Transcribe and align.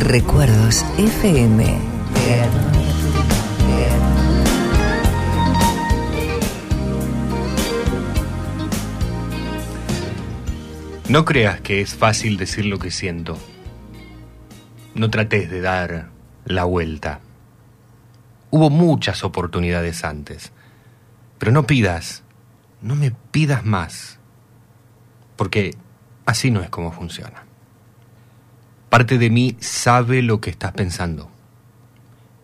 Recuerdos 0.00 0.84
FM. 0.98 1.78
No 11.08 11.24
creas 11.24 11.60
que 11.62 11.80
es 11.80 11.94
fácil 11.94 12.36
decir 12.36 12.66
lo 12.66 12.78
que 12.78 12.90
siento. 12.90 13.38
No 14.94 15.08
trates 15.08 15.50
de 15.50 15.62
dar 15.62 16.10
la 16.44 16.64
vuelta. 16.64 17.20
Hubo 18.50 18.68
muchas 18.68 19.24
oportunidades 19.24 20.04
antes. 20.04 20.52
Pero 21.38 21.52
no 21.52 21.66
pidas, 21.66 22.22
no 22.82 22.96
me 22.96 23.12
pidas 23.12 23.64
más. 23.64 24.18
Porque 25.36 25.74
así 26.26 26.50
no 26.50 26.60
es 26.60 26.68
como 26.68 26.92
funciona. 26.92 27.45
Parte 28.88 29.18
de 29.18 29.30
mí 29.30 29.56
sabe 29.60 30.22
lo 30.22 30.40
que 30.40 30.50
estás 30.50 30.72
pensando. 30.72 31.30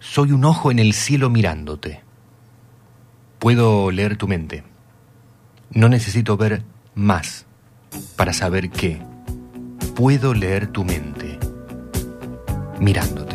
Soy 0.00 0.32
un 0.32 0.44
ojo 0.44 0.70
en 0.70 0.78
el 0.78 0.92
cielo 0.92 1.30
mirándote. 1.30 2.00
Puedo 3.38 3.90
leer 3.90 4.16
tu 4.16 4.26
mente. 4.28 4.64
No 5.70 5.88
necesito 5.88 6.36
ver 6.36 6.62
más 6.94 7.46
para 8.16 8.32
saber 8.32 8.70
que 8.70 9.00
puedo 9.94 10.34
leer 10.34 10.66
tu 10.66 10.84
mente 10.84 11.38
mirándote. 12.80 13.31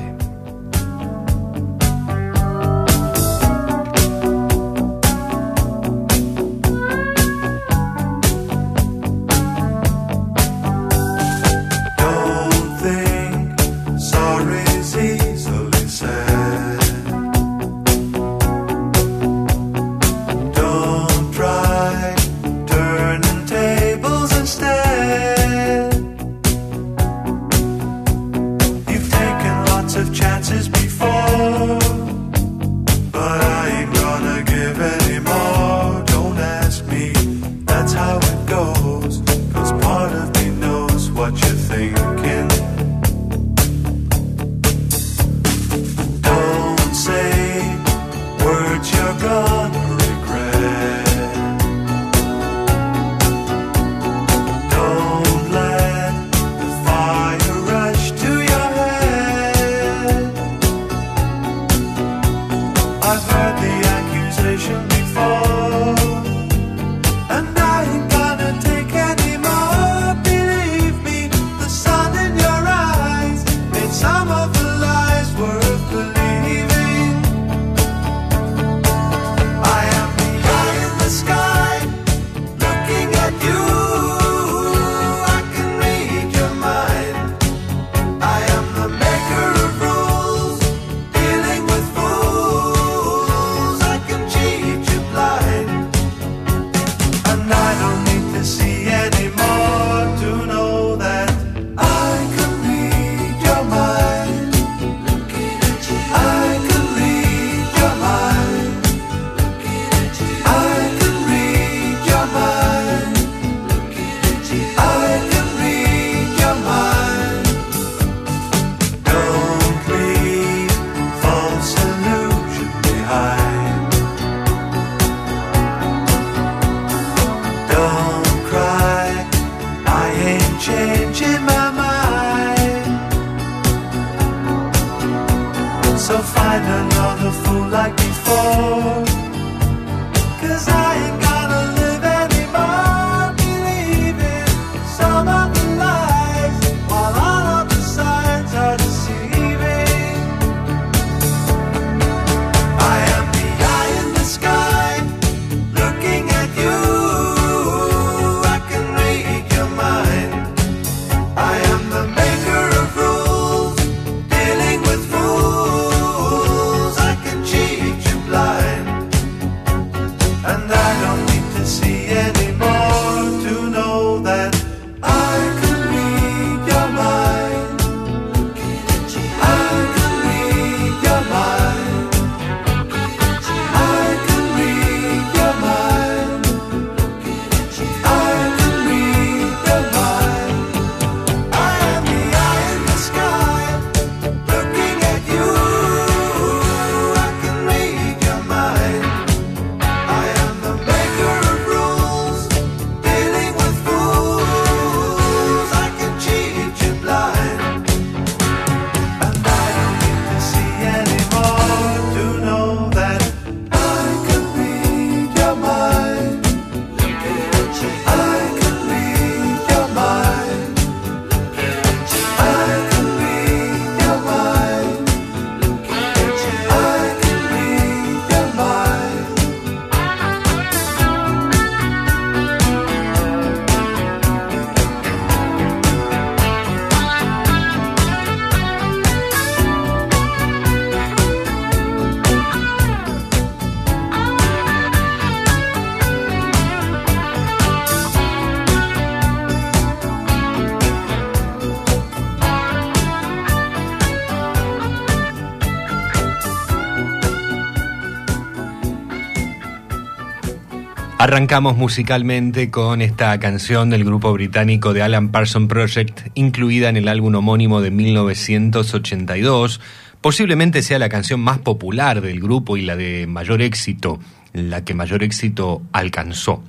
Arrancamos 261.28 261.76
musicalmente 261.76 262.72
con 262.72 263.02
esta 263.02 263.38
canción 263.38 263.90
del 263.90 264.06
grupo 264.06 264.32
británico 264.32 264.94
de 264.94 265.02
Alan 265.02 265.28
Parson 265.28 265.68
Project, 265.68 266.30
incluida 266.36 266.88
en 266.88 266.96
el 266.96 267.10
álbum 267.10 267.36
homónimo 267.36 267.82
de 267.82 267.92
1982. 267.92 269.82
Posiblemente 270.22 270.82
sea 270.84 271.00
la 271.00 271.10
canción 271.10 271.42
más 271.42 271.58
popular 271.60 272.22
del 272.22 272.40
grupo 272.40 272.78
y 272.78 272.84
la 272.84 272.96
de 272.96 273.28
mayor 273.28 273.62
éxito, 273.62 274.22
la 274.54 274.86
que 274.86 274.94
mayor 274.94 275.22
éxito 275.22 275.82
alcanzó. 275.92 276.64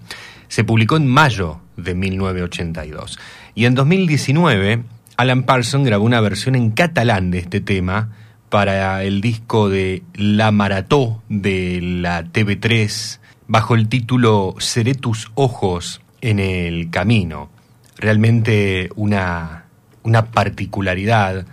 Se 0.49 0.65
publicó 0.65 0.97
en 0.97 1.07
mayo 1.07 1.61
de 1.77 1.95
1982. 1.95 3.17
Y 3.55 3.67
en 3.67 3.77
2019, 3.77 4.83
Alan 5.17 5.45
Parson 5.45 5.85
grabó 5.85 6.05
una 6.05 6.21
versión 6.21 6.57
en 6.57 6.73
catalán 6.73 7.31
de 7.31 7.39
este 7.39 7.61
tema 7.61 8.09
para 8.49 9.05
el 9.05 9.21
disco 9.21 9.69
de 9.69 10.03
La 10.15 10.51
Marató 10.51 11.23
de 11.29 11.79
la 11.81 12.25
TV3 12.25 13.21
bajo 13.49 13.75
el 13.75 13.89
título 13.89 14.55
Seré 14.59 14.95
tus 14.95 15.33
ojos 15.35 16.01
en 16.21 16.39
el 16.39 16.91
camino. 16.91 17.51
Realmente 17.97 18.91
una, 18.95 19.65
una 20.05 20.27
particularidad 20.27 21.47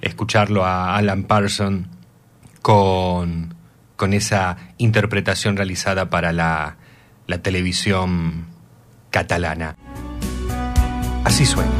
escucharlo 0.00 0.64
a 0.64 0.96
Alan 0.96 1.24
Parson 1.24 1.88
con, 2.62 3.54
con 3.96 4.12
esa 4.12 4.56
interpretación 4.76 5.56
realizada 5.56 6.08
para 6.08 6.32
la, 6.32 6.76
la 7.26 7.38
televisión 7.38 8.46
catalana. 9.10 9.74
Así 11.24 11.44
suena. 11.44 11.72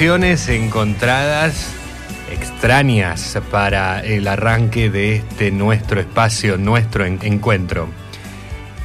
Versiones 0.00 0.48
encontradas 0.48 1.74
extrañas 2.32 3.38
para 3.50 4.00
el 4.00 4.28
arranque 4.28 4.88
de 4.88 5.16
este 5.16 5.50
nuestro 5.50 6.00
espacio, 6.00 6.56
nuestro 6.56 7.04
encuentro. 7.04 7.86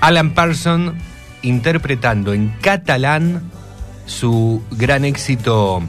Alan 0.01 0.31
Parson 0.31 0.97
interpretando 1.41 2.33
en 2.33 2.49
catalán 2.59 3.49
su 4.05 4.61
gran 4.71 5.05
éxito 5.05 5.81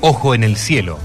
Ojo 0.00 0.34
en 0.34 0.42
el 0.42 0.56
cielo. 0.56 0.98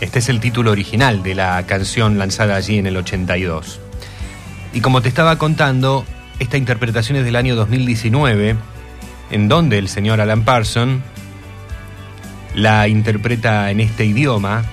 Este 0.00 0.20
es 0.20 0.30
el 0.30 0.40
título 0.40 0.70
original 0.70 1.22
de 1.22 1.34
la 1.34 1.62
canción 1.66 2.16
lanzada 2.16 2.56
allí 2.56 2.78
en 2.78 2.86
el 2.86 2.96
82. 2.96 3.80
Y 4.72 4.80
como 4.80 5.02
te 5.02 5.10
estaba 5.10 5.36
contando, 5.36 6.06
esta 6.38 6.56
interpretación 6.56 7.18
es 7.18 7.26
del 7.26 7.36
año 7.36 7.54
2019, 7.54 8.56
en 9.30 9.48
donde 9.48 9.76
el 9.76 9.90
señor 9.90 10.22
Alan 10.22 10.46
Parson 10.46 11.02
la 12.54 12.88
interpreta 12.88 13.70
en 13.70 13.80
este 13.80 14.04
idioma 14.04 14.64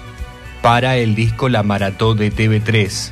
para 0.61 0.97
el 0.97 1.15
disco 1.15 1.49
La 1.49 1.63
Marató 1.63 2.15
de 2.15 2.31
TV3, 2.31 3.11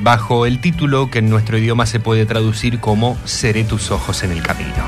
bajo 0.00 0.46
el 0.46 0.60
título 0.60 1.10
que 1.10 1.18
en 1.18 1.30
nuestro 1.30 1.58
idioma 1.58 1.86
se 1.86 2.00
puede 2.00 2.26
traducir 2.26 2.78
como 2.78 3.16
Seré 3.24 3.64
tus 3.64 3.90
ojos 3.90 4.22
en 4.22 4.32
el 4.32 4.42
camino. 4.42 4.84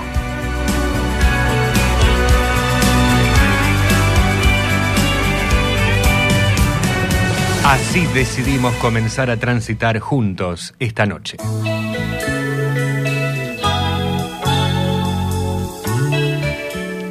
Así 7.65 8.07
decidimos 8.15 8.73
comenzar 8.77 9.31
a 9.31 9.37
transitar 9.37 9.99
juntos 9.99 10.75
esta 10.79 11.05
noche. 11.05 11.37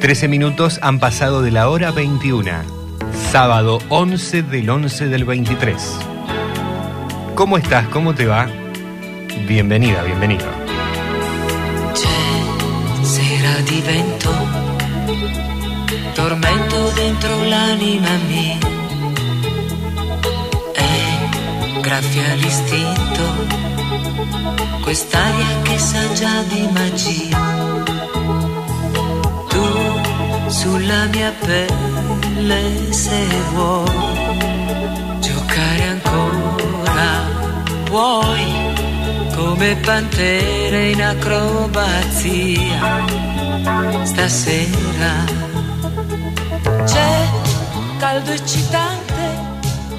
13 0.00 0.28
minutos 0.28 0.78
han 0.80 1.00
pasado 1.00 1.42
de 1.42 1.50
la 1.50 1.68
hora 1.68 1.90
21. 1.90 2.50
Sábado 3.32 3.78
11 3.88 4.44
del 4.44 4.70
11 4.70 5.08
del 5.08 5.24
23. 5.24 5.98
¿Cómo 7.34 7.58
estás? 7.58 7.88
¿Cómo 7.88 8.14
te 8.14 8.26
va? 8.26 8.46
Bienvenida, 9.48 10.04
bienvenido. 10.04 10.46
Sera 13.02 13.56
di 13.68 13.80
vento, 13.80 14.30
tormento 16.14 16.90
dentro 16.94 17.44
l'anima 17.44 18.16
mia. 18.28 18.58
È 20.74 21.80
graffia 21.80 22.34
l'istinto, 22.34 23.22
quest'aria 24.84 25.62
che 25.64 25.78
sa 25.78 26.12
già 26.12 26.42
di 26.42 26.68
magia. 26.72 27.87
Pelle 31.46 32.62
giocare 35.20 36.00
come. 36.02 36.76
Stasera 44.04 45.24
c'è 46.84 47.28
caldo. 47.98 48.32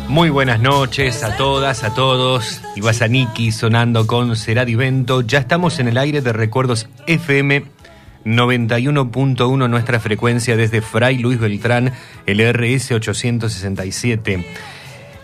Muy 0.10 0.30
buenas 0.30 0.60
noches 0.60 1.24
a 1.24 1.38
todas, 1.38 1.84
a 1.84 1.94
todos. 1.94 2.60
Iwasaniki 2.76 3.52
sonando 3.52 4.06
con 4.08 4.36
Será 4.36 4.66
Vento. 4.66 5.22
Ya 5.22 5.40
estamos 5.40 5.80
en 5.80 5.88
el 5.88 5.98
aire 5.98 6.22
de 6.22 6.34
Recuerdos 6.34 6.90
FM 7.08 7.79
91.1, 8.26 9.70
nuestra 9.70 10.00
frecuencia 10.00 10.58
desde 10.58 10.82
Fray 10.82 11.18
Luis 11.18 11.40
Beltrán, 11.40 11.94
el 12.26 12.42
RS 12.42 12.92
867. 12.92 14.46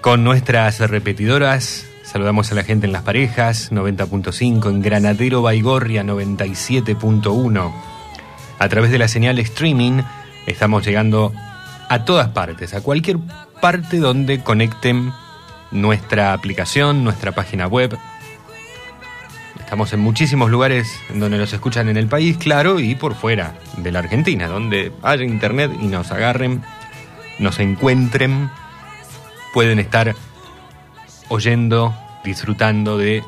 Con 0.01 0.23
nuestras 0.23 0.79
repetidoras, 0.79 1.85
saludamos 2.03 2.51
a 2.51 2.55
la 2.55 2.63
gente 2.63 2.85
en 2.85 2.93
Las 2.93 3.03
Parejas, 3.03 3.71
90.5, 3.71 4.69
en 4.69 4.81
Granadero 4.81 5.41
Baigorria, 5.41 6.03
97.1. 6.03 7.73
A 8.59 8.69
través 8.69 8.91
de 8.91 8.99
la 8.99 9.07
señal 9.07 9.39
streaming, 9.39 10.01
estamos 10.47 10.85
llegando 10.85 11.33
a 11.89 12.05
todas 12.05 12.29
partes, 12.29 12.73
a 12.73 12.81
cualquier 12.81 13.17
parte 13.61 13.97
donde 13.97 14.39
conecten 14.39 15.11
nuestra 15.71 16.33
aplicación, 16.33 17.03
nuestra 17.03 17.33
página 17.33 17.67
web. 17.67 17.97
Estamos 19.65 19.91
en 19.93 19.99
muchísimos 19.99 20.51
lugares 20.51 21.01
donde 21.11 21.39
nos 21.39 21.51
escuchan 21.51 21.89
en 21.89 21.97
el 21.97 22.05
país, 22.05 22.37
claro, 22.37 22.79
y 22.79 22.93
por 22.93 23.15
fuera 23.15 23.55
de 23.77 23.91
la 23.91 23.97
Argentina, 23.97 24.47
donde 24.47 24.91
haya 25.01 25.23
internet 25.23 25.71
y 25.81 25.87
nos 25.87 26.11
agarren, 26.11 26.61
nos 27.39 27.59
encuentren, 27.59 28.51
pueden 29.55 29.79
estar 29.79 30.15
oyendo, 31.29 31.95
disfrutando 32.23 32.99
de 32.99 33.23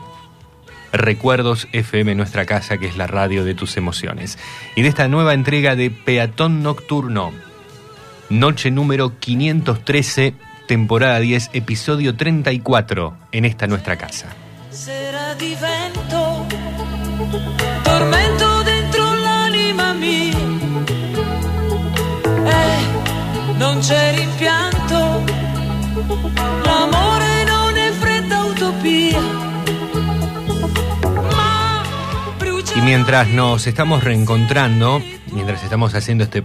Recuerdos 0.93 1.67
FM, 1.71 2.13
nuestra 2.13 2.45
casa, 2.45 2.77
que 2.77 2.85
es 2.85 2.97
la 2.97 3.07
radio 3.07 3.43
de 3.43 3.55
tus 3.55 3.75
emociones. 3.75 4.37
Y 4.75 4.83
de 4.83 4.89
esta 4.89 5.07
nueva 5.07 5.33
entrega 5.33 5.75
de 5.75 5.89
Peatón 5.89 6.61
Nocturno, 6.61 7.33
noche 8.29 8.69
número 8.69 9.17
513, 9.19 10.35
temporada 10.67 11.19
10, 11.19 11.49
episodio 11.53 12.15
34, 12.15 13.17
en 13.31 13.45
esta 13.45 13.65
nuestra 13.65 13.97
casa. 13.97 14.27
Sera 14.69 15.33
di 15.33 15.55
vento, 15.55 16.16
tormento 17.83 18.63
dentro 18.63 19.13
l'anima 19.13 19.93
mia. 19.93 20.37
Eh, 22.45 23.55
non 23.57 23.79
c'è 23.79 24.15
rimpianto, 24.15 25.23
l'amore 26.63 27.43
non 27.45 27.77
è 27.77 27.91
fredda 27.91 28.43
utopia. 28.45 29.19
Y 32.75 32.81
mientras 32.81 33.27
nos 33.29 33.65
estamos 33.65 34.03
reencontrando, 34.03 35.01
mientras 35.31 35.63
estamos 35.63 35.95
haciendo 35.95 36.25
este 36.25 36.43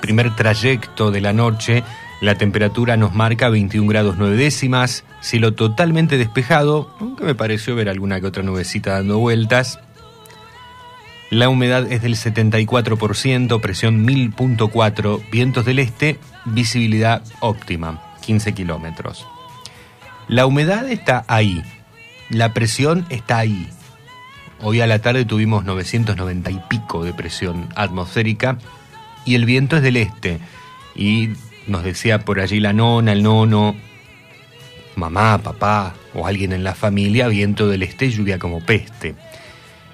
primer 0.00 0.34
trayecto 0.34 1.10
de 1.10 1.20
la 1.20 1.34
noche, 1.34 1.84
la 2.22 2.36
temperatura 2.36 2.96
nos 2.96 3.14
marca 3.14 3.50
21 3.50 3.86
grados 3.86 4.16
9 4.16 4.36
décimas, 4.36 5.04
cielo 5.26 5.54
totalmente 5.54 6.18
despejado, 6.18 6.94
aunque 7.00 7.24
me 7.24 7.34
pareció 7.34 7.74
ver 7.74 7.88
alguna 7.88 8.20
que 8.20 8.28
otra 8.28 8.44
nubecita 8.44 8.92
dando 8.92 9.18
vueltas. 9.18 9.80
La 11.30 11.48
humedad 11.48 11.90
es 11.90 12.02
del 12.02 12.14
74%, 12.14 13.60
presión 13.60 14.06
1000.4, 14.06 15.28
vientos 15.28 15.64
del 15.64 15.80
este, 15.80 16.20
visibilidad 16.44 17.24
óptima, 17.40 18.14
15 18.24 18.54
kilómetros. 18.54 19.26
La 20.28 20.46
humedad 20.46 20.88
está 20.88 21.24
ahí, 21.26 21.60
la 22.30 22.54
presión 22.54 23.04
está 23.10 23.38
ahí. 23.38 23.68
Hoy 24.62 24.80
a 24.80 24.86
la 24.86 25.00
tarde 25.00 25.24
tuvimos 25.24 25.64
990 25.64 26.50
y 26.52 26.60
pico 26.68 27.04
de 27.04 27.12
presión 27.12 27.68
atmosférica 27.74 28.58
y 29.24 29.34
el 29.34 29.44
viento 29.44 29.76
es 29.76 29.82
del 29.82 29.96
este. 29.96 30.38
Y 30.94 31.30
nos 31.66 31.82
decía 31.82 32.20
por 32.20 32.38
allí 32.38 32.60
la 32.60 32.72
nona, 32.72 33.12
el 33.12 33.24
nono, 33.24 33.74
mamá, 34.96 35.38
papá 35.38 35.94
o 36.14 36.26
alguien 36.26 36.52
en 36.52 36.64
la 36.64 36.74
familia, 36.74 37.28
viento 37.28 37.68
del 37.68 37.82
este, 37.82 38.10
lluvia 38.10 38.38
como 38.38 38.60
peste. 38.60 39.14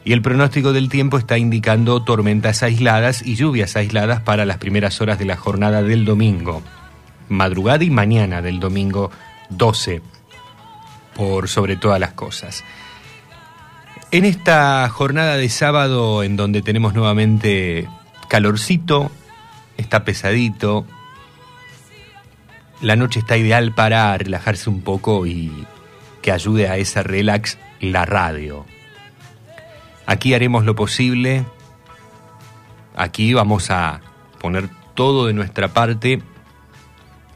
Y 0.05 0.13
el 0.13 0.23
pronóstico 0.23 0.73
del 0.73 0.89
tiempo 0.89 1.19
está 1.19 1.39
indicando 1.39 2.03
tormentas 2.03 2.63
aisladas 2.63 3.25
y 3.25 3.37
lluvias 3.37 3.77
aisladas 3.77 4.21
para 4.21 4.45
las 4.45 4.59
primeras 4.59 5.01
horas 5.01 5.19
de 5.19 5.27
la 5.27 5.37
jornada 5.37 5.83
del 5.83 6.05
domingo, 6.05 6.63
madrugada 7.29 7.85
y 7.85 7.91
mañana 7.91 8.43
del 8.43 8.59
domingo 8.59 9.11
12, 9.51 10.03
por 11.15 11.49
sobre 11.49 11.77
todas 11.77 12.01
las 12.01 12.13
cosas. 12.13 12.65
En 14.11 14.25
esta 14.25 14.89
jornada 14.89 15.37
de 15.37 15.49
sábado 15.49 16.23
en 16.23 16.37
donde 16.37 16.63
tenemos 16.63 16.95
nuevamente 16.95 17.89
calorcito, 18.29 19.11
está 19.77 20.05
pesadito, 20.05 20.85
la 22.83 22.97
noche 22.97 23.21
está 23.21 23.37
ideal 23.37 23.73
para 23.73 24.19
relajarse 24.19 24.69
un 24.69 24.83
poco 24.83 25.25
y 25.25 25.67
que 26.21 26.33
ayude 26.33 26.69
a 26.69 26.77
ese 26.77 27.03
relax 27.03 27.57
la 27.81 28.05
radio. 28.05 28.67
Aquí 30.05 30.35
haremos 30.35 30.65
lo 30.65 30.75
posible, 30.75 31.45
aquí 32.97 33.35
vamos 33.35 33.71
a 33.71 34.01
poner 34.41 34.69
todo 34.95 35.27
de 35.27 35.33
nuestra 35.33 35.69
parte 35.69 36.21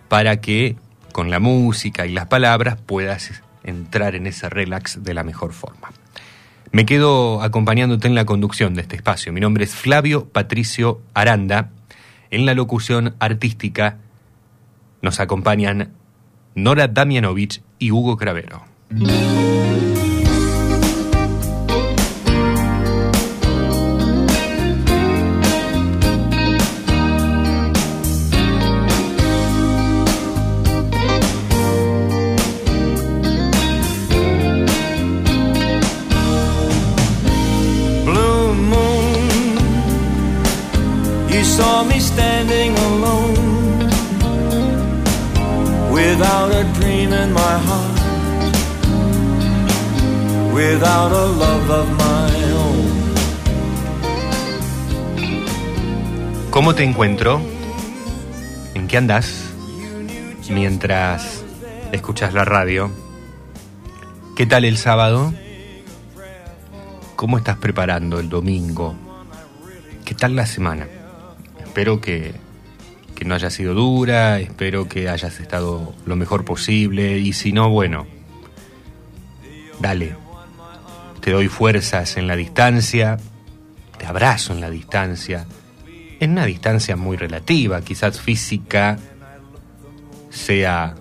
para 0.08 0.40
que 0.40 0.76
con 1.12 1.30
la 1.30 1.38
música 1.38 2.06
y 2.06 2.12
las 2.12 2.26
palabras 2.26 2.76
puedas 2.84 3.42
entrar 3.62 4.16
en 4.16 4.26
ese 4.26 4.48
relax 4.48 5.02
de 5.04 5.14
la 5.14 5.22
mejor 5.22 5.52
forma. 5.52 5.92
Me 6.72 6.84
quedo 6.84 7.40
acompañándote 7.40 8.08
en 8.08 8.16
la 8.16 8.26
conducción 8.26 8.74
de 8.74 8.82
este 8.82 8.96
espacio. 8.96 9.32
Mi 9.32 9.40
nombre 9.40 9.64
es 9.64 9.74
Flavio 9.74 10.28
Patricio 10.28 11.00
Aranda. 11.14 11.70
En 12.30 12.44
la 12.44 12.54
locución 12.54 13.14
artística 13.20 13.98
nos 15.06 15.20
acompañan 15.20 15.92
Nora 16.56 16.88
Damianovich 16.88 17.62
y 17.78 17.92
Hugo 17.92 18.16
Cravero. 18.16 18.64
Te 56.76 56.84
encuentro? 56.84 57.40
¿En 58.74 58.86
qué 58.86 58.98
andas? 58.98 59.50
Mientras 60.50 61.42
escuchas 61.90 62.34
la 62.34 62.44
radio. 62.44 62.90
¿Qué 64.36 64.44
tal 64.44 64.66
el 64.66 64.76
sábado? 64.76 65.32
¿Cómo 67.16 67.38
estás 67.38 67.56
preparando 67.56 68.20
el 68.20 68.28
domingo? 68.28 68.94
¿Qué 70.04 70.14
tal 70.14 70.36
la 70.36 70.44
semana? 70.44 70.86
Espero 71.60 72.02
que, 72.02 72.34
que 73.14 73.24
no 73.24 73.34
haya 73.34 73.48
sido 73.48 73.72
dura, 73.72 74.38
espero 74.38 74.86
que 74.86 75.08
hayas 75.08 75.40
estado 75.40 75.94
lo 76.04 76.16
mejor 76.16 76.44
posible 76.44 77.16
y 77.16 77.32
si 77.32 77.52
no, 77.52 77.70
bueno, 77.70 78.06
dale. 79.80 80.14
Te 81.22 81.30
doy 81.30 81.48
fuerzas 81.48 82.18
en 82.18 82.26
la 82.26 82.36
distancia, 82.36 83.16
te 83.96 84.04
abrazo 84.04 84.52
en 84.52 84.60
la 84.60 84.68
distancia, 84.68 85.46
en 86.20 86.32
una 86.32 86.46
distancia 86.46 86.96
muy 86.96 87.16
relativa, 87.16 87.80
quizás 87.82 88.20
física 88.20 88.98
sea 90.30 90.94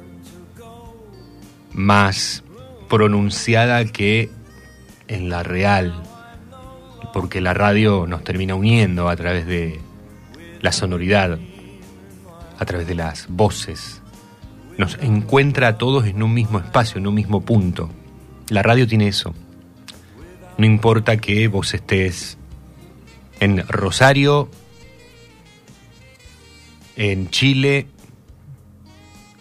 más 1.74 2.44
pronunciada 2.90 3.86
que 3.86 4.30
en 5.08 5.30
la 5.30 5.44
real, 5.44 6.02
porque 7.14 7.42
la 7.42 7.54
radio 7.54 8.06
nos 8.08 8.24
termina 8.24 8.56
uniendo 8.56 9.10
a 9.10 9.16
través 9.16 9.46
de 9.46 9.80
la 10.62 10.72
sonoridad, 10.72 11.38
a 12.58 12.66
través 12.66 12.88
de 12.88 12.96
las 12.96 13.28
voces, 13.30 14.02
nos 14.78 14.98
encuentra 15.02 15.70
a 15.70 15.78
todos 15.78 16.06
en 16.06 16.22
un 16.22 16.34
mismo 16.34 16.60
espacio, 16.60 16.98
en 16.98 17.08
un 17.08 17.16
mismo 17.16 17.42
punto. 17.42 17.90
La 18.50 18.62
radio 18.62 18.88
tiene 18.88 19.08
eso. 19.08 19.34
No 20.58 20.66
importa 20.66 21.18
que 21.18 21.48
vos 21.48 21.74
estés 21.74 22.38
en 23.40 23.66
Rosario, 23.68 24.50
en 26.96 27.30
Chile, 27.30 27.88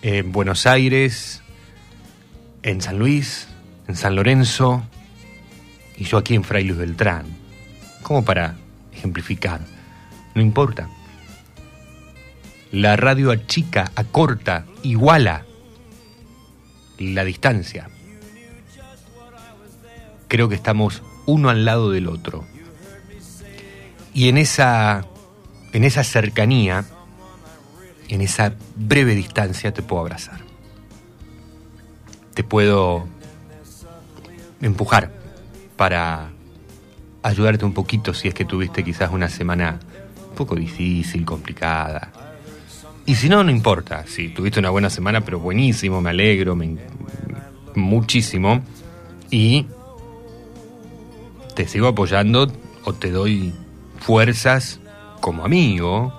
en 0.02 0.32
Buenos 0.32 0.66
Aires, 0.66 1.42
en 2.62 2.80
San 2.80 2.98
Luis, 2.98 3.48
en 3.88 3.96
San 3.96 4.16
Lorenzo 4.16 4.84
y 5.96 6.04
yo 6.04 6.18
aquí 6.18 6.34
en 6.34 6.44
Fray 6.44 6.64
Luis 6.64 6.78
Beltrán. 6.78 7.26
Como 8.02 8.24
para 8.24 8.56
ejemplificar. 8.92 9.60
No 10.34 10.42
importa. 10.42 10.88
La 12.72 12.96
radio 12.96 13.30
achica, 13.30 13.92
acorta, 13.94 14.66
iguala 14.82 15.44
la 16.98 17.24
distancia. 17.24 17.88
Creo 20.28 20.48
que 20.48 20.54
estamos 20.54 21.02
uno 21.26 21.50
al 21.50 21.64
lado 21.64 21.90
del 21.90 22.08
otro. 22.08 22.44
Y 24.12 24.28
en 24.28 24.38
esa, 24.38 25.06
en 25.72 25.84
esa 25.84 26.04
cercanía, 26.04 26.84
en 28.08 28.20
esa 28.20 28.54
breve 28.76 29.14
distancia 29.14 29.72
te 29.72 29.82
puedo 29.82 30.02
abrazar. 30.02 30.40
Te 32.34 32.44
puedo 32.44 33.06
empujar 34.60 35.12
para 35.76 36.30
ayudarte 37.22 37.64
un 37.64 37.74
poquito 37.74 38.14
si 38.14 38.28
es 38.28 38.34
que 38.34 38.44
tuviste 38.44 38.84
quizás 38.84 39.10
una 39.12 39.28
semana 39.28 39.78
un 40.30 40.34
poco 40.34 40.56
difícil, 40.56 41.24
complicada, 41.24 42.12
y 43.06 43.14
si 43.16 43.28
no, 43.28 43.44
no 43.44 43.50
importa. 43.50 44.04
Si 44.06 44.28
tuviste 44.28 44.60
una 44.60 44.70
buena 44.70 44.90
semana, 44.90 45.20
pero 45.20 45.38
buenísimo, 45.38 46.00
me 46.00 46.10
alegro, 46.10 46.56
me, 46.56 46.76
muchísimo. 47.74 48.62
Y 49.30 49.66
te 51.54 51.68
sigo 51.68 51.88
apoyando 51.88 52.50
o 52.84 52.92
te 52.94 53.10
doy 53.10 53.52
fuerzas 53.98 54.80
como 55.20 55.44
amigo 55.44 56.12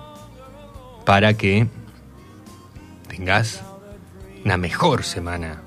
para 1.06 1.34
que 1.34 1.68
tengas 3.08 3.62
una 4.44 4.56
mejor 4.56 5.04
semana 5.04 5.62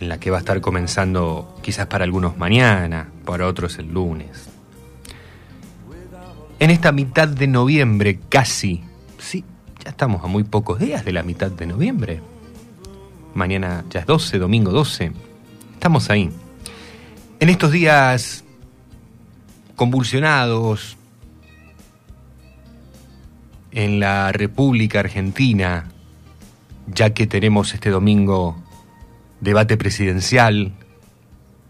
en 0.00 0.08
la 0.08 0.18
que 0.18 0.30
va 0.30 0.38
a 0.38 0.40
estar 0.40 0.60
comenzando 0.60 1.58
quizás 1.62 1.88
para 1.88 2.04
algunos 2.04 2.38
mañana, 2.38 3.08
para 3.24 3.46
otros 3.46 3.78
el 3.78 3.92
lunes. 3.92 4.48
En 6.60 6.70
esta 6.70 6.92
mitad 6.92 7.26
de 7.26 7.48
noviembre, 7.48 8.20
casi, 8.28 8.84
sí, 9.18 9.44
ya 9.84 9.90
estamos 9.90 10.22
a 10.24 10.28
muy 10.28 10.44
pocos 10.44 10.78
días 10.78 11.04
de 11.04 11.12
la 11.12 11.24
mitad 11.24 11.50
de 11.50 11.66
noviembre. 11.66 12.22
Mañana 13.34 13.84
ya 13.90 14.00
es 14.00 14.06
12, 14.06 14.38
domingo 14.38 14.70
12. 14.70 15.10
Estamos 15.74 16.08
ahí. 16.08 16.30
En 17.40 17.48
estos 17.48 17.72
días 17.72 18.44
convulsionados 19.74 20.96
en 23.72 24.00
la 24.00 24.32
República 24.32 25.00
Argentina, 25.00 25.90
ya 26.86 27.10
que 27.10 27.26
tenemos 27.26 27.74
este 27.74 27.90
domingo 27.90 28.62
debate 29.40 29.76
presidencial 29.76 30.72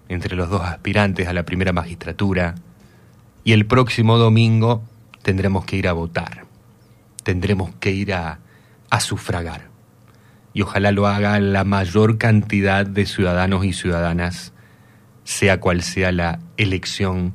entre 0.09 0.37
los 0.37 0.51
dos 0.51 0.63
aspirantes 0.63 1.29
a 1.29 1.33
la 1.33 1.45
primera 1.45 1.73
magistratura, 1.73 2.55
y 3.45 3.53
el 3.53 3.67
próximo 3.67 4.19
domingo 4.19 4.83
tendremos 5.23 5.65
que 5.65 5.77
ir 5.77 5.89
a 5.89 5.93
votar 5.93 6.53
tendremos 7.23 7.71
que 7.81 7.91
ir 7.91 8.15
a, 8.15 8.39
sufragar. 9.01 9.71
Y 10.53 10.61
ojalá 10.61 10.93
lo 10.93 11.07
haga 11.07 11.41
la 11.41 11.65
mayor 11.65 12.19
cantidad 12.19 12.85
de 12.85 13.07
ciudadanos 13.07 13.65
y 13.65 13.73
ciudadanas, 13.73 14.53
sea 15.25 15.61
cual 15.61 15.83
sea 15.83 16.13
la 16.13 16.41
elección 16.59 17.33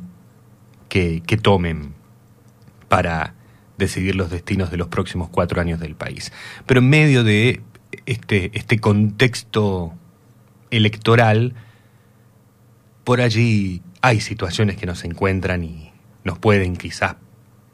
que, 0.88 1.24
que 1.26 1.36
tomen 1.36 1.96
para 2.90 3.34
decidir 3.78 4.16
los 4.16 4.30
destinos 4.30 4.72
de 4.72 4.78
los 4.78 4.88
próximos 4.88 5.30
cuatro 5.30 5.62
años 5.62 5.80
del 5.80 5.96
país. 5.96 6.32
Pero 6.66 6.80
en 6.80 6.90
medio 6.90 7.24
de 7.24 7.62
este, 8.06 8.52
este 8.54 8.80
contexto 8.80 9.94
electoral, 10.72 11.54
por 13.04 13.22
allí 13.22 13.82
hay 14.02 14.20
situaciones 14.20 14.78
que 14.78 14.86
nos 14.86 15.04
encuentran 15.04 15.63
y 15.63 15.92
nos 16.24 16.40
pueden 16.40 16.76
quizás 16.76 17.16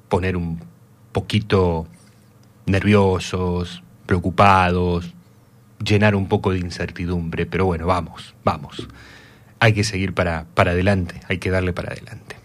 poner 0.09 0.37
un 0.37 0.59
poquito 1.11 1.87
nerviosos, 2.65 3.83
preocupados, 4.05 5.13
llenar 5.83 6.15
un 6.15 6.27
poco 6.27 6.51
de 6.51 6.59
incertidumbre, 6.59 7.45
pero 7.45 7.65
bueno, 7.65 7.87
vamos, 7.87 8.35
vamos. 8.43 8.87
Hay 9.59 9.73
que 9.73 9.83
seguir 9.83 10.13
para, 10.13 10.45
para 10.53 10.71
adelante, 10.71 11.21
hay 11.27 11.37
que 11.37 11.49
darle 11.49 11.73
para 11.73 11.91
adelante. 11.91 12.42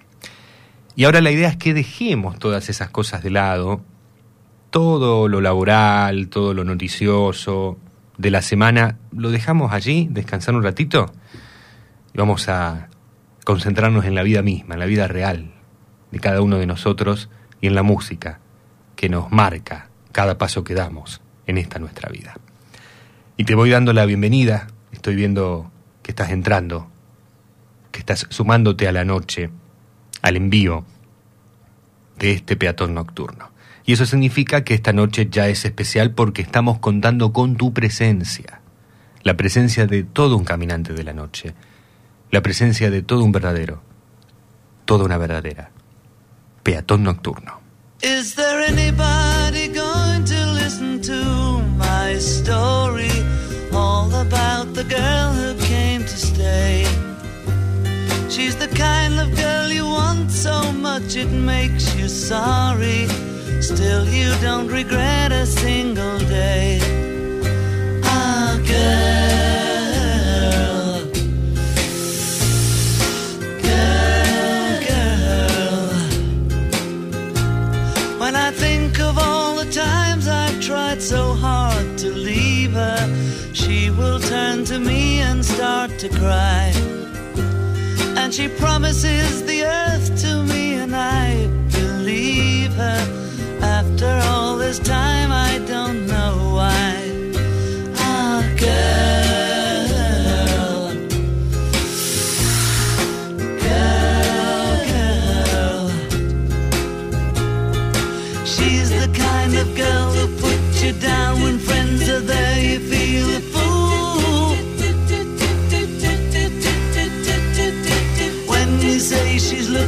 Y 0.99 1.05
ahora 1.05 1.21
la 1.21 1.31
idea 1.31 1.49
es 1.49 1.57
que 1.57 1.75
dejemos 1.75 2.41
todas 2.41 2.69
esas 2.69 2.91
cosas 2.91 3.23
de 3.23 3.31
lado, 3.31 3.85
todo 4.71 5.29
lo 5.29 5.41
laboral, 5.41 6.27
todo 6.27 6.55
lo 6.55 6.65
noticioso 6.65 7.79
de 8.17 8.33
la 8.33 8.43
semana, 8.43 8.99
lo 9.13 9.31
dejamos 9.31 9.73
allí, 9.73 10.09
descansar 10.11 10.57
un 10.57 10.65
ratito 10.65 11.13
y 12.13 12.19
vamos 12.19 12.49
a 12.49 12.89
concentrarnos 13.45 14.07
en 14.07 14.17
la 14.17 14.25
vida 14.25 14.43
misma, 14.43 14.75
en 14.75 14.81
la 14.81 14.87
vida 14.87 15.07
real 15.07 15.53
de 16.11 16.19
cada 16.19 16.43
uno 16.43 16.59
de 16.59 16.67
nosotros 16.67 17.31
y 17.61 17.69
en 17.69 17.77
la 17.77 17.85
música 17.85 18.41
que 18.97 19.09
nos 19.09 19.31
marca 19.31 19.91
cada 20.11 20.37
paso 20.37 20.65
que 20.65 20.75
damos 20.75 21.21
en 21.47 21.59
esta 21.59 21.79
nuestra 21.79 22.11
vida. 22.11 22.35
Y 23.37 23.45
te 23.45 23.55
voy 23.55 23.71
dando 23.71 23.93
la 23.93 24.05
bienvenida, 24.05 24.67
estoy 24.91 25.15
viendo 25.15 25.71
que 26.03 26.11
estás 26.11 26.31
entrando, 26.31 26.91
que 27.93 28.01
estás 28.01 28.27
sumándote 28.31 28.89
a 28.89 28.93
la 28.93 29.05
noche, 29.05 29.51
al 30.23 30.37
envío 30.37 30.85
de 32.19 32.33
este 32.33 32.57
peatón 32.57 32.95
nocturno. 32.95 33.51
Y 33.85 33.93
eso 33.93 34.05
significa 34.05 34.65
que 34.65 34.75
esta 34.75 34.93
noche 34.93 35.29
ya 35.31 35.49
es 35.49 35.65
especial 35.65 36.13
porque 36.13 36.43
estamos 36.43 36.79
contando 36.79 37.33
con 37.33 37.57
tu 37.57 37.73
presencia, 37.73 38.61
la 39.23 39.37
presencia 39.37 39.87
de 39.87 40.03
todo 40.03 40.37
un 40.37 40.45
caminante 40.45 40.93
de 40.93 41.05
la 41.05 41.15
noche, 41.15 41.55
la 42.31 42.43
presencia 42.43 42.91
de 42.91 43.03
todo 43.03 43.25
un 43.25 43.33
verdadero, 43.33 43.83
toda 44.85 45.05
una 45.05 45.17
verdadera, 45.17 45.71
peatón 46.63 47.05
nocturno. 47.05 47.61
Is 48.03 48.35
there 48.35 48.61
anybody 48.61 49.69
going 49.69 50.25
to 50.25 50.47
listen 50.53 51.01
to 51.03 51.63
my 51.79 52.19
story? 52.19 53.11
All 53.73 54.13
about 54.15 54.75
the 54.75 54.85
girl 54.85 55.33
who 55.33 55.55
came 55.67 56.03
to 56.03 56.17
stay. 56.17 56.85
She's 58.29 58.57
the 58.57 58.69
kind 58.69 59.19
of 59.19 59.35
girl 59.35 59.58
it 61.19 61.31
makes 61.31 61.95
you 61.97 62.09
sorry. 62.09 63.09
Still, 63.61 64.09
you 64.09 64.33
don't 64.41 64.69
regret 64.69 65.33
a 65.33 65.45
single 65.45 66.19
day. 66.19 66.79
Ah, 68.05 68.57
girl. 68.73 69.99
Girl, 73.67 74.75
girl. 74.89 75.91
When 78.21 78.35
I 78.37 78.51
think 78.53 79.01
of 79.01 79.19
all 79.19 79.57
the 79.57 79.69
times 79.73 80.29
I've 80.29 80.61
tried 80.61 81.03
so 81.03 81.35
hard 81.35 81.99
to 81.99 82.11
leave 82.11 82.73
her, 82.73 83.01
she 83.53 83.91
will 83.91 84.21
turn 84.21 84.65
to 84.67 84.79
me 84.79 85.21
and 85.21 85.45
start 85.45 85.99
to 85.99 86.09
cry. 86.09 86.73
And 88.29 88.35
she 88.35 88.47
promises 88.47 89.43
the 89.45 89.65
earth 89.65 90.21
to 90.21 90.43
me, 90.43 90.75
and 90.75 90.95
I 90.95 91.47
believe 91.73 92.75
her. 92.75 93.01
After 93.63 94.21
all 94.29 94.59
this 94.59 94.79
time, 94.79 95.33
I 95.33 95.57
don't 95.67 96.07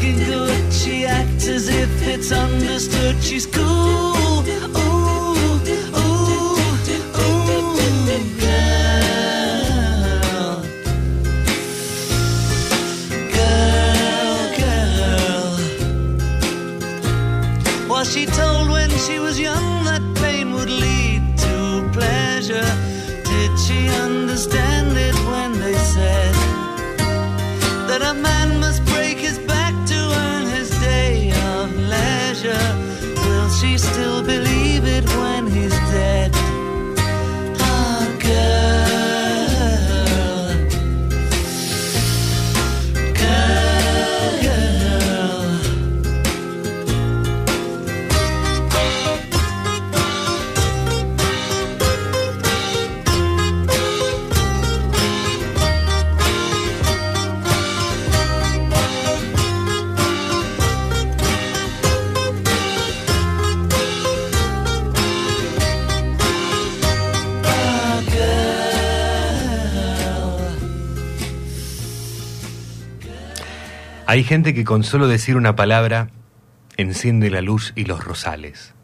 looking 0.01 0.25
good, 0.25 0.73
she 0.73 1.05
acts 1.05 1.47
as 1.47 1.69
if 1.69 2.03
it's 2.07 2.33
understood 2.33 3.23
she's 3.23 3.47
cool. 3.47 3.63
Ooh, 3.63 4.43
ooh, 4.77 5.35
ooh, 5.37 6.17
girl. 8.41 9.03
Girl, 13.37 14.47
girl. 14.59 15.59
Was 17.89 18.07
she 18.13 18.27
told 18.27 18.71
when 18.71 18.91
she 18.91 19.19
was 19.19 19.39
young 19.39 19.70
Hay 74.11 74.25
gente 74.25 74.55
que 74.55 74.65
con 74.65 74.83
solo 74.83 75.07
decir 75.07 75.37
una 75.37 75.55
palabra 75.55 76.11
enciende 76.77 77.31
la 77.31 77.43
luz 77.43 77.73
y 77.77 77.85
los 77.85 78.03
rosales, 78.03 78.75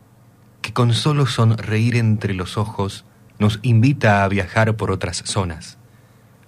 que 0.62 0.72
con 0.72 0.94
solo 0.94 1.26
sonreír 1.26 1.96
entre 1.96 2.32
los 2.32 2.56
ojos 2.56 3.04
nos 3.40 3.58
invita 3.62 4.22
a 4.22 4.28
viajar 4.28 4.76
por 4.76 4.92
otras 4.92 5.24
zonas, 5.26 5.78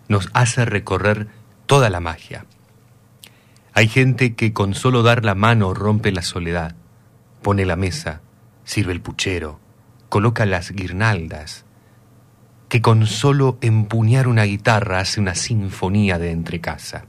nos 0.06 0.28
hace 0.32 0.64
recorrer 0.64 1.26
toda 1.66 1.90
la 1.90 1.98
magia. 1.98 2.46
Hay 3.74 3.88
gente 3.88 4.36
que 4.36 4.52
con 4.52 4.74
solo 4.74 5.02
dar 5.02 5.24
la 5.24 5.34
mano 5.34 5.74
rompe 5.74 6.12
la 6.12 6.22
soledad, 6.22 6.76
pone 7.42 7.64
la 7.64 7.74
mesa, 7.74 8.20
sirve 8.62 8.92
el 8.92 9.00
puchero, 9.00 9.58
coloca 10.08 10.46
las 10.46 10.70
guirnaldas, 10.70 11.64
que 12.68 12.80
con 12.80 13.08
solo 13.08 13.58
empuñar 13.60 14.28
una 14.28 14.44
guitarra 14.44 15.00
hace 15.00 15.18
una 15.18 15.34
sinfonía 15.34 16.20
de 16.20 16.30
entrecasa. 16.30 17.06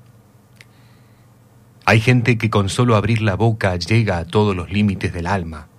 Hay 1.89 2.01
gente 2.01 2.37
que 2.37 2.51
con 2.51 2.69
solo 2.69 2.95
abrir 2.95 3.19
la 3.19 3.33
boca 3.33 3.75
llega 3.75 4.19
a 4.19 4.25
todos 4.25 4.55
los 4.55 4.71
límites 4.71 5.11
del 5.11 5.25
alma. 5.25 5.69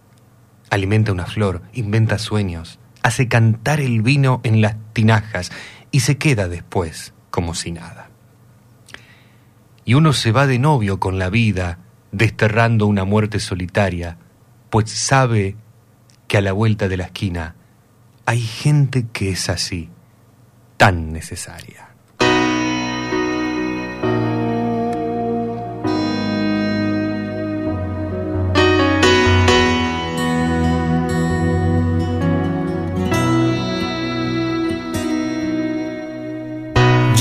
Alimenta 0.69 1.13
una 1.13 1.25
flor, 1.25 1.63
inventa 1.73 2.19
sueños, 2.19 2.81
hace 3.05 3.29
cantar 3.29 3.79
el 3.79 4.03
vino 4.03 4.41
en 4.43 4.61
las 4.61 4.75
tinajas 4.93 5.53
y 5.93 6.01
se 6.01 6.19
queda 6.19 6.49
después 6.49 7.15
como 7.31 7.55
si 7.55 7.71
nada. 7.71 8.11
Y 9.85 9.95
uno 9.95 10.13
se 10.13 10.33
va 10.33 10.49
de 10.49 10.59
novio 10.59 10.99
con 10.99 11.21
la 11.21 11.31
vida, 11.31 11.79
desterrando 12.11 12.89
una 12.89 13.05
muerte 13.05 13.39
solitaria, 13.39 14.17
pues 14.69 14.91
sabe 14.91 15.55
que 16.27 16.39
a 16.39 16.43
la 16.43 16.51
vuelta 16.51 16.89
de 16.89 16.97
la 16.97 17.05
esquina 17.05 17.55
hay 18.27 18.41
gente 18.41 19.07
que 19.13 19.31
es 19.31 19.49
así, 19.49 19.91
tan 20.77 21.13
necesaria. 21.13 21.90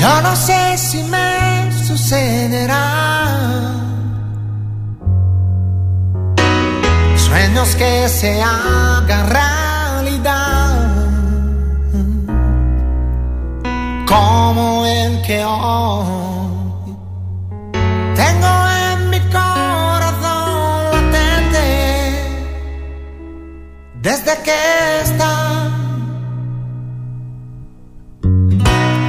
Yo 0.00 0.22
no 0.22 0.34
sé 0.34 0.78
si 0.78 1.02
me 1.02 1.70
sucederá. 1.86 2.86
Sueños 7.16 7.76
que 7.76 8.08
se 8.08 8.40
hagan 8.40 9.28
realidad. 9.28 10.78
Como 14.06 14.86
el 14.86 15.20
que 15.20 15.44
hoy 15.44 16.96
tengo 18.16 18.52
en 18.84 19.10
mi 19.10 19.20
corazón 19.36 20.84
latente. 20.92 21.68
Desde 24.00 24.32
que 24.44 25.02
está 25.02 25.59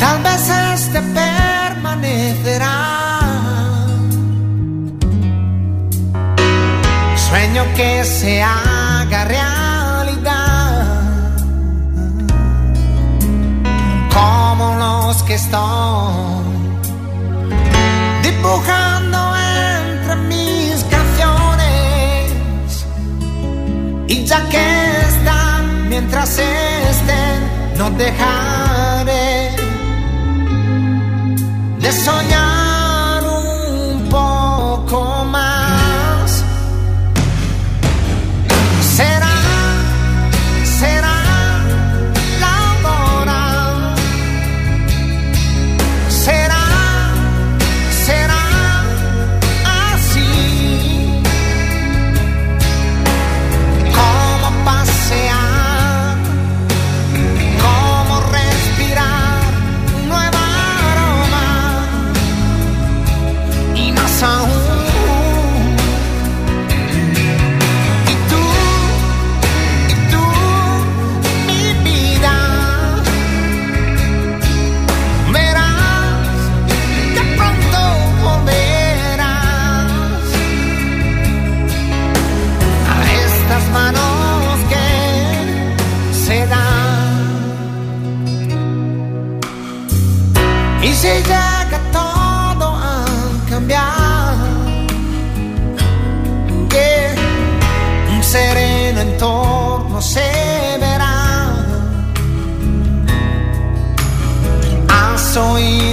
Tal 0.01 0.17
vez 0.23 0.49
este 0.73 0.99
permanecerá. 0.99 2.77
Sueño 7.29 7.63
que 7.75 8.03
se 8.03 8.41
haga 8.41 9.25
realidad. 9.25 10.87
Como 14.11 14.75
los 14.83 15.21
que 15.21 15.35
estoy 15.35 16.41
dibujando 18.23 19.19
entre 19.37 20.15
mis 20.31 20.83
canciones. 20.95 22.31
Y 24.07 24.25
ya 24.25 24.49
que 24.49 24.65
están, 25.09 25.89
mientras 25.89 26.39
estén, 26.39 27.39
no 27.77 27.91
dejaré 27.91 28.90
de 31.81 31.91
soñar 31.91 32.60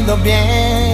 oído 0.09 0.17
bien, 0.23 0.88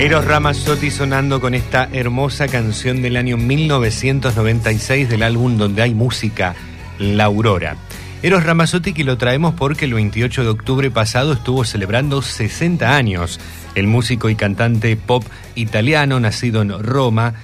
Eros 0.00 0.24
Ramazzotti 0.24 0.90
sonando 0.90 1.42
con 1.42 1.54
esta 1.54 1.86
hermosa 1.92 2.48
canción 2.48 3.02
del 3.02 3.18
año 3.18 3.36
1996 3.36 5.10
del 5.10 5.22
álbum 5.22 5.58
donde 5.58 5.82
hay 5.82 5.92
música, 5.92 6.54
La 6.98 7.24
Aurora. 7.24 7.76
Eros 8.22 8.44
Ramazzotti 8.44 8.94
que 8.94 9.04
lo 9.04 9.18
traemos 9.18 9.52
porque 9.54 9.84
el 9.84 9.92
28 9.92 10.42
de 10.42 10.48
octubre 10.48 10.90
pasado 10.90 11.34
estuvo 11.34 11.64
celebrando 11.64 12.22
60 12.22 12.96
años. 12.96 13.38
El 13.74 13.88
músico 13.88 14.30
y 14.30 14.36
cantante 14.36 14.96
pop 14.96 15.22
italiano, 15.54 16.18
nacido 16.18 16.62
en 16.62 16.82
Roma, 16.82 17.34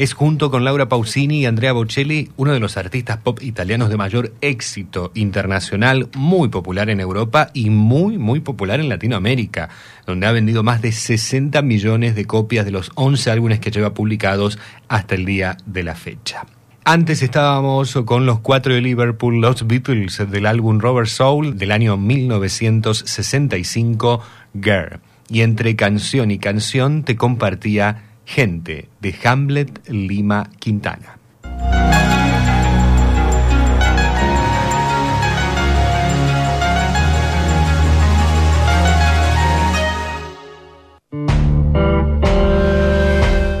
es 0.00 0.14
junto 0.14 0.50
con 0.50 0.64
Laura 0.64 0.88
Pausini 0.88 1.40
y 1.40 1.44
Andrea 1.44 1.74
Bocelli 1.74 2.30
uno 2.38 2.54
de 2.54 2.60
los 2.60 2.78
artistas 2.78 3.18
pop 3.18 3.42
italianos 3.42 3.90
de 3.90 3.98
mayor 3.98 4.32
éxito 4.40 5.12
internacional, 5.14 6.08
muy 6.16 6.48
popular 6.48 6.88
en 6.88 7.00
Europa 7.00 7.50
y 7.52 7.68
muy, 7.68 8.16
muy 8.16 8.40
popular 8.40 8.80
en 8.80 8.88
Latinoamérica, 8.88 9.68
donde 10.06 10.26
ha 10.26 10.32
vendido 10.32 10.62
más 10.62 10.80
de 10.80 10.92
60 10.92 11.60
millones 11.60 12.14
de 12.14 12.24
copias 12.24 12.64
de 12.64 12.70
los 12.70 12.90
11 12.94 13.30
álbumes 13.30 13.60
que 13.60 13.70
lleva 13.70 13.92
publicados 13.92 14.58
hasta 14.88 15.16
el 15.16 15.26
día 15.26 15.58
de 15.66 15.82
la 15.82 15.94
fecha. 15.94 16.46
Antes 16.82 17.22
estábamos 17.22 17.92
con 18.06 18.24
los 18.24 18.40
cuatro 18.40 18.72
de 18.72 18.80
Liverpool, 18.80 19.38
los 19.38 19.66
Beatles, 19.66 20.22
del 20.30 20.46
álbum 20.46 20.78
Robert 20.78 21.08
Soul 21.08 21.58
del 21.58 21.72
año 21.72 21.98
1965, 21.98 24.22
Girl. 24.54 25.00
Y 25.28 25.42
entre 25.42 25.76
canción 25.76 26.30
y 26.30 26.38
canción 26.38 27.04
te 27.04 27.16
compartía 27.16 28.09
Gente 28.32 28.88
de 29.00 29.12
Hamlet 29.24 29.88
Lima 29.88 30.48
Quintana. 30.60 31.18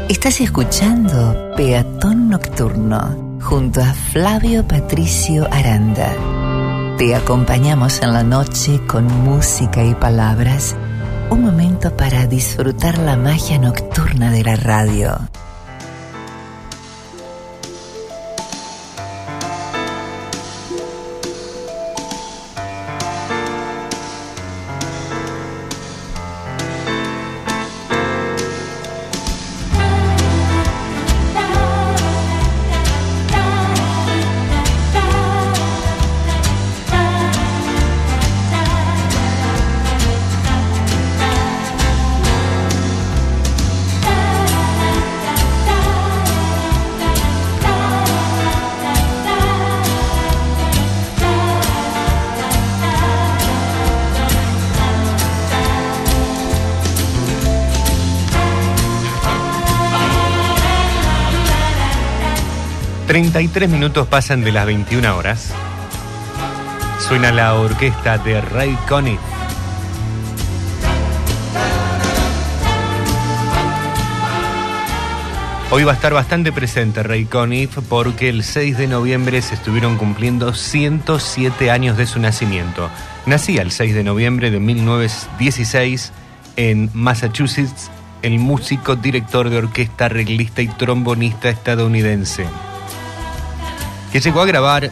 Estás 0.08 0.40
escuchando 0.40 1.52
Peatón 1.56 2.28
Nocturno 2.28 3.40
junto 3.42 3.80
a 3.80 3.92
Flavio 3.92 4.68
Patricio 4.68 5.48
Aranda. 5.50 6.14
Te 6.96 7.16
acompañamos 7.16 8.00
en 8.02 8.12
la 8.12 8.22
noche 8.22 8.80
con 8.86 9.04
música 9.24 9.82
y 9.82 9.94
palabras 9.94 10.76
un 11.30 11.42
momento 11.42 11.96
para 11.96 12.26
disfrutar 12.26 12.98
la 12.98 13.16
magia 13.16 13.58
nocturna 13.58 14.30
de 14.30 14.42
la 14.42 14.56
radio. 14.56 15.18
Tres 63.10 63.68
minutos 63.68 64.06
pasan 64.06 64.44
de 64.44 64.52
las 64.52 64.66
21 64.66 65.16
horas. 65.16 65.52
Suena 67.00 67.32
la 67.32 67.54
orquesta 67.54 68.18
de 68.18 68.40
Ray 68.40 68.78
Conniff. 68.88 69.18
Hoy 75.72 75.82
va 75.82 75.90
a 75.90 75.94
estar 75.96 76.14
bastante 76.14 76.52
presente 76.52 77.02
Ray 77.02 77.24
Conniff 77.24 77.78
porque 77.88 78.28
el 78.28 78.44
6 78.44 78.78
de 78.78 78.86
noviembre 78.86 79.42
se 79.42 79.56
estuvieron 79.56 79.96
cumpliendo 79.96 80.54
107 80.54 81.68
años 81.72 81.96
de 81.96 82.06
su 82.06 82.20
nacimiento. 82.20 82.90
Nacía 83.26 83.62
el 83.62 83.72
6 83.72 83.92
de 83.92 84.04
noviembre 84.04 84.52
de 84.52 84.60
1916 84.60 86.12
en 86.54 86.90
Massachusetts 86.94 87.90
el 88.22 88.38
músico, 88.38 88.94
director 88.94 89.50
de 89.50 89.58
orquesta, 89.58 90.04
arreglista 90.04 90.62
y 90.62 90.68
trombonista 90.68 91.48
estadounidense 91.48 92.46
que 94.12 94.20
llegó 94.20 94.40
a 94.40 94.46
grabar 94.46 94.90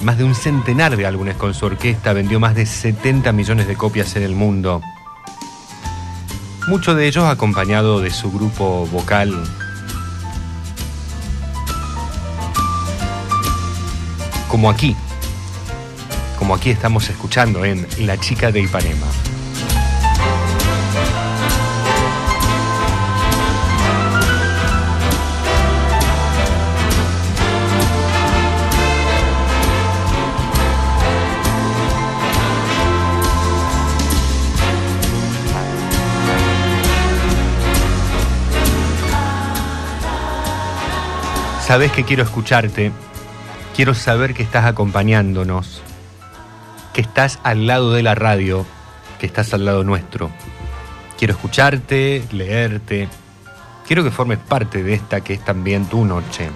más 0.00 0.18
de 0.18 0.24
un 0.24 0.34
centenar 0.34 0.96
de 0.96 1.06
álbumes 1.06 1.36
con 1.36 1.54
su 1.54 1.66
orquesta, 1.66 2.12
vendió 2.12 2.40
más 2.40 2.54
de 2.54 2.66
70 2.66 3.32
millones 3.32 3.68
de 3.68 3.76
copias 3.76 4.16
en 4.16 4.22
el 4.22 4.34
mundo. 4.34 4.80
Muchos 6.68 6.96
de 6.96 7.06
ellos 7.06 7.24
acompañado 7.24 8.00
de 8.00 8.10
su 8.10 8.30
grupo 8.30 8.86
vocal. 8.86 9.34
Como 14.48 14.70
aquí, 14.70 14.96
como 16.38 16.54
aquí 16.54 16.70
estamos 16.70 17.08
escuchando 17.08 17.64
en 17.64 17.86
La 17.98 18.18
chica 18.18 18.50
de 18.50 18.60
Ipanema. 18.60 19.06
Sabes 41.70 41.92
que 41.92 42.02
quiero 42.02 42.24
escucharte, 42.24 42.90
quiero 43.76 43.94
saber 43.94 44.34
que 44.34 44.42
estás 44.42 44.64
acompañándonos, 44.64 45.82
que 46.92 47.00
estás 47.00 47.38
al 47.44 47.68
lado 47.68 47.92
de 47.92 48.02
la 48.02 48.16
radio, 48.16 48.66
que 49.20 49.26
estás 49.26 49.54
al 49.54 49.64
lado 49.64 49.84
nuestro. 49.84 50.32
Quiero 51.16 51.34
escucharte, 51.34 52.24
leerte, 52.32 53.08
quiero 53.86 54.02
que 54.02 54.10
formes 54.10 54.38
parte 54.38 54.82
de 54.82 54.94
esta 54.94 55.20
que 55.20 55.34
es 55.34 55.44
también 55.44 55.86
tu 55.86 56.04
noche. 56.04 56.48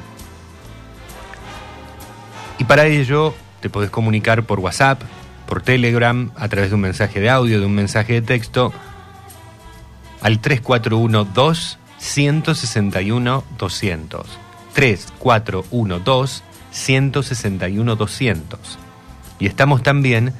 Y 2.58 2.64
para 2.64 2.86
ello 2.86 3.36
te 3.60 3.70
podés 3.70 3.90
comunicar 3.90 4.42
por 4.42 4.58
WhatsApp, 4.58 5.00
por 5.46 5.62
Telegram, 5.62 6.32
a 6.34 6.48
través 6.48 6.70
de 6.70 6.74
un 6.74 6.80
mensaje 6.80 7.20
de 7.20 7.30
audio, 7.30 7.60
de 7.60 7.66
un 7.66 7.74
mensaje 7.76 8.14
de 8.14 8.22
texto, 8.22 8.72
al 10.22 10.40
3412 10.40 11.78
161 11.98 13.44
200. 13.56 14.43
3412 14.74 16.42
161 16.70 17.96
200. 17.96 18.78
Y 19.38 19.46
estamos 19.46 19.82
también 19.82 20.34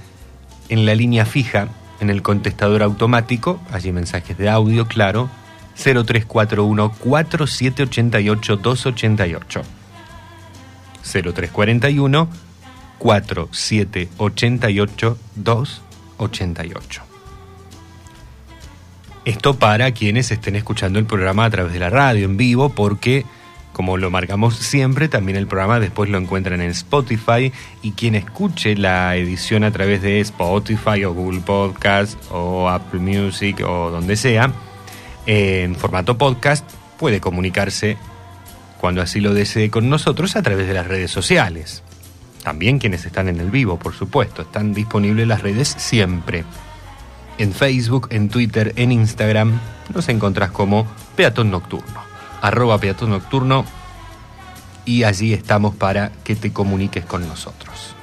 en 0.69 0.87
la 0.87 0.95
línea 0.95 1.25
fija, 1.25 1.69
en 2.01 2.11
el 2.11 2.21
contestador 2.23 2.83
automático, 2.83 3.61
allí 3.73 3.93
mensajes 3.93 4.37
de 4.37 4.51
audio, 4.51 4.87
claro, 4.87 5.31
0341 5.77 6.93
4788 6.93 8.57
288. 8.57 9.63
0341 11.03 12.29
4788 12.99 15.19
288. 15.37 17.03
Esto 19.25 19.59
para 19.59 19.93
quienes 19.93 20.31
estén 20.31 20.55
escuchando 20.57 20.99
el 20.99 21.07
programa 21.07 21.47
a 21.47 21.51
través 21.51 21.73
de 21.73 21.79
la 21.79 21.89
radio 21.89 22.27
en 22.27 22.37
vivo, 22.37 22.69
porque 22.71 23.25
como 23.75 23.99
lo 23.99 24.09
marcamos 24.09 24.57
siempre, 24.57 25.09
también 25.09 25.37
el 25.37 25.49
programa 25.49 25.81
después 25.81 26.09
lo 26.09 26.17
encuentran 26.17 26.63
en 26.63 26.71
Spotify 26.71 27.53
y 27.83 27.91
quien 27.91 28.15
escuche 28.15 28.77
la 28.77 29.17
edición 29.17 29.65
a 29.65 29.73
través 29.73 30.01
de 30.01 30.21
Spotify 30.21 31.05
o 31.05 31.13
Google 31.13 31.41
Podcast 31.41 32.17
o 32.31 32.71
Apple 32.71 33.01
Music 33.01 33.61
o 33.67 33.91
donde 33.91 34.17
sea, 34.17 34.53
en 35.27 35.75
formato 35.75 36.17
podcast, 36.17 36.65
puede 36.99 37.21
comunicarse 37.21 37.99
cuando 38.81 39.03
así 39.03 39.21
lo 39.21 39.35
desee 39.35 39.71
con 39.71 39.91
nosotros 39.91 40.37
a 40.37 40.43
través 40.43 40.69
de 40.69 40.75
las 40.75 40.87
redes 40.87 41.11
sociales. 41.11 41.83
También 42.45 42.79
quienes 42.79 43.05
están 43.05 43.29
en 43.29 43.41
el 43.41 43.51
vivo, 43.51 43.79
por 43.79 43.95
supuesto, 43.95 44.43
están 44.43 44.73
disponibles 44.73 45.27
las 45.27 45.43
redes 45.43 45.75
siempre. 45.79 46.45
En 47.39 47.53
Facebook, 47.53 48.07
en 48.11 48.29
Twitter, 48.29 48.73
en 48.77 48.93
Instagram, 48.93 49.59
nos 49.93 50.09
encontrás 50.09 50.53
como 50.53 50.87
Peatón 51.17 51.51
Nocturno 51.51 52.04
arroba 52.45 52.77
peatón 52.77 53.09
nocturno 53.09 53.65
y 54.85 55.05
allí 55.05 55.33
estamos 55.33 55.75
para 55.75 56.13
que 56.25 56.37
te 56.37 56.53
comuniques 56.53 57.03
con 57.07 57.27
nosotros. 57.27 57.94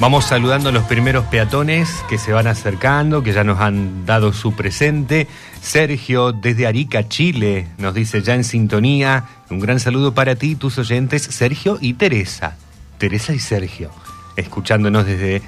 Vamos 0.00 0.26
saludando 0.26 0.68
a 0.68 0.72
los 0.72 0.84
primeros 0.84 1.24
peatones 1.24 2.04
que 2.08 2.18
se 2.18 2.32
van 2.32 2.46
acercando, 2.46 3.24
que 3.24 3.32
ya 3.32 3.42
nos 3.42 3.58
han 3.58 4.06
dado 4.06 4.32
su 4.32 4.54
presente. 4.54 5.26
Sergio, 5.60 6.30
desde 6.30 6.68
Arica, 6.68 7.08
Chile, 7.08 7.66
nos 7.78 7.94
dice 7.94 8.22
ya 8.22 8.36
en 8.36 8.44
sintonía. 8.44 9.24
Un 9.50 9.58
gran 9.58 9.80
saludo 9.80 10.14
para 10.14 10.36
ti, 10.36 10.54
tus 10.54 10.78
oyentes, 10.78 11.22
Sergio 11.22 11.78
y 11.80 11.94
Teresa. 11.94 12.56
Teresa 12.98 13.34
y 13.34 13.40
Sergio, 13.40 13.90
escuchándonos 14.36 15.04
desde 15.04 15.42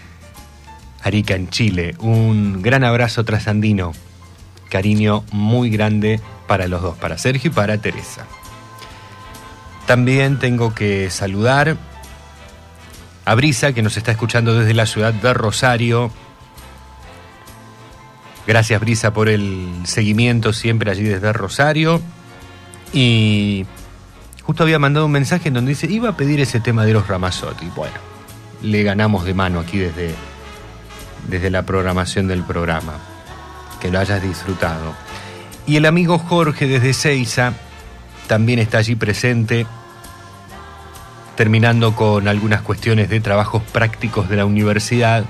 Arica, 1.04 1.36
en 1.36 1.48
Chile. 1.48 1.94
Un 2.00 2.60
gran 2.60 2.82
abrazo 2.82 3.24
trasandino. 3.24 3.92
Cariño 4.68 5.22
muy 5.30 5.70
grande 5.70 6.20
para 6.48 6.66
los 6.66 6.82
dos, 6.82 6.96
para 6.98 7.18
Sergio 7.18 7.52
y 7.52 7.54
para 7.54 7.78
Teresa. 7.78 8.26
También 9.86 10.40
tengo 10.40 10.74
que 10.74 11.08
saludar 11.08 11.76
a 13.30 13.34
Brisa, 13.36 13.72
que 13.72 13.80
nos 13.80 13.96
está 13.96 14.10
escuchando 14.10 14.58
desde 14.58 14.74
la 14.74 14.86
ciudad 14.86 15.14
de 15.14 15.32
Rosario. 15.32 16.10
Gracias 18.44 18.80
Brisa 18.80 19.12
por 19.12 19.28
el 19.28 19.68
seguimiento 19.84 20.52
siempre 20.52 20.90
allí 20.90 21.04
desde 21.04 21.32
Rosario. 21.32 22.02
Y 22.92 23.66
justo 24.42 24.64
había 24.64 24.80
mandado 24.80 25.06
un 25.06 25.12
mensaje 25.12 25.46
en 25.46 25.54
donde 25.54 25.68
dice, 25.68 25.86
iba 25.86 26.08
a 26.08 26.16
pedir 26.16 26.40
ese 26.40 26.58
tema 26.58 26.84
de 26.84 26.92
los 26.92 27.06
Ramazotti. 27.06 27.66
Bueno, 27.76 27.94
le 28.62 28.82
ganamos 28.82 29.24
de 29.24 29.32
mano 29.32 29.60
aquí 29.60 29.78
desde, 29.78 30.12
desde 31.28 31.50
la 31.50 31.62
programación 31.62 32.26
del 32.26 32.42
programa. 32.42 32.94
Que 33.80 33.92
lo 33.92 34.00
hayas 34.00 34.20
disfrutado. 34.20 34.92
Y 35.68 35.76
el 35.76 35.86
amigo 35.86 36.18
Jorge 36.18 36.66
desde 36.66 36.94
Seiza 36.94 37.52
también 38.26 38.58
está 38.58 38.78
allí 38.78 38.96
presente 38.96 39.68
terminando 41.40 41.96
con 41.96 42.28
algunas 42.28 42.60
cuestiones 42.60 43.08
de 43.08 43.18
trabajos 43.18 43.62
prácticos 43.62 44.28
de 44.28 44.36
la 44.36 44.44
universidad 44.44 45.24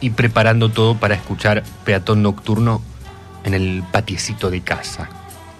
y 0.00 0.10
preparando 0.10 0.70
todo 0.70 0.96
para 0.96 1.14
escuchar 1.14 1.62
Peatón 1.84 2.20
Nocturno 2.24 2.82
en 3.44 3.54
el 3.54 3.84
patiecito 3.92 4.50
de 4.50 4.62
casa. 4.62 5.08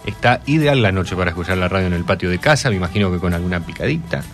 Está 0.05 0.41
ideal 0.47 0.83
la 0.83 0.91
noche 0.91 1.15
para 1.15 1.31
escuchar 1.31 1.57
la 1.59 1.69
radio 1.69 1.87
en 1.87 1.93
el 1.93 2.03
patio 2.03 2.31
de 2.31 2.41
casa, 2.41 2.69
me 2.69 2.75
imagino 2.75 3.13
que 3.13 3.21
con 3.21 3.33
alguna 3.33 3.61
picadita, 3.61 4.25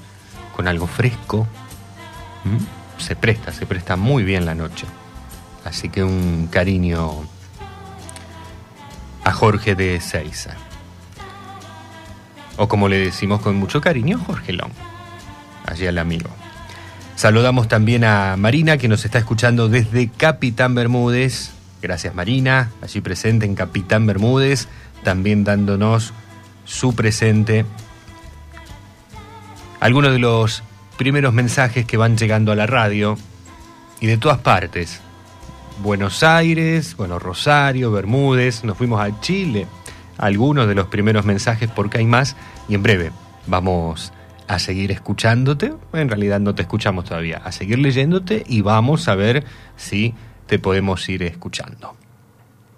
con 0.56 0.66
algo 0.66 0.86
fresco. 0.86 1.46
¿Mm? 2.44 2.98
Se 2.98 3.14
presta, 3.14 3.52
se 3.52 3.66
presta 3.66 3.96
muy 3.96 4.22
bien 4.22 4.46
la 4.46 4.54
noche. 4.54 4.86
Así 5.66 5.90
que 5.90 6.02
un 6.02 6.48
cariño 6.50 7.26
a 9.22 9.32
Jorge 9.32 9.74
de 9.74 10.00
Seiza 10.00 10.56
o 12.58 12.68
como 12.68 12.88
le 12.88 12.98
decimos 12.98 13.40
con 13.40 13.56
mucho 13.56 13.80
cariño, 13.80 14.18
Jorge 14.26 14.52
Long, 14.52 14.72
allí 15.64 15.86
al 15.86 15.96
amigo. 15.96 16.28
Saludamos 17.14 17.68
también 17.68 18.04
a 18.04 18.36
Marina, 18.36 18.76
que 18.76 18.88
nos 18.88 19.04
está 19.04 19.18
escuchando 19.18 19.68
desde 19.68 20.08
Capitán 20.08 20.74
Bermúdez. 20.74 21.52
Gracias 21.80 22.14
Marina, 22.14 22.70
allí 22.82 23.00
presente 23.00 23.46
en 23.46 23.54
Capitán 23.54 24.06
Bermúdez, 24.06 24.68
también 25.04 25.44
dándonos 25.44 26.12
su 26.64 26.94
presente. 26.94 27.64
Algunos 29.80 30.12
de 30.12 30.18
los 30.18 30.62
primeros 30.96 31.32
mensajes 31.32 31.86
que 31.86 31.96
van 31.96 32.16
llegando 32.16 32.50
a 32.50 32.56
la 32.56 32.66
radio 32.66 33.16
y 34.00 34.06
de 34.06 34.18
todas 34.18 34.38
partes. 34.38 35.00
Buenos 35.80 36.24
Aires, 36.24 36.96
bueno, 36.96 37.20
Rosario, 37.20 37.92
Bermúdez, 37.92 38.64
nos 38.64 38.76
fuimos 38.76 39.00
a 39.00 39.20
Chile, 39.20 39.68
algunos 40.18 40.68
de 40.68 40.74
los 40.74 40.88
primeros 40.88 41.24
mensajes 41.24 41.70
porque 41.70 41.98
hay 41.98 42.06
más 42.06 42.36
y 42.68 42.74
en 42.74 42.82
breve 42.82 43.12
vamos 43.46 44.12
a 44.48 44.58
seguir 44.58 44.90
escuchándote, 44.90 45.74
en 45.92 46.08
realidad 46.08 46.40
no 46.40 46.54
te 46.54 46.62
escuchamos 46.62 47.04
todavía, 47.04 47.38
a 47.44 47.52
seguir 47.52 47.78
leyéndote 47.78 48.44
y 48.46 48.62
vamos 48.62 49.08
a 49.08 49.14
ver 49.14 49.44
si 49.76 50.14
te 50.46 50.58
podemos 50.58 51.06
ir 51.08 51.22
escuchando. 51.22 51.94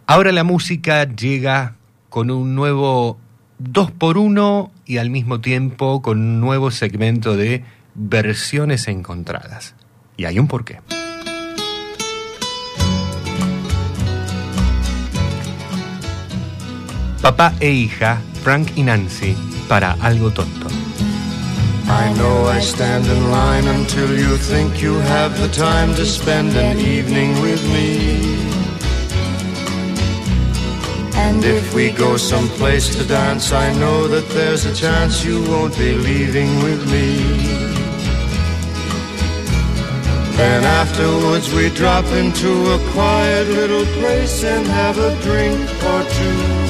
Ahora 0.07 0.33
la 0.33 0.43
música 0.43 1.05
llega 1.05 1.77
con 2.09 2.33
un 2.33 2.57
nuevo 2.57 3.19
2x1 3.63 4.71
y 4.85 4.99
al 4.99 5.11
mismo 5.11 5.41
tiempo 5.41 6.03
con 6.03 6.19
un 6.19 6.41
nuevo 6.41 6.73
segmento 6.73 7.37
de 7.37 7.65
versiones 7.95 8.89
encontradas. 8.89 9.77
Y 10.17 10.25
hay 10.25 10.39
un 10.41 10.49
porqué. 10.49 10.81
Papá 17.23 17.53
e 17.61 17.71
hija, 17.71 18.19
Frank 18.43 18.73
y 18.77 18.83
Nancy, 18.83 19.37
para 19.69 19.95
algo 20.01 20.31
tonto. 20.31 20.69
I 21.87 22.15
know 22.15 22.49
I 22.49 22.61
stand 22.61 23.05
in 23.07 23.31
line 23.31 23.69
until 23.69 24.19
you 24.19 24.39
think 24.39 24.81
you 24.81 24.95
have 24.95 25.39
the 25.39 25.49
time 25.49 25.95
to 25.97 26.07
spend 26.07 26.57
an 26.57 26.79
evening 26.79 27.39
with 27.43 27.63
me. 27.69 28.39
And 31.15 31.45
if 31.45 31.75
we 31.75 31.91
go 31.91 32.17
someplace 32.17 32.89
to 32.97 33.05
dance, 33.05 33.53
I 33.53 33.75
know 33.75 34.09
that 34.09 34.27
there's 34.31 34.65
a 34.65 34.75
chance 34.75 35.23
you 35.23 35.43
won't 35.43 35.77
be 35.77 35.93
leaving 35.93 36.63
with 36.63 36.91
me. 36.91 37.19
Then 40.37 40.65
afterwards 40.65 41.53
we 41.53 41.69
drop 41.71 42.07
into 42.07 42.51
a 42.73 42.79
quiet 42.93 43.47
little 43.49 43.85
place 44.01 44.43
and 44.43 44.67
have 44.67 44.97
a 44.97 45.15
drink 45.21 45.61
or 45.85 46.03
two. 46.05 46.70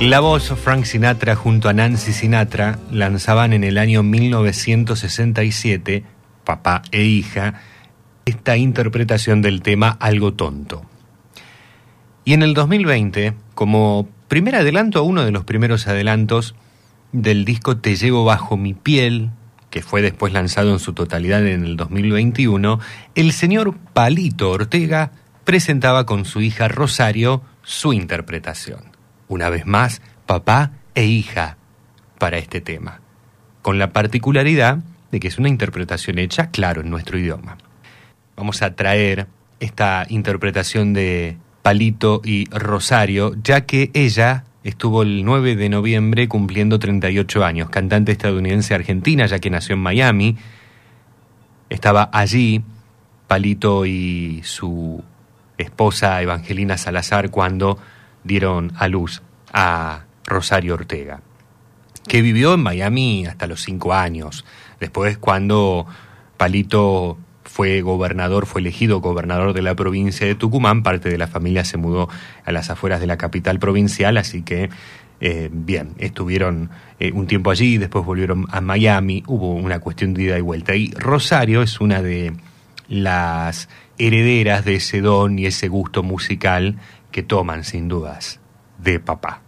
La 0.00 0.20
voz 0.20 0.52
Frank 0.56 0.84
Sinatra 0.84 1.36
junto 1.36 1.68
a 1.68 1.72
Nancy 1.72 2.12
Sinatra 2.12 2.80
lanzaban 2.90 3.52
en 3.52 3.62
el 3.62 3.78
año 3.78 4.02
1967, 4.02 6.02
papá 6.44 6.82
e 6.90 7.04
hija, 7.04 7.60
esta 8.26 8.56
interpretación 8.56 9.40
del 9.40 9.62
tema 9.62 9.96
Algo 10.00 10.34
Tonto. 10.34 10.84
Y 12.24 12.32
en 12.32 12.42
el 12.42 12.54
2020, 12.54 13.34
como 13.54 14.08
primer 14.28 14.56
adelanto, 14.56 15.04
uno 15.04 15.24
de 15.24 15.30
los 15.30 15.44
primeros 15.44 15.86
adelantos 15.86 16.56
del 17.12 17.44
disco 17.44 17.76
Te 17.76 17.94
llevo 17.94 18.24
bajo 18.24 18.56
mi 18.56 18.74
piel, 18.74 19.30
que 19.70 19.80
fue 19.80 20.02
después 20.02 20.32
lanzado 20.32 20.72
en 20.72 20.80
su 20.80 20.92
totalidad 20.92 21.46
en 21.46 21.64
el 21.64 21.76
2021, 21.76 22.80
el 23.14 23.32
señor 23.32 23.74
Palito 23.92 24.50
Ortega 24.50 25.12
presentaba 25.44 26.04
con 26.04 26.24
su 26.24 26.40
hija 26.40 26.68
Rosario 26.68 27.42
su 27.62 27.92
interpretación. 27.92 28.93
Una 29.34 29.50
vez 29.50 29.66
más, 29.66 30.00
papá 30.26 30.70
e 30.94 31.06
hija 31.06 31.56
para 32.20 32.38
este 32.38 32.60
tema, 32.60 33.00
con 33.62 33.80
la 33.80 33.92
particularidad 33.92 34.78
de 35.10 35.18
que 35.18 35.26
es 35.26 35.38
una 35.38 35.48
interpretación 35.48 36.20
hecha, 36.20 36.50
claro, 36.50 36.82
en 36.82 36.90
nuestro 36.90 37.18
idioma. 37.18 37.58
Vamos 38.36 38.62
a 38.62 38.76
traer 38.76 39.26
esta 39.58 40.06
interpretación 40.08 40.92
de 40.92 41.36
Palito 41.62 42.20
y 42.22 42.48
Rosario, 42.50 43.34
ya 43.42 43.62
que 43.62 43.90
ella 43.92 44.44
estuvo 44.62 45.02
el 45.02 45.24
9 45.24 45.56
de 45.56 45.68
noviembre 45.68 46.28
cumpliendo 46.28 46.78
38 46.78 47.44
años, 47.44 47.70
cantante 47.70 48.12
estadounidense 48.12 48.72
argentina, 48.72 49.26
ya 49.26 49.40
que 49.40 49.50
nació 49.50 49.74
en 49.74 49.80
Miami. 49.80 50.36
Estaba 51.70 52.08
allí 52.12 52.62
Palito 53.26 53.84
y 53.84 54.42
su 54.44 55.02
esposa 55.58 56.22
Evangelina 56.22 56.78
Salazar 56.78 57.30
cuando 57.30 57.80
dieron 58.24 58.72
a 58.76 58.88
luz 58.88 59.22
a 59.52 60.04
Rosario 60.26 60.74
Ortega, 60.74 61.20
que 62.08 62.22
vivió 62.22 62.54
en 62.54 62.60
Miami 62.60 63.26
hasta 63.26 63.46
los 63.46 63.62
cinco 63.62 63.94
años. 63.94 64.44
Después, 64.80 65.18
cuando 65.18 65.86
Palito 66.36 67.18
fue 67.44 67.82
gobernador, 67.82 68.46
fue 68.46 68.60
elegido 68.60 69.00
gobernador 69.00 69.52
de 69.52 69.62
la 69.62 69.74
provincia 69.76 70.26
de 70.26 70.34
Tucumán, 70.34 70.82
parte 70.82 71.08
de 71.08 71.18
la 71.18 71.28
familia 71.28 71.64
se 71.64 71.76
mudó 71.76 72.08
a 72.44 72.52
las 72.52 72.70
afueras 72.70 73.00
de 73.00 73.06
la 73.06 73.16
capital 73.16 73.58
provincial, 73.58 74.16
así 74.16 74.42
que 74.42 74.70
eh, 75.20 75.48
bien, 75.52 75.94
estuvieron 75.98 76.70
eh, 76.98 77.12
un 77.12 77.26
tiempo 77.26 77.50
allí, 77.50 77.78
después 77.78 78.04
volvieron 78.04 78.46
a 78.50 78.60
Miami, 78.60 79.22
hubo 79.26 79.54
una 79.54 79.78
cuestión 79.78 80.14
de 80.14 80.24
ida 80.24 80.38
y 80.38 80.40
vuelta. 80.40 80.74
Y 80.74 80.90
Rosario 80.90 81.62
es 81.62 81.80
una 81.80 82.02
de 82.02 82.32
las 82.88 83.68
herederas 83.98 84.64
de 84.64 84.74
ese 84.74 85.00
don 85.00 85.38
y 85.38 85.46
ese 85.46 85.68
gusto 85.68 86.02
musical 86.02 86.76
que 87.14 87.22
toman 87.22 87.62
sin 87.62 87.86
dudas 87.86 88.40
de 88.76 88.98
papá. 88.98 89.40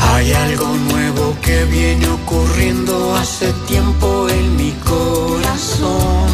Hay 0.00 0.32
algo 0.32 0.66
nuevo 0.90 1.36
que 1.42 1.64
viene 1.66 2.08
ocurriendo 2.08 3.14
hace 3.14 3.52
tiempo 3.68 4.28
en 4.28 4.56
mi 4.56 4.72
corazón. 4.90 6.26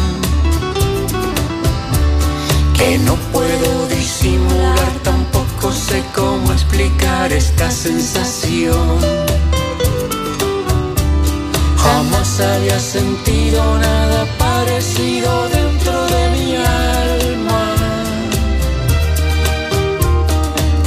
Que 2.75 2.97
no 2.97 3.13
puedo 3.31 3.87
disimular, 3.89 4.89
tampoco 5.03 5.71
sé 5.71 6.03
cómo 6.15 6.51
explicar 6.51 7.31
esta 7.31 7.69
sensación. 7.69 9.48
Jamás 11.89 12.39
había 12.39 12.79
sentido 12.79 13.61
nada 13.79 14.25
parecido 14.37 15.29
dentro 15.49 15.95
de 16.13 16.21
mi 16.35 16.55
alma. 16.55 17.65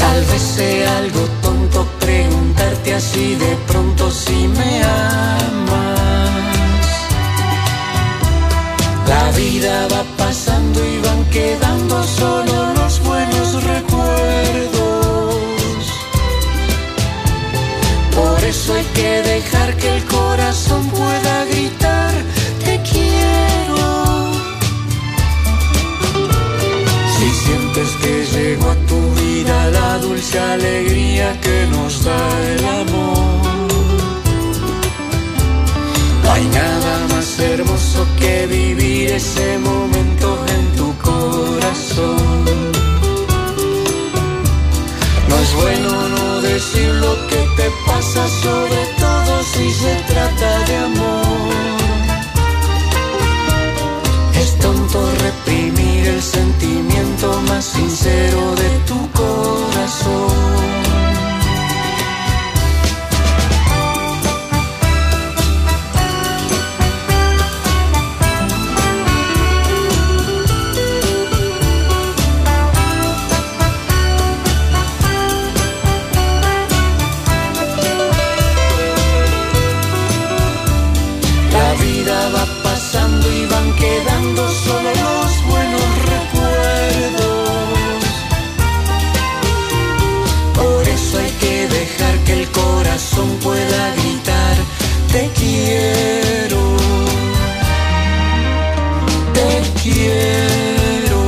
Tal 0.02 0.20
vez 0.30 0.42
sea 0.56 0.98
algo 0.98 1.22
tonto 1.42 1.86
preguntarte 2.00 2.94
así 2.94 3.34
de 3.34 3.52
pronto 3.68 4.10
si 4.10 4.38
me 4.58 4.72
amas. 4.82 6.02
La 9.12 9.24
vida 9.32 9.74
va 9.92 10.02
pasando 10.24 10.78
y 10.92 10.96
van 11.06 11.22
quedando 11.36 11.94
solo 12.04 12.54
los 12.78 12.94
buenos 13.02 13.48
recuerdos. 13.54 13.91
Eso 18.52 18.74
hay 18.74 18.84
que 18.98 19.22
dejar 19.22 19.76
que 19.78 19.88
el 19.96 20.04
corazón 20.04 20.86
pueda 20.90 21.44
gritar, 21.46 22.12
te 22.64 22.74
quiero. 22.90 23.88
Si 27.14 27.28
sientes 27.44 27.88
que 28.02 28.14
llegó 28.34 28.70
a 28.70 28.78
tu 28.90 29.00
vida 29.20 29.56
la 29.78 29.98
dulce 29.98 30.38
alegría 30.38 31.40
que 31.40 31.58
nos 31.74 32.04
da 32.04 32.22
el 32.52 32.64
amor. 32.82 33.68
No 36.22 36.32
hay 36.34 36.44
nada 36.60 36.94
más 37.12 37.38
hermoso 37.38 38.06
que 38.20 38.46
vivir 38.46 39.12
ese 39.12 39.58
momento 39.70 40.28
en 40.56 40.64
tu 40.78 40.88
corazón. 41.08 42.44
No 45.28 45.34
es 45.44 45.50
bueno 45.62 45.88
no 45.90 46.01
decir 46.52 46.88
lo 46.96 47.14
que 47.28 47.40
te 47.56 47.70
pasa, 47.86 48.28
sobre 48.28 48.82
todo 49.00 49.42
si 49.42 49.72
se 49.72 49.94
trata 50.12 50.58
de 50.66 50.76
amor. 50.76 51.52
Es 54.34 54.58
tonto 54.58 54.98
reprimir 55.26 56.08
el 56.08 56.22
sentimiento 56.22 57.40
más 57.48 57.64
sincero 57.64 58.54
de 58.56 58.70
tu 58.88 58.98
corazón. 59.12 60.71
Solo 84.36 84.90
los 84.90 85.44
buenos 85.46 85.88
recuerdos. 86.12 87.42
Por 90.54 90.88
eso 90.88 91.18
hay 91.18 91.30
que 91.40 91.68
dejar 91.68 92.18
que 92.24 92.32
el 92.32 92.50
corazón 92.50 93.28
pueda 93.42 93.94
gritar, 93.94 94.56
te 95.12 95.30
quiero, 95.38 96.76
te 99.34 99.62
quiero, 99.82 101.20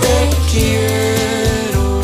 te 0.00 0.30
quiero, 0.52 2.00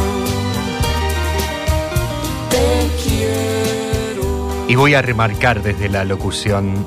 te 2.51 2.65
quiero. 3.09 4.67
Y 4.69 4.75
voy 4.75 4.95
a 4.95 5.03
remarcar 5.03 5.63
desde 5.63 5.89
la 5.89 6.05
locución 6.05 6.87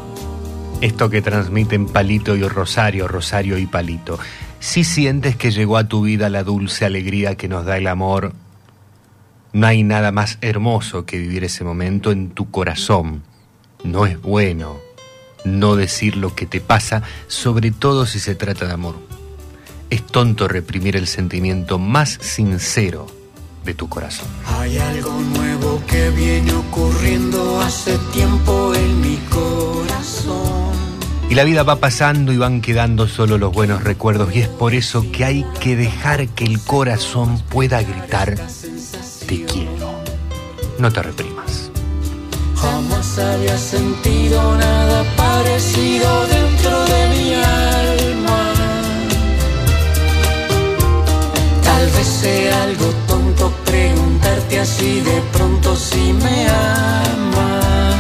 esto 0.81 1.09
que 1.09 1.21
transmiten 1.21 1.87
Palito 1.87 2.35
y 2.35 2.47
Rosario, 2.47 3.07
Rosario 3.07 3.57
y 3.57 3.65
Palito. 3.65 4.19
Si 4.59 4.83
sientes 4.83 5.35
que 5.35 5.51
llegó 5.51 5.77
a 5.77 5.87
tu 5.87 6.01
vida 6.03 6.29
la 6.29 6.43
dulce 6.43 6.85
alegría 6.85 7.35
que 7.35 7.47
nos 7.47 7.65
da 7.65 7.77
el 7.77 7.87
amor, 7.87 8.33
no 9.53 9.67
hay 9.67 9.83
nada 9.83 10.11
más 10.11 10.37
hermoso 10.41 11.05
que 11.05 11.17
vivir 11.17 11.43
ese 11.43 11.63
momento 11.63 12.11
en 12.11 12.31
tu 12.31 12.51
corazón. 12.51 13.23
No 13.83 14.05
es 14.05 14.21
bueno 14.21 14.77
no 15.45 15.75
decir 15.75 16.17
lo 16.17 16.35
que 16.35 16.45
te 16.45 16.59
pasa, 16.59 17.03
sobre 17.27 17.71
todo 17.71 18.05
si 18.05 18.19
se 18.19 18.35
trata 18.35 18.65
de 18.65 18.73
amor. 18.73 18.95
Es 19.89 20.05
tonto 20.05 20.47
reprimir 20.47 20.97
el 20.97 21.07
sentimiento 21.07 21.77
más 21.77 22.17
sincero 22.21 23.07
de 23.63 23.73
tu 23.73 23.87
corazón. 23.87 24.27
Hay 24.45 24.77
algo 24.77 25.11
nuevo 25.11 25.81
que 25.87 26.09
viene 26.09 26.53
ocurriendo 26.53 27.61
hace 27.61 27.97
tiempo 28.11 28.73
en 28.73 29.01
mi 29.01 29.17
corazón. 29.29 30.54
Y 31.29 31.33
la 31.33 31.43
vida 31.43 31.63
va 31.63 31.77
pasando 31.77 32.31
y 32.31 32.37
van 32.37 32.61
quedando 32.61 33.07
solo 33.07 33.37
los 33.37 33.51
buenos 33.51 33.83
recuerdos 33.83 34.35
y 34.35 34.41
es 34.41 34.47
por 34.47 34.75
eso 34.75 35.11
que 35.11 35.25
hay 35.25 35.45
que 35.59 35.75
dejar 35.75 36.27
que 36.29 36.45
el 36.45 36.61
corazón 36.61 37.41
pueda 37.49 37.81
gritar, 37.81 38.35
te 39.27 39.43
quiero. 39.45 39.89
No 40.77 40.91
te 40.91 41.01
reprimas. 41.01 41.71
Jamás 42.55 43.17
había 43.17 43.57
sentido 43.57 44.57
nada 44.57 45.03
parecido 45.15 46.27
dentro 46.27 46.85
de 46.85 47.09
mi 47.09 47.33
alma. 47.33 48.53
Tal 51.63 51.89
vez 51.89 52.07
sea 52.07 52.63
algo 52.63 52.85
tonto 53.07 53.51
preguntarte 53.65 54.59
así 54.59 55.01
de 55.01 55.21
pronto 55.33 55.75
si 55.75 56.13
me 56.13 56.47
amas. 56.49 57.94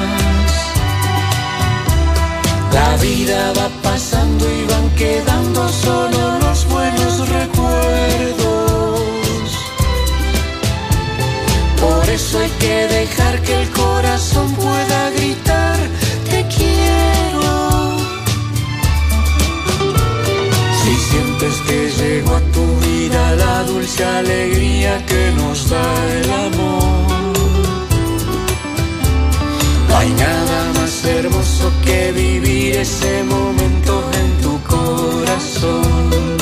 La 2.75 2.91
vida 2.97 3.53
va 3.57 3.69
pasando 3.89 4.43
y 4.59 4.65
van 4.71 4.89
quedando 4.95 5.69
solo 5.69 6.21
los 6.43 6.59
buenos 6.67 7.13
recuerdos. 7.29 8.99
Por 11.79 12.09
eso 12.09 12.39
hay 12.39 12.53
que 12.63 12.77
dejar 12.97 13.41
que 13.43 13.53
el 13.61 13.69
corazón 13.69 14.47
pueda 14.55 15.09
gritar, 15.11 15.77
te 16.29 16.39
quiero. 16.55 17.51
Si 20.81 20.93
sientes 21.09 21.55
que 21.67 21.79
llegó 21.99 22.35
a 22.35 22.41
tu 22.55 22.65
vida 22.87 23.21
la 23.43 23.63
dulce 23.71 24.03
alegría 24.03 24.93
que 25.05 25.23
nos 25.37 25.69
da 25.69 25.87
el 26.19 26.29
amor. 26.47 27.05
No 29.87 29.93
hay 29.97 30.11
nada 30.25 30.59
más 30.77 30.84
hermoso 31.07 31.71
que 31.83 32.11
vivir 32.11 32.77
ese 32.77 33.23
momento 33.23 34.09
en 34.21 34.41
tu 34.41 34.61
corazón. 34.63 36.37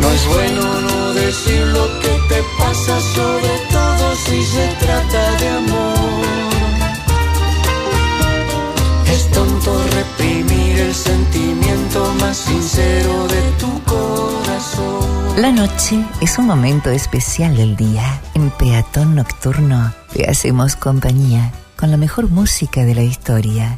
No 0.00 0.10
es 0.10 0.26
bueno 0.26 0.80
no 0.80 1.14
decir 1.14 1.60
lo 1.66 1.86
que 2.00 2.14
te 2.28 2.42
pasa, 2.58 3.00
sobre 3.00 3.54
todo 3.70 4.14
si 4.24 4.42
se 4.44 4.66
trata 4.80 5.36
de 5.40 5.48
amor. 5.48 6.22
Es 9.12 9.30
tonto 9.30 9.82
reprimir 9.94 10.80
el 10.80 10.94
sentimiento 10.94 12.14
más 12.20 12.36
sincero 12.36 13.26
de 13.28 13.42
tu 13.60 13.82
corazón. 13.84 15.02
La 15.36 15.50
noche 15.50 16.04
es 16.20 16.38
un 16.38 16.46
momento 16.46 16.90
especial 16.90 17.56
del 17.56 17.74
día. 17.76 18.20
En 18.34 18.50
Peatón 18.50 19.14
Nocturno 19.14 19.92
te 20.12 20.28
hacemos 20.28 20.76
compañía 20.76 21.52
con 21.82 21.90
la 21.90 21.96
mejor 21.96 22.30
música 22.30 22.84
de 22.84 22.94
la 22.94 23.02
historia. 23.02 23.76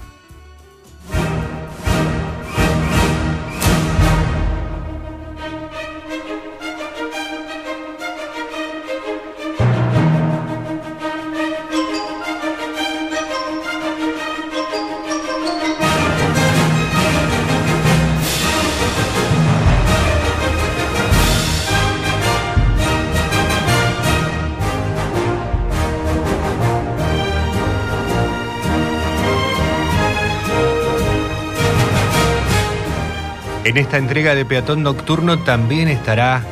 En 33.64 33.78
esta 33.78 33.96
entrega 33.96 34.34
de 34.34 34.44
Peatón 34.44 34.82
Nocturno 34.82 35.38
también 35.38 35.88
estará 35.88 36.42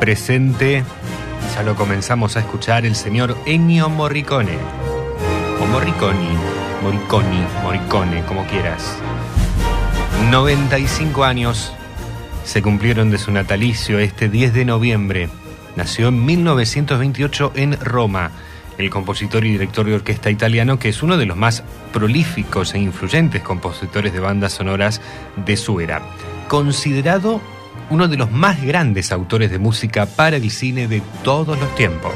presente, 0.00 0.82
ya 1.54 1.62
lo 1.62 1.76
comenzamos 1.76 2.36
a 2.36 2.40
escuchar, 2.40 2.84
el 2.84 2.96
señor 2.96 3.38
Ennio 3.46 3.88
Morricone. 3.88 4.58
O 5.62 5.66
Morriconi, 5.66 6.30
Morriconi, 6.82 7.46
Morricone, 7.62 8.24
como 8.24 8.44
quieras. 8.48 8.96
95 10.32 11.22
años 11.22 11.72
se 12.42 12.60
cumplieron 12.60 13.12
de 13.12 13.18
su 13.18 13.30
natalicio 13.30 14.00
este 14.00 14.28
10 14.28 14.52
de 14.52 14.64
noviembre. 14.64 15.28
Nació 15.76 16.08
en 16.08 16.26
1928 16.26 17.52
en 17.54 17.78
Roma. 17.78 18.32
El 18.78 18.90
compositor 18.90 19.44
y 19.44 19.52
director 19.52 19.86
de 19.86 19.94
orquesta 19.94 20.28
italiano, 20.28 20.80
que 20.80 20.88
es 20.88 21.04
uno 21.04 21.16
de 21.16 21.26
los 21.26 21.36
más 21.36 21.62
prolíficos 21.92 22.74
e 22.74 22.80
influyentes 22.80 23.42
compositores 23.42 24.12
de 24.12 24.18
bandas 24.18 24.54
sonoras 24.54 25.00
de 25.36 25.56
su 25.56 25.80
era 25.80 26.02
considerado 26.48 27.40
uno 27.90 28.08
de 28.08 28.16
los 28.16 28.30
más 28.30 28.62
grandes 28.62 29.12
autores 29.12 29.50
de 29.50 29.58
música 29.58 30.06
para 30.06 30.36
el 30.36 30.50
cine 30.50 30.88
de 30.88 31.02
todos 31.22 31.58
los 31.58 31.74
tiempos. 31.74 32.12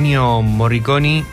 Ennio 0.00 0.40
Morricone 0.40 1.26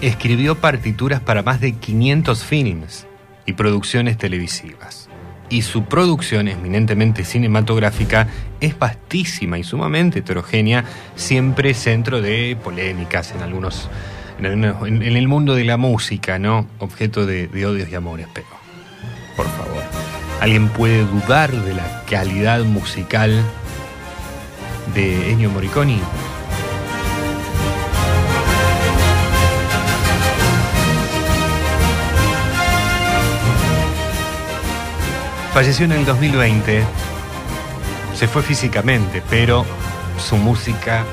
escribió 0.00 0.54
partituras 0.54 1.20
para 1.20 1.42
más 1.42 1.60
de 1.60 1.72
500 1.72 2.42
films 2.42 3.06
y 3.44 3.52
producciones 3.52 4.16
televisivas. 4.16 5.10
Y 5.50 5.60
su 5.60 5.84
producción, 5.84 6.48
eminentemente 6.48 7.26
cinematográfica, 7.26 8.26
es 8.58 8.78
vastísima 8.78 9.58
y 9.58 9.64
sumamente 9.64 10.20
heterogénea, 10.20 10.86
siempre 11.14 11.74
centro 11.74 12.22
de 12.22 12.56
polémicas 12.64 13.32
en 13.32 13.42
algunos. 13.42 13.90
en, 14.38 14.64
el 14.64 15.28
mundo 15.28 15.54
de 15.54 15.64
la 15.64 15.76
música, 15.76 16.38
¿no? 16.38 16.66
Objeto 16.78 17.26
de, 17.26 17.48
de 17.48 17.66
odios 17.66 17.90
y 17.90 17.96
amores, 17.96 18.28
pero. 18.32 18.46
Por 19.36 19.46
favor. 19.46 19.82
¿Alguien 20.40 20.70
puede 20.70 21.04
dudar 21.04 21.52
de 21.52 21.74
la 21.74 22.02
calidad 22.08 22.64
musical 22.64 23.42
de 24.94 25.32
Ennio 25.32 25.50
Morricone? 25.50 25.98
Falleció 35.52 35.84
en 35.84 35.92
el 35.92 36.04
2020. 36.04 36.84
Se 38.14 38.28
fue 38.28 38.40
físicamente, 38.42 39.20
pero 39.28 39.66
su 40.16 40.36
música, 40.36 41.04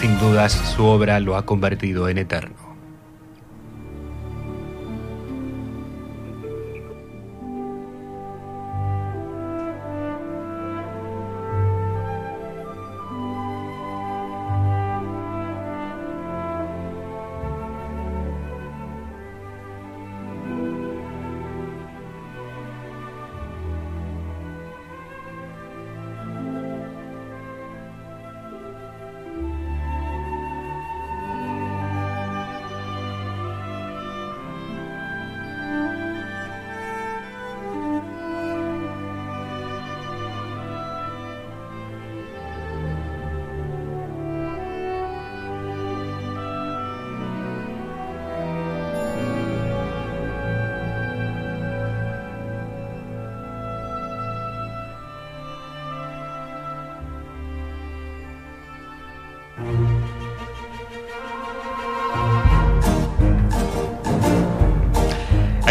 sin 0.00 0.18
dudas, 0.18 0.52
su 0.52 0.86
obra 0.86 1.20
lo 1.20 1.36
ha 1.36 1.44
convertido 1.44 2.08
en 2.08 2.16
eterno. 2.16 2.71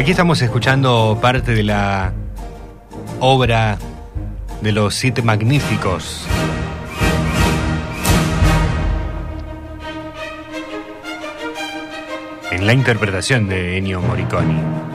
Aquí 0.01 0.09
estamos 0.09 0.41
escuchando 0.41 1.19
parte 1.21 1.53
de 1.53 1.61
la 1.61 2.11
obra 3.19 3.77
de 4.63 4.71
los 4.71 4.95
siete 4.95 5.21
magníficos. 5.21 6.25
En 12.49 12.65
la 12.65 12.73
interpretación 12.73 13.47
de 13.47 13.77
Ennio 13.77 14.01
Morricone. 14.01 14.90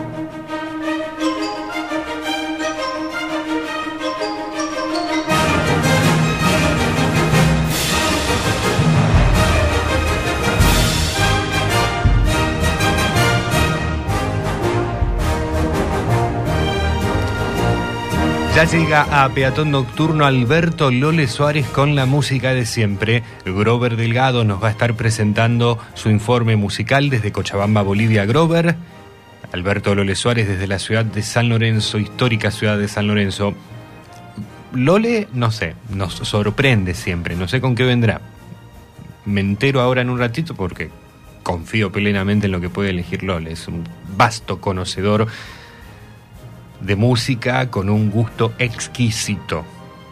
Ya 18.57 18.65
llega 18.65 19.23
a 19.23 19.29
Peatón 19.35 19.71
Nocturno 19.71 20.25
Alberto 20.25 20.91
Lole 20.91 21.29
Suárez 21.29 21.67
con 21.67 21.95
la 21.95 22.07
música 22.07 22.55
de 22.55 22.65
siempre. 22.65 23.23
Grover 23.45 23.97
Delgado 23.97 24.45
nos 24.45 24.63
va 24.63 24.69
a 24.69 24.71
estar 24.71 24.95
presentando 24.95 25.79
su 25.93 26.09
informe 26.09 26.57
musical 26.57 27.11
desde 27.11 27.33
Cochabamba, 27.33 27.83
Bolivia. 27.83 28.25
Grover, 28.25 28.75
Alberto 29.53 29.95
Lole 29.95 30.15
Suárez 30.15 30.49
desde 30.49 30.67
la 30.67 30.79
ciudad 30.79 31.05
de 31.05 31.21
San 31.21 31.51
Lorenzo, 31.51 31.99
histórica 31.99 32.51
ciudad 32.51 32.79
de 32.79 32.89
San 32.89 33.09
Lorenzo. 33.09 33.53
Lole, 34.73 35.29
no 35.35 35.51
sé, 35.51 35.75
nos 35.91 36.15
sorprende 36.15 36.95
siempre, 36.95 37.37
no 37.37 37.49
sé 37.49 37.61
con 37.61 37.75
qué 37.75 37.85
vendrá. 37.85 38.23
Me 39.27 39.43
entero 39.43 39.83
ahora 39.83 40.01
en 40.01 40.09
un 40.09 40.19
ratito 40.19 40.55
porque 40.55 40.89
confío 41.43 41.93
plenamente 41.93 42.47
en 42.47 42.53
lo 42.53 42.61
que 42.63 42.71
puede 42.71 42.89
elegir 42.89 43.23
Lole. 43.23 43.53
Es 43.53 43.69
un 43.69 43.85
vasto 44.17 44.63
conocedor 44.63 45.27
de 46.81 46.97
música 46.97 47.71
con 47.71 47.89
un 47.89 48.11
gusto 48.11 48.53
exquisito 48.59 49.65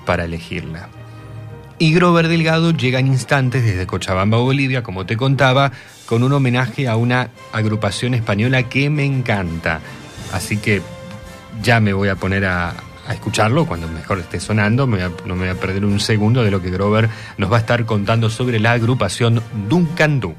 para 0.04 0.24
elegirla. 0.24 0.88
Y 1.78 1.92
Grover 1.92 2.28
Delgado 2.28 2.70
llega 2.70 3.00
en 3.00 3.08
instantes 3.08 3.64
desde 3.64 3.86
Cochabamba, 3.86 4.38
Bolivia, 4.38 4.82
como 4.82 5.06
te 5.06 5.16
contaba, 5.16 5.72
con 6.06 6.22
un 6.22 6.32
homenaje 6.32 6.88
a 6.88 6.96
una 6.96 7.30
agrupación 7.52 8.14
española 8.14 8.62
que 8.64 8.90
me 8.90 9.04
encanta. 9.04 9.80
Así 10.32 10.58
que 10.58 10.82
ya 11.62 11.80
me 11.80 11.92
voy 11.92 12.08
a 12.08 12.16
poner 12.16 12.44
a, 12.44 12.74
escucharlo 13.10 13.66
cuando 13.66 13.88
mejor 13.88 14.20
esté 14.20 14.40
sonando. 14.40 14.86
Me 14.86 14.98
no 14.98 15.34
me 15.34 15.46
voy 15.46 15.48
a 15.48 15.60
perder 15.60 15.84
un 15.84 16.00
segundo 16.00 16.42
de 16.42 16.50
lo 16.50 16.62
que 16.62 16.70
Grover 16.70 17.08
nos 17.38 17.52
va 17.52 17.56
a 17.56 17.60
estar 17.60 17.84
contando 17.84 18.30
sobre 18.30 18.60
la 18.60 18.72
agrupación 18.72 19.42
Duncan 19.68 20.20
Du. 20.20 20.34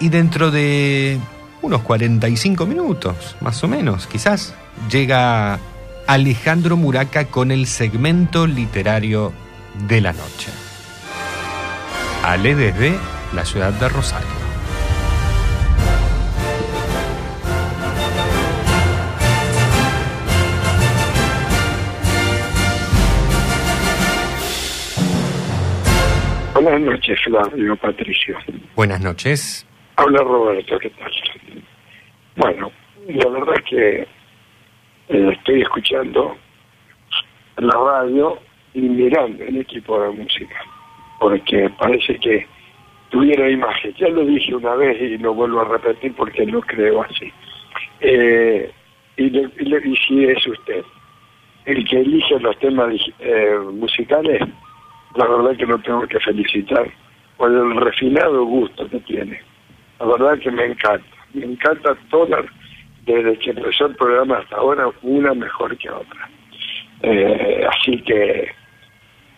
Y 0.00 0.08
dentro 0.08 0.50
de 0.50 1.18
unos 1.64 1.80
45 1.80 2.66
minutos, 2.66 3.36
más 3.40 3.64
o 3.64 3.68
menos, 3.68 4.06
quizás, 4.06 4.54
llega 4.90 5.58
Alejandro 6.06 6.76
Muraca 6.76 7.24
con 7.24 7.50
el 7.50 7.66
segmento 7.66 8.46
literario 8.46 9.32
de 9.88 10.02
la 10.02 10.12
noche. 10.12 10.50
Ale 12.22 12.54
desde 12.54 12.98
la 13.32 13.46
ciudad 13.46 13.72
de 13.72 13.88
Rosario. 13.88 14.28
Buenas 26.52 26.80
noches, 26.82 27.18
Flavio 27.24 27.76
Patricio. 27.76 28.36
Buenas 28.76 29.00
noches. 29.00 29.66
Habla 29.96 30.18
Roberto, 30.22 30.78
¿qué 30.78 30.90
tal? 30.90 31.12
Bueno, 32.36 32.72
la 33.08 33.28
verdad 33.28 33.54
es 33.56 33.62
que 33.64 34.00
eh, 35.08 35.28
estoy 35.32 35.62
escuchando 35.62 36.36
la 37.58 37.72
radio 37.72 38.38
y 38.74 38.80
mirando 38.80 39.44
el 39.44 39.58
equipo 39.58 40.00
de 40.02 40.10
música, 40.10 40.56
porque 41.20 41.70
parece 41.78 42.18
que 42.18 42.46
tuviera 43.10 43.48
imagen. 43.48 43.94
Ya 43.94 44.08
lo 44.08 44.24
dije 44.24 44.54
una 44.54 44.74
vez 44.74 45.00
y 45.00 45.18
lo 45.18 45.32
vuelvo 45.34 45.60
a 45.60 45.64
repetir 45.68 46.12
porque 46.16 46.44
lo 46.46 46.60
creo 46.62 47.02
así. 47.02 47.32
Eh, 48.00 48.72
y, 49.16 49.30
le- 49.30 49.50
y 49.88 49.96
si 49.96 50.24
es 50.24 50.44
usted 50.46 50.82
el 51.66 51.88
que 51.88 52.00
elige 52.00 52.38
los 52.40 52.58
temas 52.58 52.94
eh, 53.20 53.56
musicales, 53.72 54.40
la 55.14 55.26
verdad 55.28 55.56
que 55.56 55.66
lo 55.66 55.78
tengo 55.78 56.06
que 56.08 56.18
felicitar 56.18 56.90
por 57.36 57.50
el 57.52 57.76
refinado 57.76 58.44
gusto 58.44 58.88
que 58.90 58.98
tiene. 59.00 59.40
La 60.00 60.06
verdad 60.06 60.38
que 60.38 60.50
me 60.50 60.64
encanta. 60.66 61.04
Me 61.32 61.44
encanta 61.46 61.96
todas, 62.10 62.44
desde 63.04 63.38
que 63.38 63.50
empezó 63.50 63.86
el 63.86 63.96
programa 63.96 64.38
hasta 64.38 64.56
ahora, 64.56 64.88
una 65.02 65.34
mejor 65.34 65.76
que 65.78 65.90
otra. 65.90 66.28
Eh, 67.02 67.66
así 67.68 68.00
que 68.02 68.50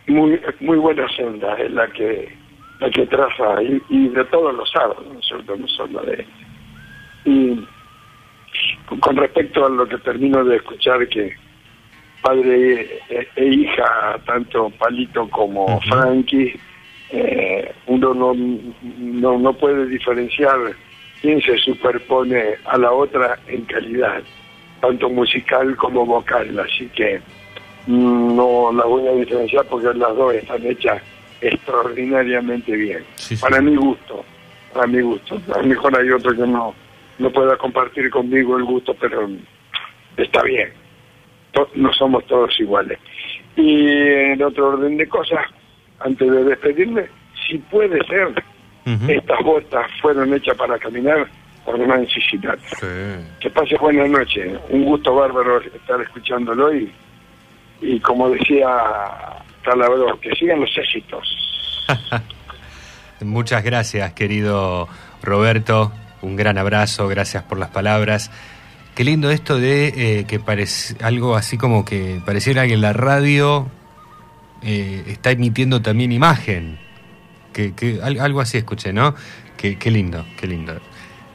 muy 0.08 0.40
muy 0.60 0.76
buena 0.78 1.08
senda 1.16 1.54
es 1.54 1.70
la 1.72 1.88
que 1.88 2.32
la 2.78 2.90
que 2.90 3.06
traza 3.06 3.62
y, 3.62 3.82
y 3.88 4.08
de 4.08 4.24
todos 4.26 4.54
los 4.54 4.70
sábados, 4.70 5.04
¿no 5.12 5.18
es 5.18 5.26
cierto? 5.26 5.56
No 5.56 5.66
solo 5.68 6.00
de. 6.02 6.24
Y 7.24 7.64
con- 8.86 9.00
con 9.00 9.16
respecto 9.16 9.64
a 9.66 9.68
lo 9.70 9.88
que 9.88 9.98
termino 9.98 10.44
de 10.44 10.56
escuchar 10.56 11.08
que 11.08 11.34
padre 12.22 13.00
e, 13.08 13.28
e 13.36 13.44
hija, 13.46 14.18
tanto 14.26 14.70
Palito 14.78 15.28
como 15.30 15.80
Frankie, 15.82 16.54
eh, 17.10 17.72
uno 17.86 18.14
no, 18.14 18.34
no, 18.34 19.38
no 19.38 19.52
puede 19.54 19.86
diferenciar 19.86 20.56
quién 21.20 21.40
se 21.40 21.56
superpone 21.58 22.42
a 22.64 22.78
la 22.78 22.92
otra 22.92 23.38
en 23.46 23.62
calidad, 23.64 24.22
tanto 24.80 25.08
musical 25.08 25.76
como 25.76 26.04
vocal, 26.04 26.58
así 26.58 26.88
que 26.88 27.20
mm, 27.86 28.36
no 28.36 28.72
las 28.72 28.86
voy 28.86 29.06
a 29.06 29.12
diferenciar 29.12 29.64
porque 29.66 29.96
las 29.98 30.16
dos 30.16 30.34
están 30.34 30.64
hechas 30.66 31.02
extraordinariamente 31.40 32.72
bien. 32.72 33.04
Para 33.40 33.60
mi 33.60 33.76
gusto, 33.76 34.24
para 34.72 34.86
mi 34.86 35.00
gusto. 35.00 35.40
A 35.54 35.58
lo 35.58 35.64
mejor 35.66 35.98
hay 35.98 36.10
otro 36.10 36.32
que 36.32 36.46
no, 36.46 36.74
no 37.18 37.30
pueda 37.30 37.56
compartir 37.56 38.10
conmigo 38.10 38.56
el 38.56 38.64
gusto, 38.64 38.94
pero 38.98 39.28
está 40.16 40.42
bien 40.42 40.86
no 41.74 41.92
somos 41.92 42.24
todos 42.26 42.58
iguales. 42.60 42.98
Y 43.56 43.88
en 43.88 44.42
otro 44.42 44.68
orden 44.68 44.96
de 44.96 45.08
cosas, 45.08 45.46
antes 46.00 46.30
de 46.30 46.44
despedirme, 46.44 47.06
si 47.46 47.58
puede 47.58 48.04
ser, 48.06 48.42
estas 49.08 49.40
botas 49.42 49.90
fueron 50.00 50.32
hechas 50.34 50.56
para 50.56 50.78
caminar 50.78 51.26
por 51.64 51.78
Nancy 51.78 52.20
Sinatra. 52.20 52.60
Que 53.40 53.50
pase 53.50 53.76
buena 53.76 54.06
noche, 54.06 54.56
un 54.70 54.84
gusto 54.84 55.14
bárbaro 55.14 55.60
estar 55.60 56.00
escuchándolo 56.00 56.74
y, 56.74 56.92
y 57.80 58.00
como 58.00 58.30
decía 58.30 58.68
Calabro, 59.62 60.18
que 60.20 60.30
sigan 60.36 60.60
los 60.60 60.78
éxitos. 60.78 61.36
Muchas 63.20 63.64
gracias, 63.64 64.12
querido 64.12 64.88
Roberto. 65.22 65.92
Un 66.22 66.36
gran 66.36 66.58
abrazo, 66.58 67.08
gracias 67.08 67.42
por 67.42 67.58
las 67.58 67.70
palabras. 67.70 68.30
Qué 68.94 69.04
lindo 69.04 69.30
esto 69.30 69.58
de 69.58 69.88
eh, 69.88 70.24
que 70.26 70.40
parece 70.40 70.96
algo 71.04 71.36
así 71.36 71.58
como 71.58 71.84
que 71.84 72.20
pareciera 72.24 72.66
que 72.66 72.76
la 72.76 72.92
radio 72.92 73.68
eh, 74.62 75.04
está 75.06 75.30
emitiendo 75.30 75.82
también 75.82 76.12
imagen. 76.12 76.78
Que, 77.52 77.72
que 77.74 78.00
al- 78.02 78.20
algo 78.20 78.40
así 78.40 78.58
escuché, 78.58 78.92
¿no? 78.92 79.14
Que- 79.56 79.78
Qué 79.78 79.90
lindo, 79.90 80.26
qué 80.38 80.46
lindo. 80.46 80.78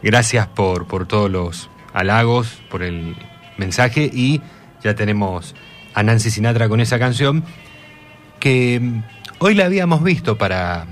Gracias 0.03 0.47
por, 0.47 0.87
por 0.87 1.07
todos 1.07 1.29
los 1.31 1.69
halagos, 1.93 2.61
por 2.69 2.83
el 2.83 3.15
mensaje 3.57 4.09
y 4.11 4.41
ya 4.83 4.95
tenemos 4.95 5.55
a 5.93 6.03
Nancy 6.03 6.31
Sinatra 6.31 6.69
con 6.69 6.79
esa 6.79 6.97
canción 6.97 7.43
que 8.39 8.79
mm, 8.79 9.03
hoy 9.39 9.53
la 9.55 9.65
habíamos 9.65 10.03
visto 10.03 10.37
para, 10.37 10.85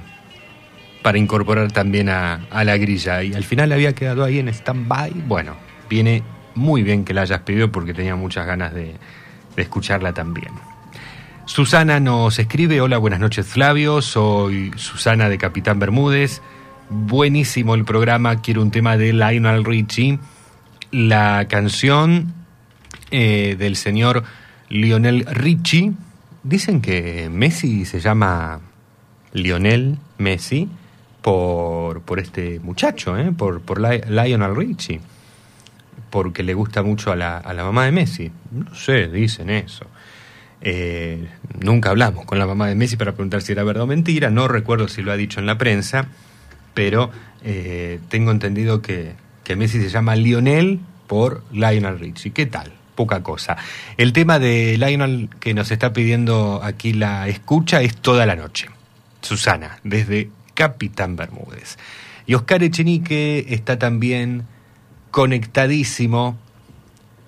para 1.01 1.17
incorporar 1.17 1.71
también 1.71 2.09
a, 2.09 2.45
a 2.51 2.63
la 2.63 2.77
grilla 2.77 3.23
y 3.23 3.33
al 3.33 3.43
final 3.43 3.71
había 3.71 3.93
quedado 3.93 4.23
ahí 4.23 4.39
en 4.39 4.49
stand-by. 4.49 5.11
Bueno, 5.25 5.55
viene 5.89 6.21
muy 6.55 6.83
bien 6.83 7.05
que 7.05 7.13
la 7.13 7.21
hayas 7.21 7.41
pedido 7.41 7.71
porque 7.71 7.93
tenía 7.93 8.15
muchas 8.15 8.45
ganas 8.45 8.73
de 8.73 8.95
escucharla 9.57 10.13
también. 10.13 10.51
Susana 11.49 11.99
nos 11.99 12.37
escribe, 12.37 12.79
hola, 12.79 12.99
buenas 12.99 13.19
noches 13.19 13.47
Flavio, 13.47 14.03
soy 14.03 14.71
Susana 14.75 15.29
de 15.29 15.39
Capitán 15.39 15.79
Bermúdez, 15.79 16.43
buenísimo 16.91 17.73
el 17.73 17.85
programa, 17.85 18.39
quiero 18.41 18.61
un 18.61 18.69
tema 18.69 18.97
de 18.97 19.13
Lionel 19.13 19.65
Richie, 19.65 20.19
la 20.91 21.47
canción 21.49 22.35
eh, 23.09 23.55
del 23.57 23.75
señor 23.77 24.23
Lionel 24.69 25.25
Richie, 25.25 25.93
dicen 26.43 26.81
que 26.81 27.29
Messi 27.31 27.83
se 27.85 27.99
llama 27.99 28.59
Lionel 29.33 29.97
Messi 30.19 30.69
por, 31.23 32.01
por 32.03 32.19
este 32.19 32.59
muchacho, 32.59 33.17
¿eh? 33.17 33.31
por, 33.35 33.61
por 33.61 33.81
Li- 33.81 34.03
Lionel 34.07 34.55
Richie, 34.55 35.01
porque 36.11 36.43
le 36.43 36.53
gusta 36.53 36.83
mucho 36.83 37.11
a 37.11 37.15
la, 37.15 37.37
a 37.39 37.53
la 37.55 37.63
mamá 37.63 37.85
de 37.85 37.91
Messi. 37.91 38.31
No 38.51 38.73
sé, 38.75 39.07
dicen 39.07 39.49
eso. 39.49 39.85
Eh, 40.61 41.27
nunca 41.63 41.89
hablamos 41.89 42.25
con 42.25 42.37
la 42.37 42.45
mamá 42.45 42.67
de 42.67 42.75
Messi 42.75 42.97
para 42.97 43.13
preguntar 43.13 43.41
si 43.41 43.53
era 43.53 43.63
verdad 43.63 43.83
o 43.83 43.87
mentira, 43.87 44.29
no 44.29 44.47
recuerdo 44.47 44.87
si 44.87 45.01
lo 45.01 45.11
ha 45.11 45.17
dicho 45.17 45.39
en 45.39 45.45
la 45.45 45.57
prensa, 45.57 46.07
pero 46.73 47.11
eh, 47.43 47.99
tengo 48.09 48.31
entendido 48.31 48.81
que, 48.81 49.13
que 49.43 49.55
Messi 49.55 49.81
se 49.81 49.89
llama 49.89 50.15
Lionel 50.15 50.79
por 51.07 51.43
Lionel 51.51 51.99
Richie. 51.99 52.31
¿Qué 52.31 52.45
tal? 52.45 52.73
Poca 52.95 53.23
cosa. 53.23 53.57
El 53.97 54.11
tema 54.11 54.39
de 54.39 54.77
Lionel 54.77 55.29
que 55.39 55.53
nos 55.53 55.71
está 55.71 55.93
pidiendo 55.93 56.61
aquí 56.63 56.93
la 56.93 57.27
escucha 57.29 57.81
es 57.81 57.95
toda 57.95 58.25
la 58.25 58.35
noche. 58.35 58.67
Susana, 59.21 59.79
desde 59.83 60.29
Capitán 60.53 61.15
Bermúdez. 61.15 61.77
Y 62.25 62.35
Oscar 62.35 62.61
Echenique 62.63 63.45
está 63.49 63.79
también 63.79 64.45
conectadísimo. 65.11 66.37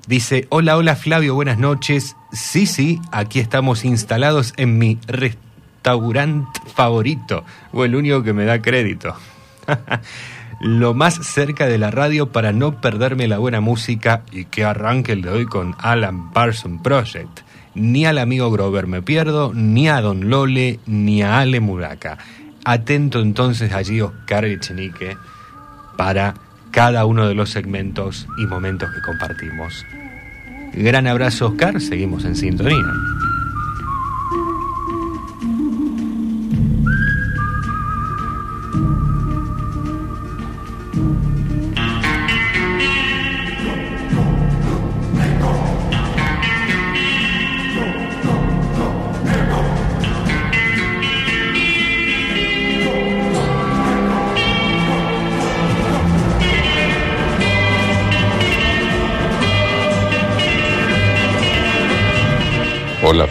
Dice, 0.08 0.46
hola, 0.50 0.78
hola 0.78 0.96
Flavio, 0.96 1.34
buenas 1.36 1.58
noches. 1.58 2.16
Sí, 2.32 2.66
sí, 2.66 3.02
aquí 3.12 3.40
estamos 3.40 3.84
instalados 3.84 4.54
en 4.58 4.78
mi 4.78 4.98
restaurante 5.08 6.60
favorito, 6.74 7.44
o 7.74 7.84
el 7.84 7.96
único 7.96 8.24
que 8.24 8.34
me 8.34 8.46
da 8.46 8.62
crédito. 8.62 9.16
lo 10.62 10.94
más 10.94 11.16
cerca 11.16 11.66
de 11.66 11.80
la 11.80 11.90
radio 11.90 12.32
para 12.32 12.52
no 12.52 12.80
perderme 12.80 13.28
la 13.28 13.40
buena 13.40 13.62
música 13.62 14.22
y 14.32 14.46
que 14.46 14.64
arranque 14.64 15.14
el 15.14 15.24
de 15.24 15.30
hoy 15.30 15.46
con 15.46 15.76
Alan 15.80 16.32
Parson 16.32 16.84
Project. 16.84 17.42
Ni 17.74 18.06
al 18.06 18.20
amigo 18.20 18.52
Grover 18.52 18.86
me 18.86 19.02
pierdo, 19.02 19.54
ni 19.54 19.90
a 19.90 20.02
Don 20.02 20.30
Lole, 20.30 20.80
ni 20.86 21.24
a 21.24 21.40
Ale 21.40 21.60
Muraca. 21.60 22.18
Atento 22.64 23.22
entonces 23.22 23.74
allí 23.74 24.02
Oscar 24.02 24.46
Echenique 24.46 25.18
para 25.98 26.36
cada 26.70 27.06
uno 27.06 27.28
de 27.28 27.34
los 27.34 27.50
segmentos 27.50 28.28
y 28.38 28.46
momentos 28.46 28.90
que 28.92 29.02
compartimos. 29.02 29.84
Gran 30.74 31.08
abrazo 31.08 31.48
Oscar, 31.48 31.82
seguimos 31.82 32.24
en 32.26 32.36
sintonía. 32.36 32.78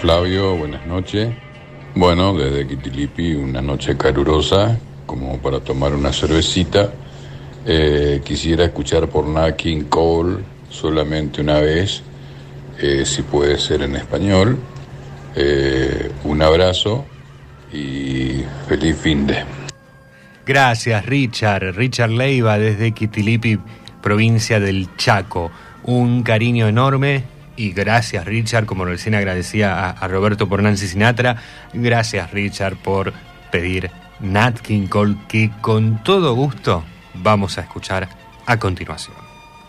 Flavio, 0.00 0.56
buenas 0.56 0.86
noches. 0.86 1.28
Bueno, 1.94 2.32
desde 2.32 2.66
Quitilipi, 2.66 3.34
una 3.34 3.60
noche 3.60 3.98
calurosa, 3.98 4.78
como 5.04 5.36
para 5.36 5.60
tomar 5.60 5.92
una 5.92 6.10
cervecita. 6.10 6.90
Eh, 7.66 8.22
quisiera 8.24 8.64
escuchar 8.64 9.08
por 9.10 9.26
Nat 9.26 9.56
King 9.56 9.84
Cole 9.90 10.38
solamente 10.70 11.42
una 11.42 11.60
vez, 11.60 12.02
eh, 12.78 13.04
si 13.04 13.20
puede 13.20 13.58
ser 13.58 13.82
en 13.82 13.94
español. 13.96 14.58
Eh, 15.36 16.10
un 16.24 16.40
abrazo 16.40 17.04
y 17.70 18.42
feliz 18.66 18.96
fin 18.96 19.26
de. 19.26 19.44
Gracias, 20.46 21.04
Richard. 21.04 21.74
Richard 21.76 22.10
Leiva 22.10 22.58
desde 22.58 22.92
Quitilipi, 22.92 23.58
provincia 24.00 24.60
del 24.60 24.96
Chaco. 24.96 25.50
Un 25.84 26.22
cariño 26.22 26.68
enorme 26.68 27.39
y 27.56 27.72
gracias, 27.72 28.24
Richard, 28.24 28.66
como 28.66 28.84
recién 28.84 29.14
agradecía 29.14 29.90
a, 29.90 30.08
Roberto 30.08 30.48
por 30.48 30.62
Nancy 30.62 30.88
Sinatra. 30.88 31.36
Gracias, 31.72 32.30
Richard, 32.30 32.76
por 32.76 33.12
pedir 33.50 33.90
Nat 34.20 34.58
King 34.60 34.86
Cole, 34.86 35.16
que 35.28 35.50
con 35.60 36.02
todo 36.02 36.34
gusto 36.34 36.84
vamos 37.14 37.58
a 37.58 37.62
escuchar 37.62 38.08
a 38.46 38.58
continuación. 38.58 39.16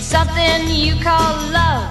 Something 0.00 0.68
you 0.68 0.94
call 1.02 1.36
love, 1.52 1.90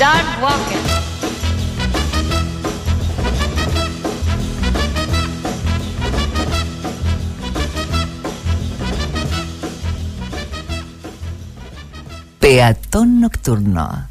Start 0.00 0.40
walking. 0.40 0.86
Peatón 12.40 13.20
Nocturno. 13.20 14.09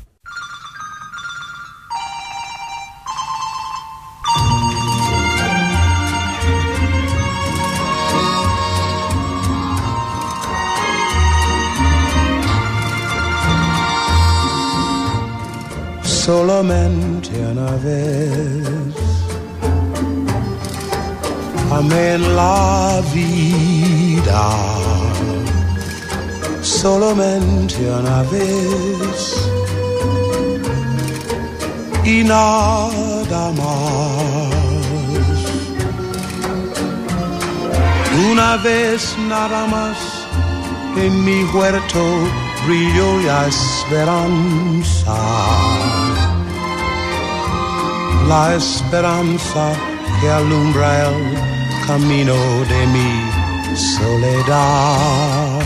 Solamente 16.29 17.31
una 17.51 17.71
vez 17.87 18.99
Amén 21.71 22.19
la 22.35 23.01
vida. 23.13 24.45
Solamente 26.61 27.77
una 27.99 28.21
vez 28.33 29.19
y 32.03 32.23
nada 32.23 33.43
más. 33.61 34.49
Una 38.31 38.51
vez 38.57 39.01
nada 39.33 39.61
más 39.67 39.97
en 40.95 41.13
mi 41.23 41.43
huerto 41.53 42.03
brilló 42.65 43.09
la 43.27 43.47
esperanza. 43.47 45.17
La 48.29 48.55
esperanza 48.55 49.73
que 50.21 50.29
alumbra 50.29 51.09
el 51.09 51.17
camino 51.87 52.37
de 52.71 52.81
mi 52.93 53.11
soledad. 53.75 55.59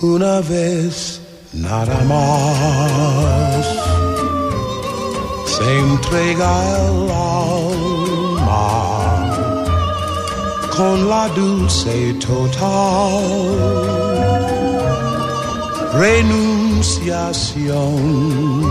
Una 0.00 0.40
vez 0.40 1.20
nada 1.52 1.98
más 2.12 3.62
se 5.54 5.78
entrega 5.80 6.52
el 6.86 7.10
alma 7.10 8.68
con 10.76 11.08
la 11.08 11.24
dulce 11.28 12.14
total 12.24 13.64
renunciación. 15.94 18.63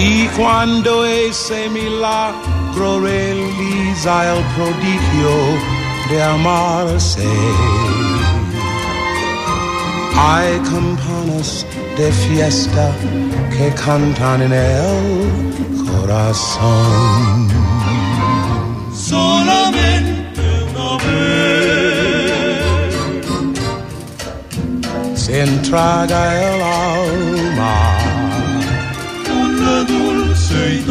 Y 0.00 0.28
cuando 0.36 1.04
ese 1.04 1.68
milagro 1.70 3.00
realiza 3.00 4.32
el 4.32 4.44
prodigio 4.54 5.34
de 6.08 6.22
amarse, 6.22 7.28
hay 10.16 10.58
campanas 10.60 11.66
de 11.96 12.12
fiesta 12.12 12.92
que 13.50 13.74
cantan 13.74 14.42
en 14.42 14.52
el 14.52 15.04
corazón. 15.90 17.48
Solamente 18.94 20.42
una 20.70 20.96
vez 21.06 22.38
se 25.16 25.42
entraga 25.42 26.20
el 26.40 26.62
alma 26.62 26.87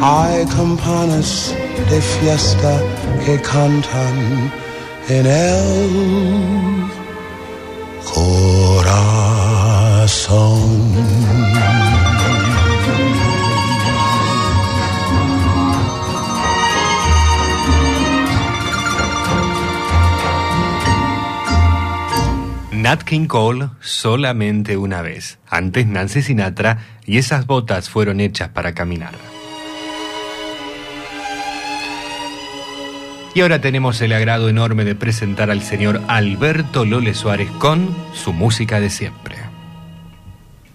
Hay 0.00 0.46
campanas 0.46 1.54
de 1.90 2.00
fiesta 2.00 2.80
que 3.24 3.40
cantan 3.42 4.52
en 5.08 5.26
el 5.26 6.88
corazón. 8.14 9.08
Nat 22.70 23.02
King 23.02 23.26
Cole 23.26 23.70
solamente 23.80 24.76
una 24.76 25.02
vez. 25.02 25.40
Antes 25.48 25.88
Nancy 25.88 26.22
Sinatra 26.22 26.78
y 27.04 27.18
esas 27.18 27.46
botas 27.46 27.90
fueron 27.90 28.20
hechas 28.20 28.50
para 28.50 28.72
caminar. 28.74 29.27
Y 33.34 33.42
ahora 33.42 33.60
tenemos 33.60 34.00
el 34.00 34.12
agrado 34.12 34.48
enorme 34.48 34.84
de 34.84 34.94
presentar 34.94 35.50
al 35.50 35.62
señor 35.62 36.00
Alberto 36.08 36.84
Lole 36.84 37.14
Suárez 37.14 37.50
con 37.58 37.94
su 38.12 38.32
música 38.32 38.80
de 38.80 38.90
siempre. 38.90 39.36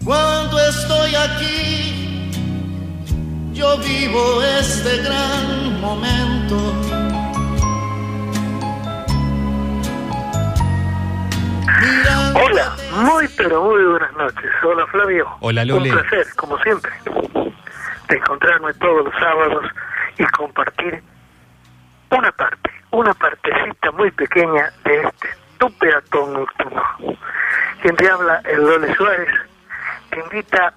Cuando 0.04 0.58
estoy 0.60 1.14
aquí, 1.14 2.30
yo 3.52 3.76
vivo 3.78 4.42
este 4.60 4.98
gran 5.02 5.80
momento. 5.80 6.74
Hola, 12.34 12.76
muy 12.96 13.28
pero 13.36 13.64
muy 13.64 13.84
buenas 13.84 14.12
noches. 14.14 14.50
Hola 14.62 14.86
Flavio. 14.86 15.26
Hola 15.40 15.64
Lole. 15.64 15.90
Un 15.90 15.98
placer, 15.98 16.26
como 16.36 16.58
siempre, 16.58 16.92
de 18.08 18.16
encontrarme 18.16 18.72
todos 18.74 19.04
los 19.04 19.14
sábados 19.14 19.64
y 20.18 20.24
compartir 20.24 21.02
una 22.16 22.32
parte, 22.32 22.70
una 22.92 23.12
partecita 23.14 23.90
muy 23.92 24.10
pequeña 24.12 24.72
de 24.84 25.02
este 25.02 25.28
tu 25.58 25.70
peatón 25.78 26.32
nocturno. 26.32 26.82
Quien 27.82 27.96
te 27.96 28.10
habla, 28.10 28.40
el 28.44 28.60
Lole 28.64 28.94
Suárez, 28.94 29.28
te 30.10 30.20
invita 30.20 30.72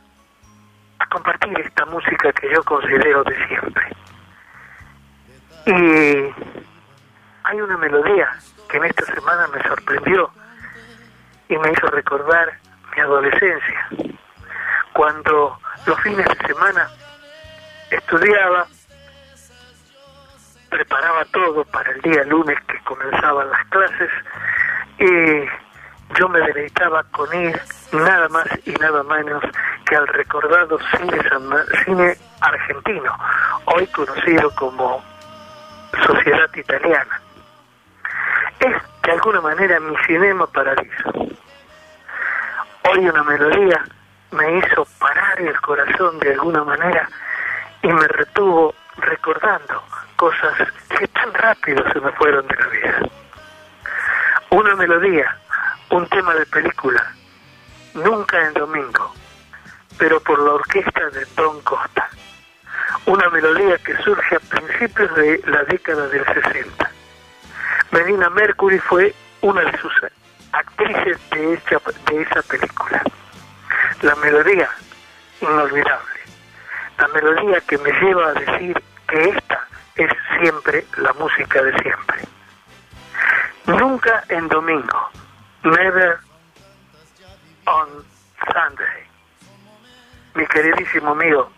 a 1.00 1.06
compartir 1.08 1.60
esta 1.60 1.86
música 1.86 2.32
que 2.34 2.50
yo 2.52 2.64
considero 2.64 3.24
de 3.24 3.48
siempre. 3.48 3.86
Y 5.66 6.34
hay 7.44 7.62
una 7.62 7.78
melodía 7.78 8.30
que 8.70 8.78
en 8.78 8.86
esta 8.86 9.06
semana 9.06 9.48
me 9.48 9.62
sorprendió 9.64 10.30
y 11.50 11.58
me 11.58 11.72
hizo 11.72 11.88
recordar 11.88 12.58
mi 12.96 13.02
adolescencia, 13.02 13.90
cuando 14.94 15.60
los 15.86 16.00
fines 16.02 16.26
de 16.26 16.48
semana 16.48 16.90
estudiaba, 17.92 18.68
preparaba 20.70 21.26
todo 21.26 21.64
para 21.66 21.92
el 21.92 22.02
día 22.02 22.24
lunes 22.24 22.58
que 22.68 22.80
comenzaban 22.84 23.50
las 23.50 23.66
clases 23.68 24.10
y 25.00 26.18
yo 26.20 26.30
me 26.30 26.40
deleitaba 26.40 27.04
con 27.12 27.34
ir 27.34 27.60
nada 27.92 28.28
más 28.30 28.48
y 28.66 28.72
nada 28.74 29.04
menos 29.04 29.44
que 29.86 29.96
al 29.96 30.08
recordado 30.08 30.78
cine, 30.98 31.20
cine 31.86 32.18
argentino, 32.42 33.14
hoy 33.66 33.88
conocido 33.88 34.50
como 34.56 35.04
Sociedad 36.06 36.50
Italiana. 36.54 37.22
Es 38.60 38.76
de 39.04 39.12
alguna 39.12 39.42
manera 39.42 39.80
mi 39.80 39.96
cinema 40.06 40.48
paradiso. 40.48 41.12
Hoy 42.90 43.08
una 43.08 43.24
melodía 43.24 43.84
me 44.32 44.58
hizo 44.58 44.86
parar 45.00 45.40
el 45.40 45.60
corazón 45.62 46.20
de 46.20 46.34
alguna 46.34 46.64
manera 46.64 47.08
y 47.82 47.88
me 47.88 48.08
retuvo 48.08 48.74
recordando 48.98 49.84
cosas 50.16 50.54
que 50.98 51.08
tan 51.08 51.34
rápido 51.34 51.84
se 51.92 52.00
me 52.00 52.12
fueron 52.14 52.48
de 52.48 52.56
la 52.56 52.68
vida. 52.68 53.00
Una 54.50 54.76
melodía, 54.76 55.38
un 55.90 56.08
tema 56.08 56.34
de 56.34 56.46
película, 56.46 57.14
nunca 57.94 58.48
en 58.48 58.54
domingo, 58.54 59.14
pero 59.98 60.20
por 60.22 60.40
la 60.40 60.54
orquesta 60.54 61.10
de 61.10 61.26
Don 61.36 61.62
Costa. 61.62 62.10
Una 63.06 63.30
melodía 63.30 63.78
que 63.80 63.96
surge 64.04 64.36
a 64.36 64.40
principios 64.40 65.14
de 65.16 65.42
la 65.46 65.64
década 65.64 66.08
del 66.08 66.26
60. 66.26 66.92
Medina 67.92 68.30
Mercury 68.30 68.80
fue 68.80 69.14
una 69.42 69.62
de 69.62 69.78
sus 69.80 69.94
actrices 70.52 71.18
de 71.32 71.38
de 71.38 72.22
esa 72.22 72.42
película. 72.44 73.04
La 74.02 74.16
melodía, 74.16 74.70
inolvidable. 75.42 76.17
La 76.98 77.08
melodía 77.10 77.62
que 77.62 77.78
me 77.78 77.92
lleva 77.92 78.30
a 78.30 78.34
decir 78.34 78.84
que 79.08 79.30
esta 79.30 79.68
es 79.96 80.12
siempre 80.40 80.86
la 80.98 81.14
música 81.14 81.62
de 81.62 81.72
siempre. 81.82 82.22
Nunca 83.66 84.24
en 84.30 84.48
domingo. 84.48 85.10
Never 85.64 86.20
on 87.66 87.88
Sunday. 88.52 89.04
Mi 90.36 90.46
queridísimo 90.48 91.12
amigo, 91.12 91.52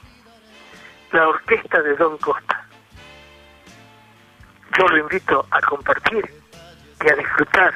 la 1.12 1.28
orquesta 1.28 1.82
de 1.82 1.96
Don 1.96 2.18
Costa. 2.18 2.66
Yo 4.78 4.88
lo 4.88 4.98
invito 4.98 5.46
a 5.52 5.62
compartir 5.62 6.34
y 7.04 7.10
a 7.10 7.16
disfrutar 7.16 7.74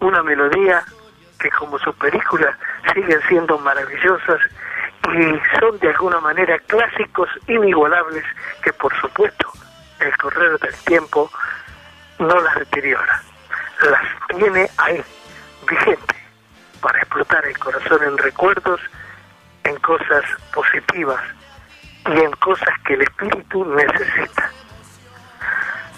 una 0.00 0.22
melodía 0.22 0.84
que 1.38 1.50
como 1.50 1.78
sus 1.78 1.94
películas 1.96 2.56
siguen 2.92 3.20
siendo 3.28 3.58
maravillosas 3.58 4.40
y 5.04 5.58
son 5.60 5.78
de 5.78 5.88
alguna 5.88 6.20
manera 6.20 6.58
clásicos 6.66 7.28
inigualables 7.46 8.24
que 8.62 8.72
por 8.72 8.94
supuesto 9.00 9.50
el 10.00 10.16
correr 10.16 10.58
del 10.58 10.74
tiempo 10.84 11.30
no 12.18 12.40
las 12.40 12.54
deteriora, 12.56 13.22
las 13.82 14.02
tiene 14.28 14.68
ahí, 14.78 15.02
vigente, 15.68 16.14
para 16.80 16.98
explotar 16.98 17.44
el 17.46 17.58
corazón 17.58 18.02
en 18.02 18.18
recuerdos, 18.18 18.80
en 19.64 19.76
cosas 19.76 20.24
positivas 20.52 21.20
y 22.06 22.18
en 22.18 22.30
cosas 22.32 22.68
que 22.84 22.94
el 22.94 23.02
espíritu 23.02 23.64
necesita. 23.64 24.50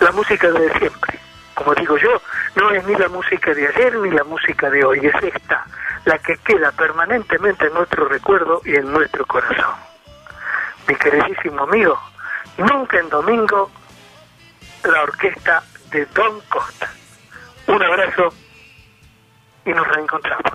La 0.00 0.12
música 0.12 0.50
de 0.50 0.78
siempre, 0.78 1.18
como 1.54 1.74
digo 1.74 1.96
yo, 1.98 2.20
no 2.56 2.70
es 2.70 2.84
ni 2.86 2.94
la 2.94 3.08
música 3.08 3.52
de 3.52 3.66
ayer 3.68 3.94
ni 3.96 4.10
la 4.10 4.24
música 4.24 4.70
de 4.70 4.84
hoy, 4.84 5.00
es 5.06 5.34
esta, 5.34 5.64
la 6.04 6.18
que 6.18 6.36
queda 6.38 6.72
permanentemente 6.72 7.66
en 7.66 7.74
nuestro 7.74 8.08
recuerdo 8.08 8.62
y 8.64 8.76
en 8.76 8.90
nuestro 8.92 9.26
corazón. 9.26 9.74
Mi 10.86 10.94
queridísimo 10.94 11.62
amigo, 11.62 11.98
nunca 12.56 12.98
en 12.98 13.08
domingo 13.08 13.70
la 14.84 15.02
orquesta 15.02 15.62
de 15.90 16.06
Don 16.06 16.40
Costa. 16.48 16.90
Un 17.66 17.82
abrazo 17.82 18.32
y 19.64 19.70
nos 19.70 19.86
reencontramos. 19.88 20.52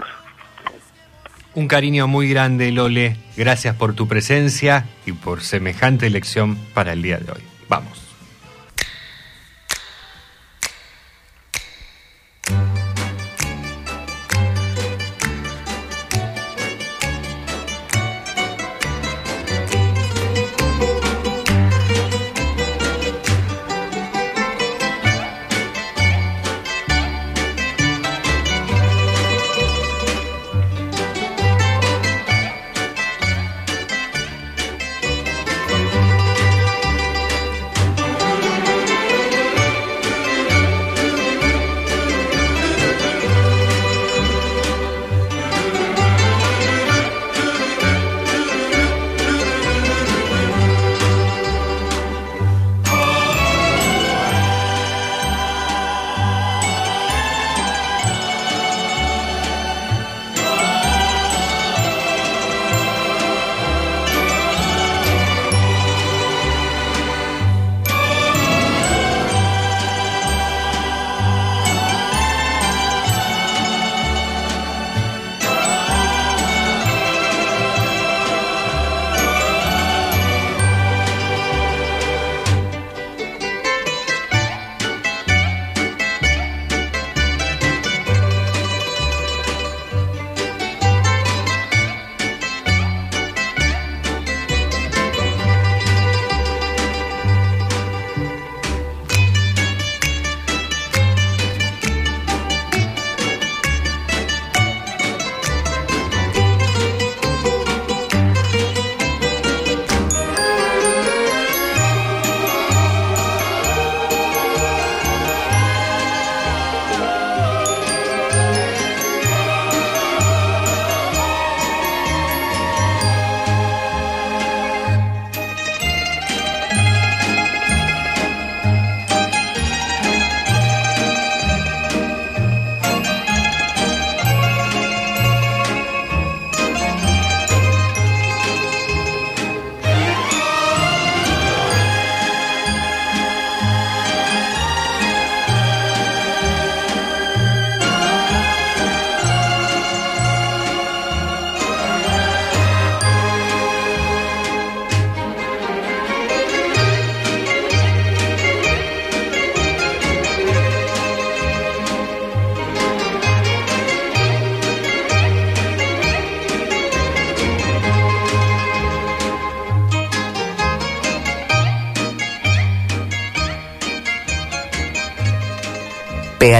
Un 1.55 1.67
cariño 1.67 2.07
muy 2.07 2.27
grande, 2.29 2.71
Lole. 2.71 3.15
Gracias 3.37 3.75
por 3.75 3.93
tu 3.93 4.07
presencia 4.07 4.85
y 5.05 5.11
por 5.11 5.41
semejante 5.41 6.07
elección 6.07 6.57
para 6.73 6.93
el 6.93 7.03
día 7.03 7.17
de 7.17 7.31
hoy. 7.31 7.43
Vamos. 7.69 8.02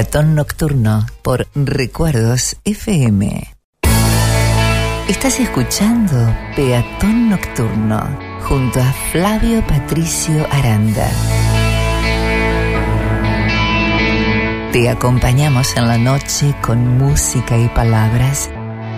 Peatón 0.03 0.35
Nocturno 0.35 1.05
por 1.21 1.47
Recuerdos 1.55 2.57
FM. 2.65 3.55
Estás 5.07 5.39
escuchando 5.39 6.13
Peatón 6.57 7.29
Nocturno 7.29 8.19
junto 8.41 8.81
a 8.81 8.93
Flavio 9.13 9.65
Patricio 9.65 10.45
Aranda. 10.51 11.09
Te 14.73 14.89
acompañamos 14.89 15.73
en 15.77 15.87
la 15.87 15.97
noche 15.97 16.53
con 16.61 16.97
música 16.97 17.57
y 17.57 17.69
palabras, 17.69 18.51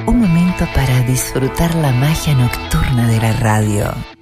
un 0.07 0.21
momento 0.21 0.67
para 0.73 1.01
disfrutar 1.01 1.75
la 1.75 1.91
magia 1.91 2.33
nocturna 2.33 3.07
de 3.07 3.17
la 3.19 3.31
radio. 3.33 4.14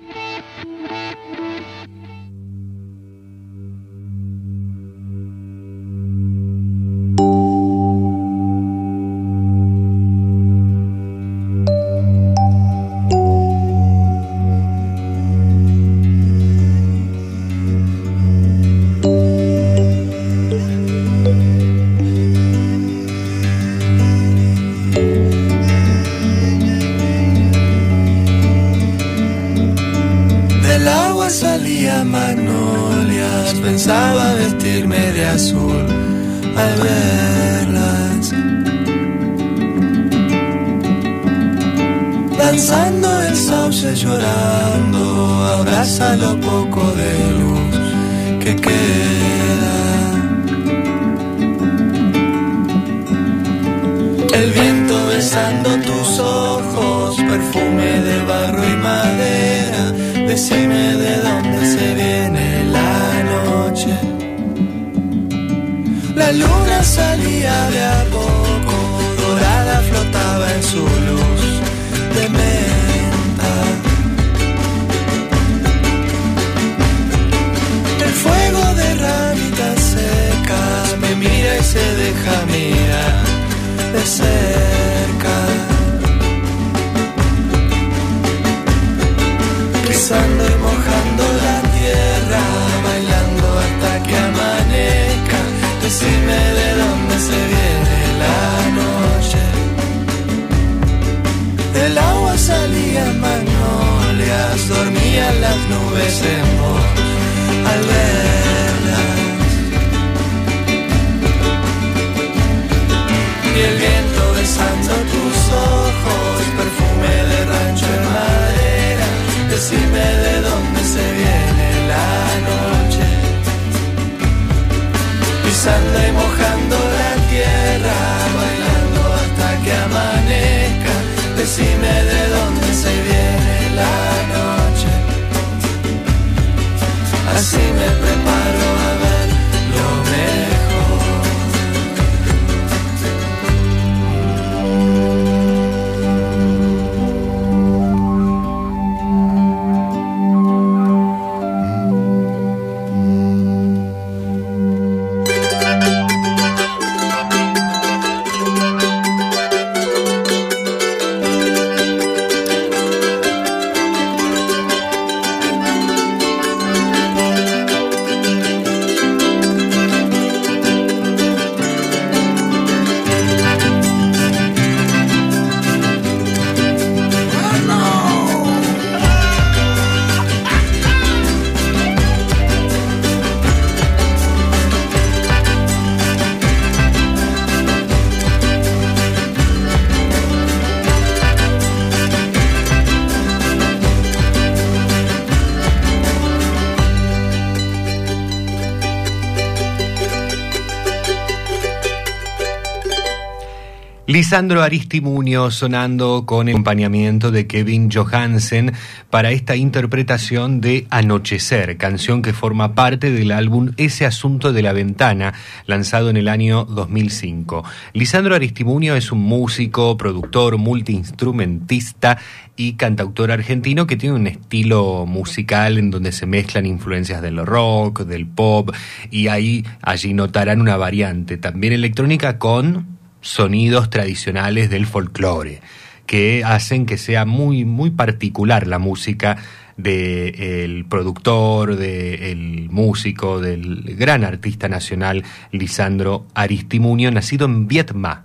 Lisandro 204.33 204.63
Aristimuño 204.63 205.51
sonando 205.51 206.25
con 206.25 206.47
el 206.47 206.55
acompañamiento 206.55 207.29
de 207.29 207.45
Kevin 207.45 207.91
Johansen 207.91 208.73
para 209.11 209.29
esta 209.29 209.55
interpretación 209.55 210.59
de 210.59 210.87
Anochecer, 210.89 211.77
canción 211.77 212.23
que 212.23 212.33
forma 212.33 212.73
parte 212.73 213.11
del 213.11 213.31
álbum 213.31 213.73
Ese 213.77 214.07
Asunto 214.07 214.51
de 214.51 214.63
la 214.63 214.73
Ventana, 214.73 215.35
lanzado 215.67 216.09
en 216.09 216.17
el 216.17 216.27
año 216.29 216.65
2005. 216.65 217.63
Lisandro 217.93 218.33
Aristimuño 218.33 218.95
es 218.95 219.11
un 219.11 219.21
músico, 219.21 219.97
productor, 219.97 220.57
multiinstrumentista 220.57 222.17
y 222.55 222.73
cantautor 222.73 223.31
argentino 223.31 223.85
que 223.85 223.97
tiene 223.97 224.15
un 224.15 224.25
estilo 224.25 225.05
musical 225.05 225.77
en 225.77 225.91
donde 225.91 226.11
se 226.11 226.25
mezclan 226.25 226.65
influencias 226.65 227.21
del 227.21 227.45
rock, 227.45 228.01
del 228.01 228.25
pop 228.25 228.71
y 229.11 229.27
ahí 229.27 229.63
allí 229.83 230.15
notarán 230.15 230.59
una 230.59 230.75
variante 230.75 231.37
también 231.37 231.73
electrónica 231.73 232.39
con 232.39 232.92
sonidos 233.23 233.89
tradicionales 233.89 234.69
del 234.69 234.85
folclore 234.85 235.61
que 236.05 236.43
hacen 236.45 236.85
que 236.85 236.97
sea 236.97 237.25
muy 237.25 237.65
muy 237.65 237.89
particular 237.89 238.67
la 238.67 238.77
música 238.77 239.37
del 239.77 240.85
productor, 240.85 241.77
del 241.77 242.69
músico, 242.69 243.39
del 243.39 243.95
gran 243.97 244.23
artista 244.23 244.69
nacional 244.69 245.23
Lisandro 245.51 246.27
Aristimuño, 246.35 247.09
nacido 247.09 247.47
en 247.47 247.67
Vietnam 247.67 248.23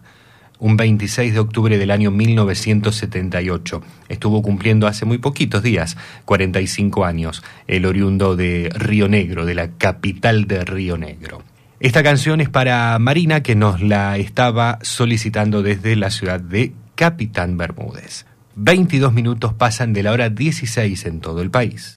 un 0.61 0.77
26 0.77 1.35
de 1.35 1.39
octubre 1.39 1.79
del 1.79 1.91
año 1.91 2.11
1978. 2.11 3.83
Estuvo 4.09 4.43
cumpliendo 4.43 4.87
hace 4.87 5.05
muy 5.05 5.19
poquitos 5.19 5.62
días, 5.62 5.97
45 6.25 7.05
años, 7.05 7.43
el 7.66 7.87
oriundo 7.87 8.37
de 8.37 8.70
Río 8.75 9.09
Negro, 9.09 9.47
de 9.47 9.55
la 9.55 9.70
capital 9.70 10.47
de 10.47 10.65
Río 10.65 10.99
Negro. 10.99 11.28
Esta 11.81 12.03
canción 12.03 12.41
es 12.41 12.49
para 12.49 12.99
Marina, 12.99 13.45
que 13.45 13.55
nos 13.55 13.81
la 13.81 14.17
estaba 14.17 14.81
solicitando 14.83 15.63
desde 15.63 15.95
la 15.95 16.11
ciudad 16.11 16.41
de 16.41 16.73
Capitán 16.97 17.57
Bermúdez. 17.57 18.27
22 18.57 19.13
minutos 19.13 19.55
pasan 19.55 19.93
de 19.93 20.03
la 20.03 20.11
hora 20.11 20.29
16 20.29 21.07
en 21.07 21.21
todo 21.21 21.41
el 21.41 21.53
país. 21.53 21.97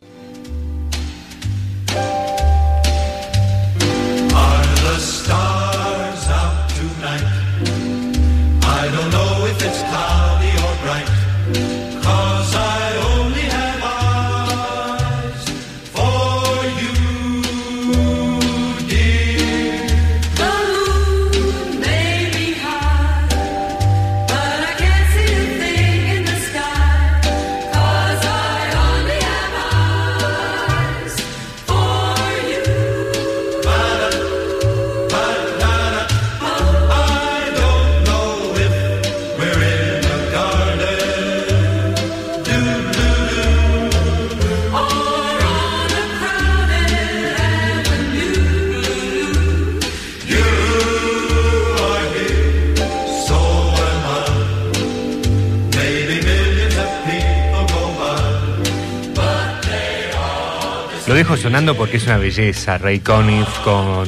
Sonando 61.52 61.76
porque 61.76 61.98
es 61.98 62.06
una 62.06 62.16
belleza, 62.16 62.78
Ray 62.78 63.00
Conniff 63.00 63.60
con 63.66 64.08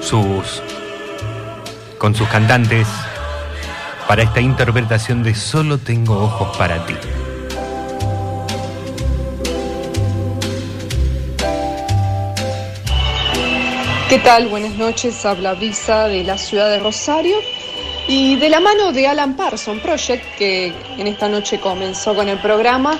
sus 0.00 0.62
con 1.98 2.14
sus 2.14 2.28
cantantes 2.28 2.86
para 4.06 4.22
esta 4.22 4.40
interpretación 4.40 5.24
de 5.24 5.34
Solo 5.34 5.78
tengo 5.78 6.22
ojos 6.22 6.56
para 6.56 6.86
ti. 6.86 6.94
¿Qué 14.08 14.18
tal? 14.20 14.46
Buenas 14.46 14.74
noches. 14.76 15.26
Habla 15.26 15.54
Brisa 15.54 16.06
de 16.06 16.22
la 16.22 16.38
ciudad 16.38 16.70
de 16.70 16.78
Rosario 16.78 17.34
y 18.06 18.36
de 18.36 18.48
la 18.48 18.60
mano 18.60 18.92
de 18.92 19.08
Alan 19.08 19.34
Parson 19.34 19.80
Project, 19.80 20.24
que 20.38 20.72
en 20.98 21.08
esta 21.08 21.28
noche 21.28 21.58
comenzó 21.58 22.14
con 22.14 22.28
el 22.28 22.38
programa, 22.38 22.96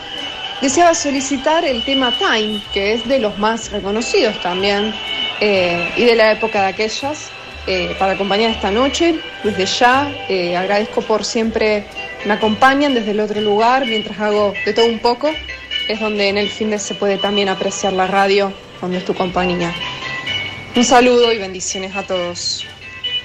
deseaba 0.60 0.94
solicitar 0.94 1.64
el 1.64 1.84
tema 1.84 2.12
Time, 2.18 2.60
que 2.72 2.94
es 2.94 3.08
de 3.08 3.18
los 3.18 3.38
más 3.38 3.70
reconocidos 3.72 4.40
también 4.42 4.94
eh, 5.40 5.90
y 5.96 6.04
de 6.04 6.14
la 6.14 6.32
época 6.32 6.62
de 6.62 6.68
aquellas. 6.68 7.30
eh, 7.66 7.94
para 7.98 8.12
acompañar 8.12 8.50
esta 8.50 8.70
noche. 8.70 9.20
Desde 9.44 9.66
ya 9.66 10.10
eh, 10.28 10.56
agradezco 10.56 11.02
por 11.02 11.24
siempre 11.24 11.84
me 12.24 12.32
acompañan 12.32 12.94
desde 12.94 13.12
el 13.12 13.20
otro 13.20 13.40
lugar 13.40 13.86
mientras 13.86 14.18
hago 14.18 14.52
de 14.64 14.72
todo 14.72 14.86
un 14.86 14.98
poco. 14.98 15.30
Es 15.88 16.00
donde 16.00 16.28
en 16.28 16.38
el 16.38 16.48
fin 16.48 16.70
de 16.70 16.78
se 16.78 16.94
puede 16.94 17.18
también 17.18 17.48
apreciar 17.48 17.92
la 17.92 18.06
radio, 18.06 18.52
donde 18.80 18.98
es 18.98 19.04
tu 19.04 19.14
compañía. 19.14 19.72
Un 20.74 20.84
saludo 20.84 21.32
y 21.32 21.38
bendiciones 21.38 21.94
a 21.96 22.02
todos. 22.02 22.66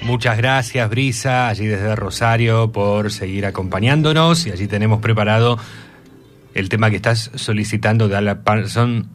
Muchas 0.02 0.36
gracias, 0.36 0.88
Brisa, 0.90 1.48
allí 1.48 1.66
desde 1.66 1.96
Rosario, 1.96 2.70
por 2.70 3.10
seguir 3.10 3.46
acompañándonos. 3.46 4.46
Y 4.46 4.50
allí 4.50 4.66
tenemos 4.66 5.00
preparado 5.00 5.58
el 6.56 6.70
tema 6.70 6.88
que 6.88 6.96
estás 6.96 7.30
solicitando 7.34 8.08
de 8.08 8.16
Alan 8.16 8.42
Parson, 8.42 9.10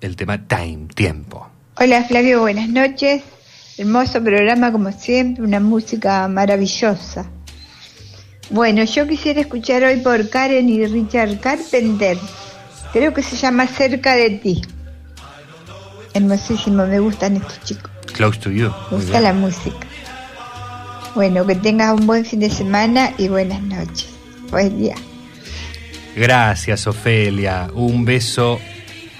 el 0.00 0.16
tema 0.16 0.48
Time, 0.48 0.88
tiempo. 0.94 1.46
Hola 1.78 2.02
Flavio, 2.04 2.40
buenas 2.40 2.70
noches. 2.70 3.22
Hermoso 3.76 4.24
programa 4.24 4.72
como 4.72 4.90
siempre, 4.92 5.44
una 5.44 5.60
música 5.60 6.26
maravillosa. 6.26 7.26
Bueno, 8.48 8.82
yo 8.84 9.06
quisiera 9.06 9.42
escuchar 9.42 9.84
hoy 9.84 9.98
por 9.98 10.30
Karen 10.30 10.70
y 10.70 10.86
Richard 10.86 11.38
Carpenter. 11.40 12.16
Creo 12.94 13.12
que 13.12 13.22
se 13.22 13.36
llama 13.36 13.66
Cerca 13.66 14.14
de 14.14 14.30
ti. 14.30 14.62
Hermosísimo, 16.14 16.86
me 16.86 16.98
gustan 16.98 17.36
estos 17.36 17.60
chicos. 17.62 17.90
Close 18.14 18.40
to 18.40 18.50
you. 18.50 18.72
Me 18.90 18.96
gusta 18.96 19.20
la 19.20 19.34
música. 19.34 19.86
Bueno, 21.14 21.46
que 21.46 21.56
tengas 21.56 21.92
un 21.92 22.06
buen 22.06 22.24
fin 22.24 22.40
de 22.40 22.48
semana 22.48 23.12
y 23.18 23.28
buenas 23.28 23.60
noches. 23.60 24.08
Buen 24.50 24.78
día. 24.78 24.94
Gracias, 26.16 26.86
Ofelia. 26.86 27.68
Un 27.74 28.06
beso 28.06 28.58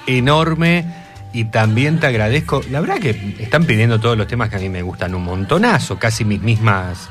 enorme 0.06 0.86
y 1.34 1.44
también 1.44 2.00
te 2.00 2.06
agradezco. 2.06 2.62
La 2.70 2.80
verdad 2.80 2.98
que 2.98 3.10
están 3.38 3.64
pidiendo 3.64 4.00
todos 4.00 4.16
los 4.16 4.26
temas 4.26 4.48
que 4.48 4.56
a 4.56 4.58
mí 4.58 4.70
me 4.70 4.80
gustan 4.80 5.14
un 5.14 5.22
montonazo, 5.22 5.98
casi 5.98 6.24
mis 6.24 6.40
mismas. 6.40 7.10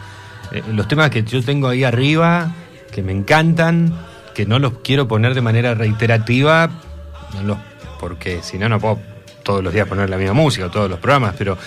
eh, 0.52 0.64
los 0.74 0.88
temas 0.88 1.12
que 1.12 1.24
yo 1.24 1.44
tengo 1.44 1.68
ahí 1.68 1.84
arriba, 1.84 2.52
que 2.92 3.04
me 3.04 3.12
encantan, 3.12 3.96
que 4.34 4.48
no 4.48 4.58
los 4.58 4.80
quiero 4.80 5.08
poner 5.08 5.36
de 5.36 5.42
manera 5.42 5.76
reiterativa, 5.76 6.70
no 7.36 7.44
los, 7.44 7.58
porque 8.00 8.42
si 8.42 8.58
no, 8.58 8.68
no 8.68 8.80
puedo 8.80 9.00
todos 9.44 9.64
los 9.64 9.72
días 9.72 9.88
poner 9.88 10.10
la 10.10 10.18
misma 10.18 10.34
música, 10.34 10.70
todos 10.72 10.90
los 10.90 11.00
programas, 11.00 11.36
pero 11.38 11.58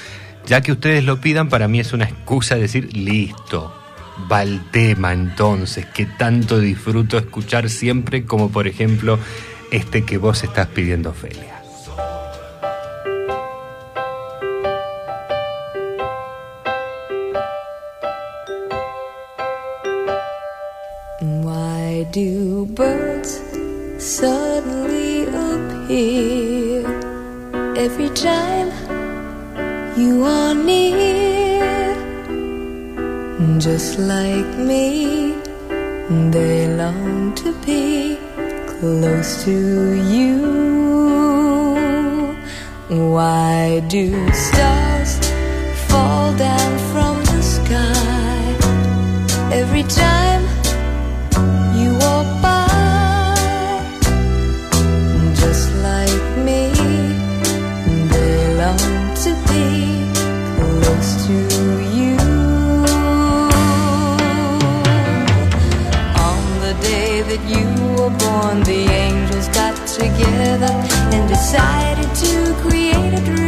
ya 0.45 0.61
que 0.61 0.73
ustedes 0.73 1.05
lo 1.05 1.20
pidan, 1.20 1.49
para 1.49 1.69
mí 1.69 1.78
es 1.78 1.93
una 1.93 2.07
excusa 2.07 2.57
de 2.57 2.62
decir, 2.62 2.97
listo, 2.97 3.73
va 4.31 4.43
el 4.43 4.70
tema 4.70 5.12
entonces, 5.12 5.86
que 5.86 6.07
tanto 6.07 6.59
disfruto 6.59 7.19
escuchar 7.19 7.70
siempre, 7.70 8.24
como 8.24 8.51
por 8.51 8.66
ejemplo 8.66 9.19
este 9.70 10.05
que 10.05 10.19
vos 10.19 10.43
estás 10.43 10.69
pidiendo, 10.69 11.11
Ofelia. 11.11 11.55
Why 21.20 22.07
do 22.12 22.66
birds 22.74 23.40
suddenly 23.99 25.27
appear 25.27 26.86
every 27.77 28.09
time 28.11 28.70
you? 29.97 31.27
Just 33.59 33.98
like 33.98 34.56
me, 34.56 35.35
they 36.30 36.68
long 36.76 37.35
to 37.35 37.52
be 37.66 38.16
close 38.68 39.43
to 39.43 39.94
you. 40.14 40.39
Why 42.89 43.80
do 43.89 44.32
stars 44.32 45.18
fall 45.89 46.32
down 46.36 46.78
together 69.99 70.73
and 71.12 71.29
decided 71.29 72.09
to 72.15 72.55
create 72.62 73.12
a 73.15 73.25
dream 73.25 73.48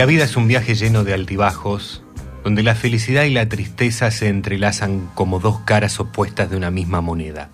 La 0.00 0.06
vida 0.06 0.24
es 0.24 0.34
un 0.34 0.48
viaje 0.48 0.74
lleno 0.76 1.04
de 1.04 1.12
altibajos, 1.12 2.02
donde 2.42 2.62
la 2.62 2.74
felicidad 2.74 3.24
y 3.24 3.34
la 3.34 3.50
tristeza 3.50 4.10
se 4.10 4.28
entrelazan 4.28 5.10
como 5.14 5.40
dos 5.40 5.58
caras 5.66 6.00
opuestas 6.00 6.48
de 6.48 6.56
una 6.56 6.70
misma 6.70 7.02
moneda. 7.02 7.50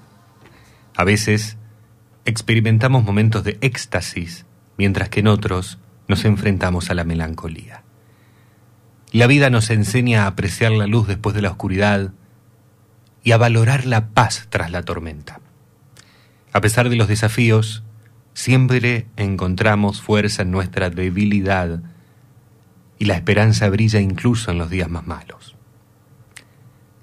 A 0.94 1.02
veces 1.02 1.56
experimentamos 2.24 3.02
momentos 3.02 3.42
de 3.42 3.58
éxtasis, 3.62 4.46
mientras 4.78 5.08
que 5.08 5.18
en 5.18 5.26
otros 5.26 5.80
nos 6.06 6.24
enfrentamos 6.24 6.88
a 6.88 6.94
la 6.94 7.02
melancolía. 7.02 7.82
La 9.10 9.26
vida 9.26 9.50
nos 9.50 9.68
enseña 9.70 10.22
a 10.22 10.26
apreciar 10.28 10.70
la 10.70 10.86
luz 10.86 11.08
después 11.08 11.34
de 11.34 11.42
la 11.42 11.50
oscuridad 11.50 12.12
y 13.24 13.32
a 13.32 13.38
valorar 13.38 13.86
la 13.86 14.10
paz 14.10 14.46
tras 14.50 14.70
la 14.70 14.84
tormenta. 14.84 15.40
A 16.52 16.60
pesar 16.60 16.90
de 16.90 16.94
los 16.94 17.08
desafíos, 17.08 17.82
siempre 18.34 19.08
encontramos 19.16 20.00
fuerza 20.00 20.42
en 20.42 20.52
nuestra 20.52 20.90
debilidad 20.90 21.80
y 22.98 23.04
la 23.06 23.14
esperanza 23.14 23.68
brilla 23.68 24.00
incluso 24.00 24.50
en 24.50 24.58
los 24.58 24.70
días 24.70 24.88
más 24.88 25.06
malos. 25.06 25.54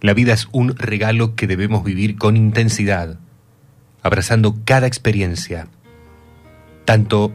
La 0.02 0.14
vida 0.14 0.34
es 0.34 0.48
un 0.52 0.76
regalo 0.76 1.36
que 1.36 1.48
debemos 1.48 1.84
vivir 1.84 2.18
con 2.18 2.36
intensidad, 2.36 3.20
abrazando 4.02 4.58
cada 4.66 4.88
experiencia, 4.88 5.68
tanto 6.86 7.32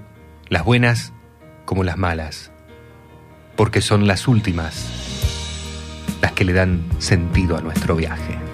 las 0.48 0.64
buenas 0.64 1.12
como 1.64 1.84
las 1.84 1.96
malas, 1.96 2.50
porque 3.56 3.80
son 3.80 4.06
las 4.06 4.28
últimas 4.28 4.86
las 6.20 6.32
que 6.32 6.44
le 6.44 6.52
dan 6.52 6.84
sentido 6.98 7.56
a 7.56 7.60
nuestro 7.60 7.96
viaje. 7.96 8.47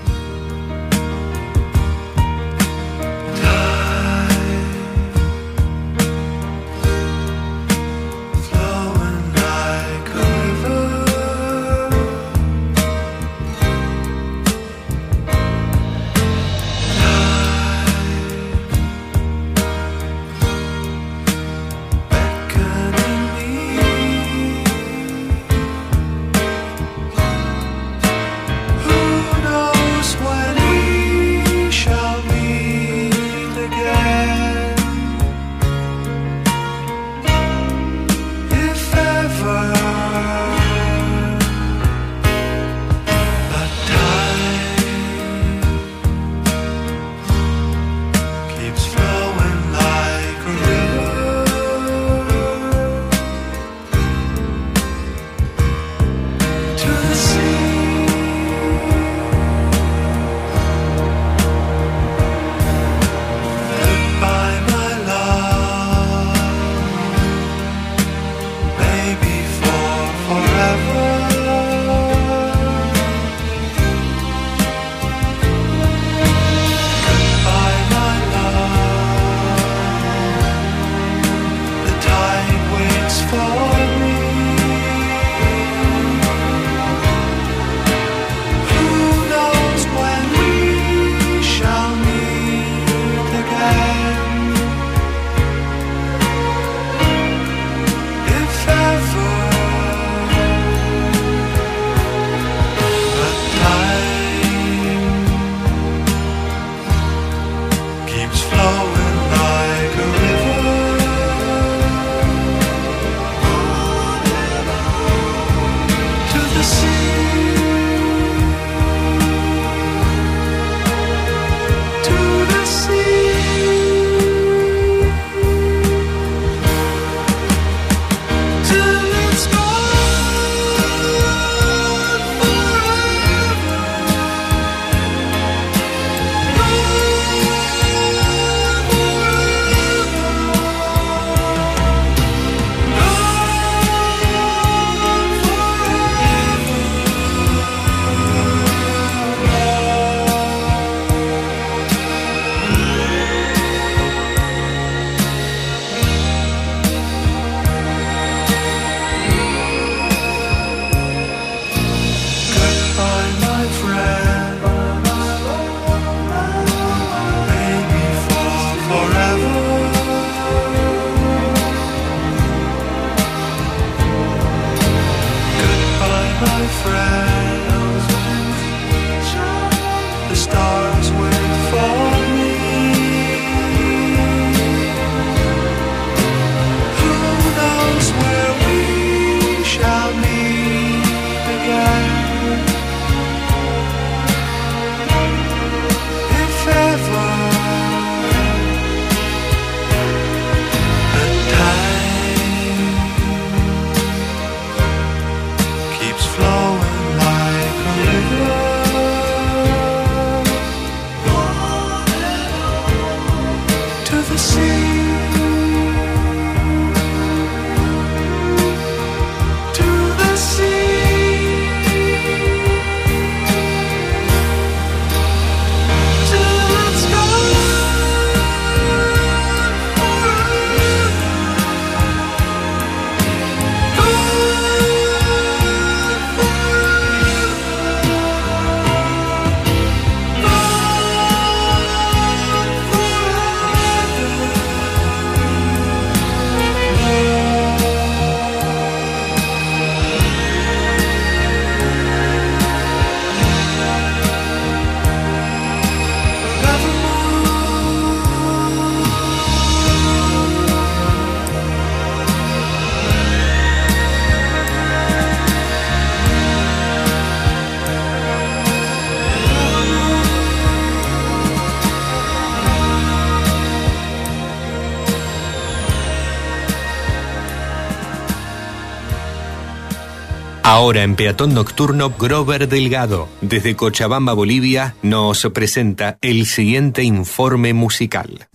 Ahora 280.74 281.04
en 281.04 281.14
Peatón 281.14 281.54
Nocturno, 281.54 282.12
Grover 282.18 282.68
Delgado, 282.68 283.28
desde 283.40 283.76
Cochabamba, 283.76 284.32
Bolivia, 284.32 284.96
nos 285.02 285.48
presenta 285.54 286.18
el 286.20 286.46
siguiente 286.46 287.04
informe 287.04 287.72
musical. 287.72 288.48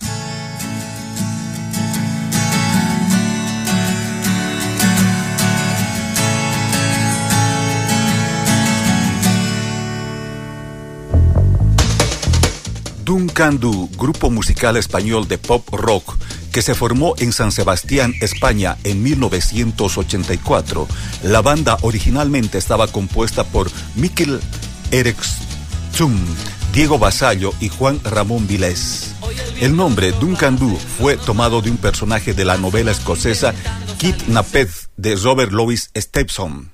Duncan 13.02 13.58
Du, 13.58 13.88
grupo 13.96 14.28
musical 14.28 14.76
español 14.76 15.26
de 15.26 15.38
pop 15.38 15.66
rock 15.72 16.18
que 16.52 16.62
se 16.62 16.74
formó 16.74 17.14
en 17.18 17.32
San 17.32 17.52
Sebastián, 17.52 18.14
España, 18.20 18.76
en 18.84 19.02
1984. 19.02 20.88
La 21.22 21.42
banda 21.42 21.78
originalmente 21.82 22.58
estaba 22.58 22.88
compuesta 22.88 23.44
por 23.44 23.70
Mikel 23.94 24.40
Eriksson, 24.90 26.16
Diego 26.72 26.98
Basallo 26.98 27.52
y 27.60 27.68
Juan 27.68 28.00
Ramón 28.04 28.46
Vilés. 28.46 29.14
El 29.60 29.76
nombre 29.76 30.12
Duncan 30.12 30.56
Du 30.58 30.76
fue 30.98 31.16
tomado 31.16 31.60
de 31.60 31.70
un 31.70 31.76
personaje 31.76 32.34
de 32.34 32.44
la 32.44 32.56
novela 32.56 32.90
escocesa 32.90 33.54
Kidnapped 33.98 34.68
de 34.96 35.16
Robert 35.16 35.52
Louis 35.52 35.90
Stevenson. 35.94 36.70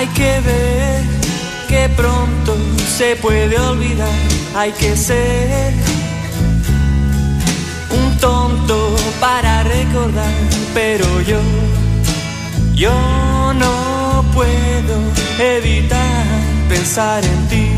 Hay, 0.00 0.06
que 0.14 0.40
ver 0.40 1.02
que 1.68 1.90
pronto 1.94 2.56
se 2.96 3.16
puede 3.16 3.58
olvidar. 3.58 4.08
Hay 4.56 4.72
que 4.72 4.96
ser 4.96 5.74
un 7.90 8.16
tonto 8.16 8.96
para 9.20 9.62
recordar, 9.62 10.32
pero 10.72 11.04
yo, 11.20 11.38
yo 12.74 13.52
no 13.52 14.24
puedo 14.32 14.96
evitar 15.38 16.24
pensar 16.70 17.22
en 17.22 17.48
ti. 17.48 17.68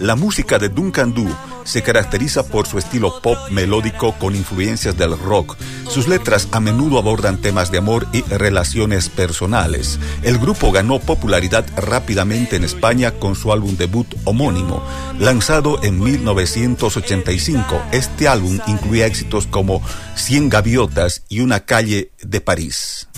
La 0.00 0.16
música 0.16 0.58
de 0.58 0.70
Duncan 0.70 1.14
Du 1.14 1.28
se 1.64 1.82
caracteriza 1.82 2.46
por 2.46 2.66
su 2.66 2.78
estilo 2.78 3.20
pop 3.20 3.38
melódico 3.50 4.14
con 4.18 4.36
influencias 4.36 4.96
del 4.96 5.18
rock. 5.18 5.56
Sus 5.88 6.08
letras 6.08 6.48
a 6.52 6.60
menudo 6.60 6.98
abordan 6.98 7.40
temas 7.40 7.70
de 7.70 7.78
amor 7.78 8.06
y 8.12 8.22
relaciones 8.22 9.08
personales. 9.08 9.98
El 10.22 10.38
grupo 10.38 10.70
ganó 10.72 11.00
popularidad 11.00 11.66
rápidamente 11.76 12.56
en 12.56 12.64
España 12.64 13.12
con 13.12 13.34
su 13.34 13.52
álbum 13.52 13.76
debut 13.76 14.14
homónimo, 14.24 14.82
lanzado 15.18 15.82
en 15.82 15.98
1985. 15.98 17.82
Este 17.92 18.28
álbum 18.28 18.60
incluía 18.66 19.06
éxitos 19.06 19.46
como 19.46 19.82
Cien 20.14 20.48
gaviotas 20.48 21.22
y 21.28 21.40
Una 21.40 21.60
calle 21.60 22.10
de 22.22 22.40
París. 22.40 23.08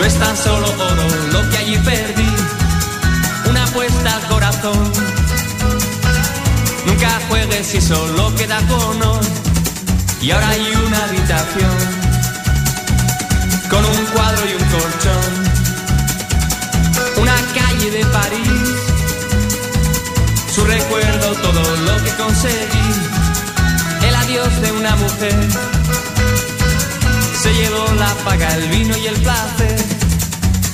No 0.00 0.06
es 0.06 0.14
tan 0.14 0.34
solo 0.34 0.66
oro 0.66 1.06
lo 1.30 1.50
que 1.50 1.58
allí 1.58 1.76
perdí. 1.78 2.32
Una 3.50 3.64
apuesta 3.64 4.16
al 4.16 4.22
corazón. 4.28 4.92
Nunca 6.86 7.20
juegues 7.28 7.66
si 7.66 7.80
solo 7.82 8.34
queda 8.34 8.58
con. 8.66 8.98
Y 10.22 10.30
ahora 10.30 10.48
hay 10.48 10.72
una 10.86 11.04
habitación 11.04 11.76
con 13.68 13.84
un 13.84 14.06
cuadro 14.14 14.42
y 14.50 14.54
un 14.54 14.68
colchón. 14.70 15.32
Una 17.16 17.36
calle 17.54 17.90
de 17.90 18.06
París. 18.06 18.78
Su 20.54 20.64
recuerdo, 20.64 21.34
todo 21.34 21.76
lo 21.76 22.04
que 22.04 22.10
conseguí. 22.22 22.88
El 24.08 24.14
adiós 24.14 24.60
de 24.62 24.72
una 24.72 24.96
mujer 24.96 25.79
se 27.40 27.54
llevó 27.54 27.86
la 27.94 28.14
paga, 28.24 28.54
el 28.54 28.68
vino 28.68 28.94
y 28.98 29.06
el 29.06 29.14
placer. 29.14 29.76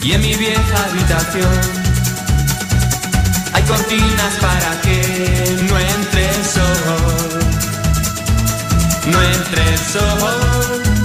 Y 0.03 0.13
en 0.13 0.21
mi 0.21 0.35
vieja 0.35 0.85
habitación 0.91 1.61
hay 3.53 3.63
cortinas 3.63 4.35
para 4.41 4.81
que 4.81 5.57
no 5.69 5.79
entre 5.79 6.29
el 6.29 6.45
sol. 6.45 7.41
No 9.07 9.23
entre 9.23 9.69
el 9.75 9.79
sol. 9.79 10.96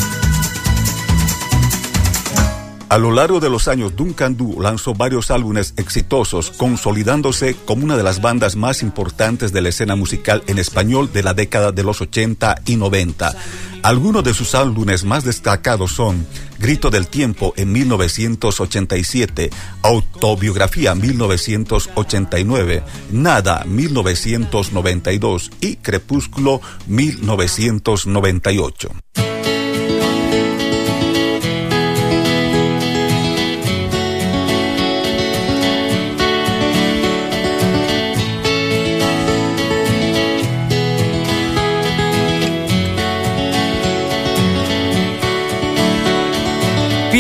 A 2.91 2.97
lo 2.97 3.11
largo 3.11 3.39
de 3.39 3.49
los 3.49 3.69
años, 3.69 3.95
Duncan 3.95 4.35
Du 4.35 4.59
lanzó 4.59 4.93
varios 4.93 5.31
álbumes 5.31 5.73
exitosos, 5.77 6.51
consolidándose 6.51 7.55
como 7.63 7.85
una 7.85 7.95
de 7.95 8.03
las 8.03 8.19
bandas 8.19 8.57
más 8.57 8.83
importantes 8.83 9.53
de 9.53 9.61
la 9.61 9.69
escena 9.69 9.95
musical 9.95 10.43
en 10.47 10.59
español 10.59 11.09
de 11.13 11.23
la 11.23 11.33
década 11.33 11.71
de 11.71 11.83
los 11.83 12.01
80 12.01 12.63
y 12.65 12.75
90. 12.75 13.33
Algunos 13.81 14.25
de 14.25 14.33
sus 14.33 14.55
álbumes 14.55 15.05
más 15.05 15.23
destacados 15.23 15.93
son 15.93 16.27
Grito 16.59 16.89
del 16.89 17.07
Tiempo 17.07 17.53
en 17.55 17.71
1987, 17.71 19.51
Autobiografía 19.83 20.93
1989, 20.93 22.83
Nada 23.09 23.63
1992 23.63 25.49
y 25.61 25.77
Crepúsculo 25.77 26.59
1998. 26.87 28.89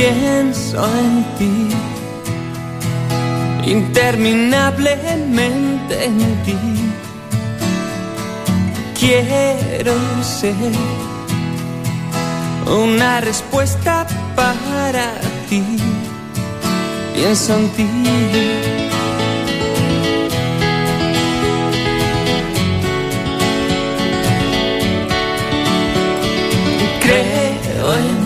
Pienso 0.01 0.81
en 0.97 1.13
ti, 1.37 1.69
interminablemente 3.69 6.05
en 6.05 6.17
ti. 6.43 6.57
Quiero 8.99 9.93
ser 10.23 10.55
una 12.65 13.21
respuesta 13.21 14.07
para 14.35 15.13
ti. 15.47 15.63
Pienso 17.13 17.57
en 17.57 17.69
ti. 17.69 17.87
Creo. 27.01 28.20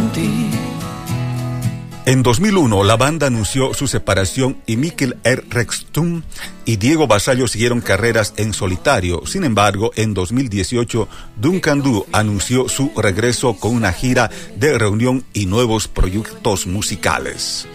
En 2.08 2.22
2001, 2.22 2.84
la 2.84 2.98
banda 2.98 3.26
anunció 3.26 3.74
su 3.74 3.88
separación 3.88 4.58
y 4.68 4.78
Mikkel 4.78 5.18
R. 5.24 5.44
Rextum 5.50 6.22
y 6.64 6.76
Diego 6.76 7.08
Basallo 7.08 7.48
siguieron 7.48 7.82
carreras 7.82 8.36
en 8.38 8.54
solitario. 8.54 9.26
Sin 9.26 9.44
embargo, 9.44 9.92
en 9.96 10.14
2018, 10.14 11.08
Duncan 11.36 11.82
Du 11.82 12.06
anunció 12.12 12.70
su 12.70 12.92
regreso 12.96 13.56
con 13.56 13.74
una 13.74 13.92
gira 13.92 14.30
de 14.56 14.78
reunión 14.78 15.26
y 15.34 15.48
nuevos 15.48 15.88
proyectos 15.88 16.68
musicales. 16.68 17.68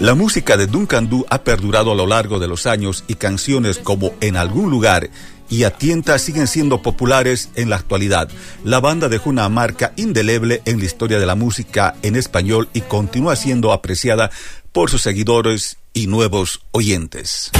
La 0.00 0.14
música 0.14 0.56
de 0.56 0.66
Duncan 0.66 1.10
Du 1.10 1.26
ha 1.28 1.44
perdurado 1.44 1.92
a 1.92 1.94
lo 1.94 2.06
largo 2.06 2.38
de 2.38 2.48
los 2.48 2.64
años 2.64 3.04
y 3.08 3.16
canciones 3.16 3.76
como 3.76 4.14
En 4.22 4.36
algún 4.36 4.70
lugar 4.70 5.10
y 5.52 5.64
A 5.64 5.70
Tienta 5.70 6.18
siguen 6.18 6.46
siendo 6.46 6.80
populares 6.80 7.50
en 7.56 7.68
la 7.68 7.76
actualidad. 7.76 8.30
La 8.64 8.80
banda 8.80 9.10
dejó 9.10 9.28
una 9.28 9.46
marca 9.50 9.92
indeleble 9.96 10.62
en 10.64 10.78
la 10.78 10.86
historia 10.86 11.20
de 11.20 11.26
la 11.26 11.34
música 11.34 11.94
en 12.00 12.16
español 12.16 12.70
y 12.72 12.80
continúa 12.80 13.36
siendo 13.36 13.70
apreciada 13.70 14.30
por 14.72 14.88
sus 14.88 15.02
seguidores 15.02 15.76
y 15.92 16.06
nuevos 16.06 16.62
oyentes. 16.70 17.50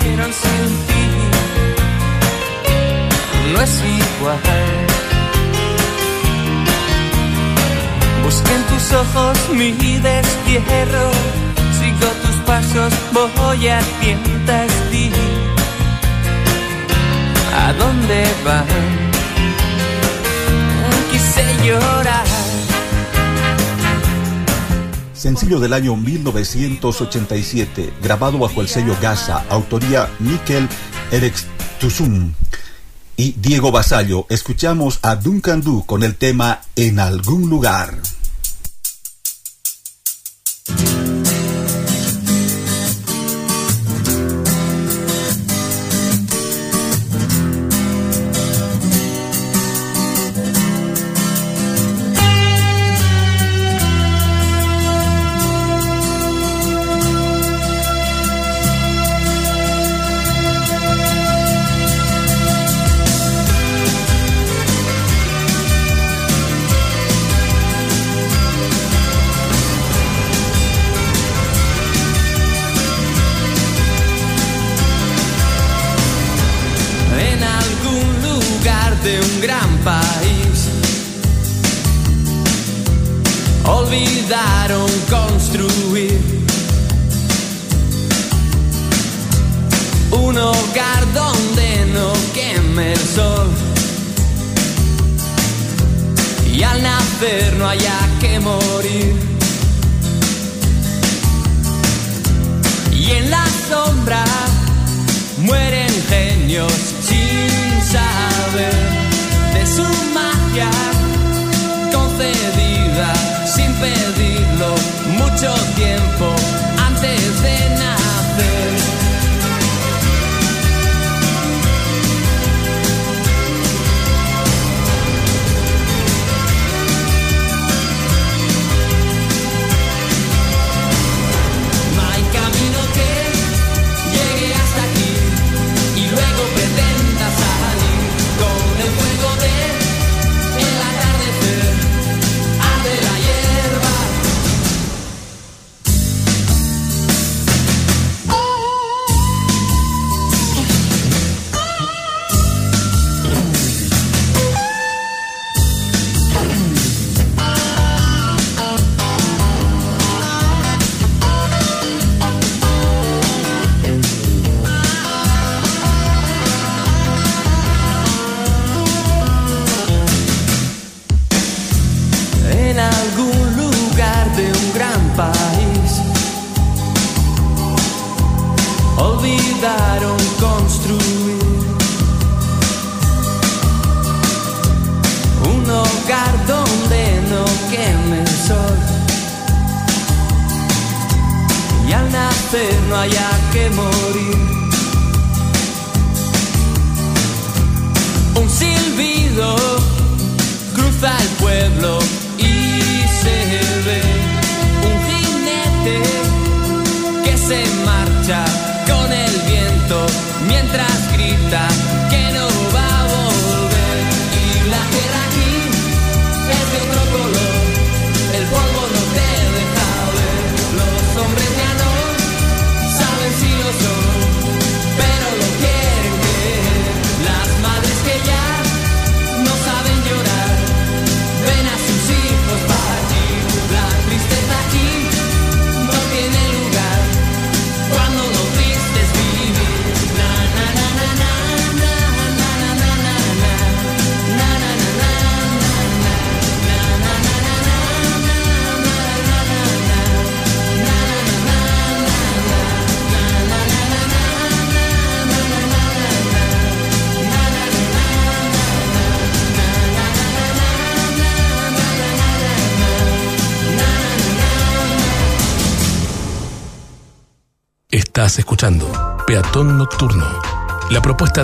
quieran 0.00 0.32
sin 0.32 0.86
ti 0.86 0.98
no 3.52 3.60
es 3.62 3.82
igual. 3.82 4.38
Busqué 8.24 8.54
en 8.54 8.62
tus 8.64 8.92
ojos 8.92 9.38
mi 9.54 9.72
destierro, 9.72 11.10
sigo 11.78 12.08
tus 12.22 12.36
pasos, 12.46 12.92
voy 13.12 13.68
a 13.68 13.78
tientas 14.00 14.70
ti. 14.90 15.10
¿A 17.56 17.72
dónde 17.72 18.26
van? 18.44 18.66
Quise 21.10 21.44
yo 21.64 21.97
sencillo 25.18 25.58
del 25.58 25.72
año 25.72 25.96
1987, 25.96 27.92
grabado 28.02 28.38
bajo 28.38 28.60
el 28.60 28.68
sello 28.68 28.96
Gaza, 29.02 29.44
autoría 29.48 30.08
Mikel 30.20 30.68
Erextuzum 31.10 32.32
y 33.16 33.32
Diego 33.32 33.72
Basallo. 33.72 34.26
Escuchamos 34.30 35.00
a 35.02 35.16
Duncan 35.16 35.60
Du 35.60 35.84
con 35.84 36.04
el 36.04 36.14
tema 36.14 36.60
En 36.76 37.00
algún 37.00 37.50
lugar. 37.50 37.98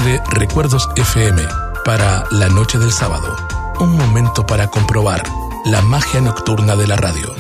de 0.01 0.21
Recuerdos 0.29 0.89
FM 0.97 1.41
para 1.85 2.25
la 2.33 2.49
noche 2.49 2.79
del 2.79 2.91
sábado. 2.91 3.37
Un 3.79 3.97
momento 3.97 4.45
para 4.45 4.67
comprobar 4.67 5.23
la 5.67 5.83
magia 5.83 6.21
nocturna 6.21 6.75
de 6.75 6.87
la 6.87 6.97
radio. 6.97 7.35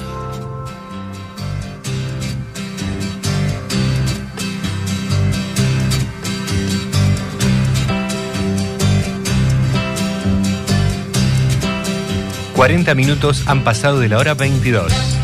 ...40 12.55 12.95
minutos 12.95 13.43
han 13.47 13.65
pasado 13.65 13.99
de 13.99 14.09
la 14.09 14.19
hora 14.19 14.35
22... 14.35 15.24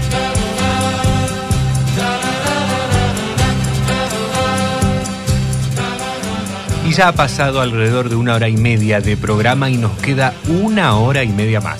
Y 6.90 6.92
ya 6.92 7.06
ha 7.06 7.12
pasado 7.12 7.60
alrededor 7.60 8.08
de 8.08 8.16
una 8.16 8.34
hora 8.34 8.48
y 8.48 8.56
media 8.56 9.00
de 9.00 9.16
programa 9.16 9.70
y 9.70 9.76
nos 9.76 9.96
queda 9.98 10.34
una 10.48 10.96
hora 10.96 11.22
y 11.22 11.28
media 11.28 11.60
más. 11.60 11.78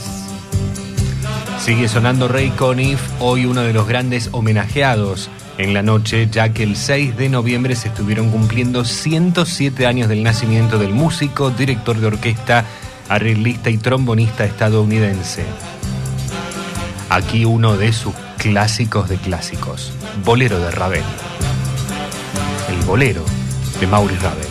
Sigue 1.59 1.89
sonando 1.89 2.29
Rey 2.29 2.51
Conif, 2.51 3.01
hoy 3.19 3.45
uno 3.45 3.63
de 3.63 3.73
los 3.73 3.89
grandes 3.89 4.29
homenajeados 4.31 5.29
en 5.59 5.75
la 5.75 5.83
noche, 5.83 6.29
ya 6.31 6.53
que 6.53 6.63
el 6.63 6.77
6 6.77 7.17
de 7.17 7.29
noviembre 7.29 7.75
se 7.75 7.89
estuvieron 7.89 8.31
cumpliendo 8.31 8.85
107 8.85 9.85
años 9.85 10.09
del 10.09 10.23
nacimiento 10.23 10.79
del 10.79 10.93
músico, 10.93 11.51
director 11.51 11.99
de 11.99 12.07
orquesta, 12.07 12.65
arreglista 13.09 13.69
y 13.69 13.79
trombonista 13.79 14.45
estadounidense. 14.45 15.43
Aquí 17.09 17.45
uno 17.45 17.77
de 17.77 17.93
sus 17.93 18.15
clásicos 18.39 19.09
de 19.09 19.17
clásicos, 19.17 19.93
Bolero 20.25 20.61
de 20.61 20.71
Ravel. 20.71 21.03
El 22.69 22.87
Bolero 22.87 23.25
de 23.81 23.89
Maurice 23.89 24.23
Ravel. 24.23 24.50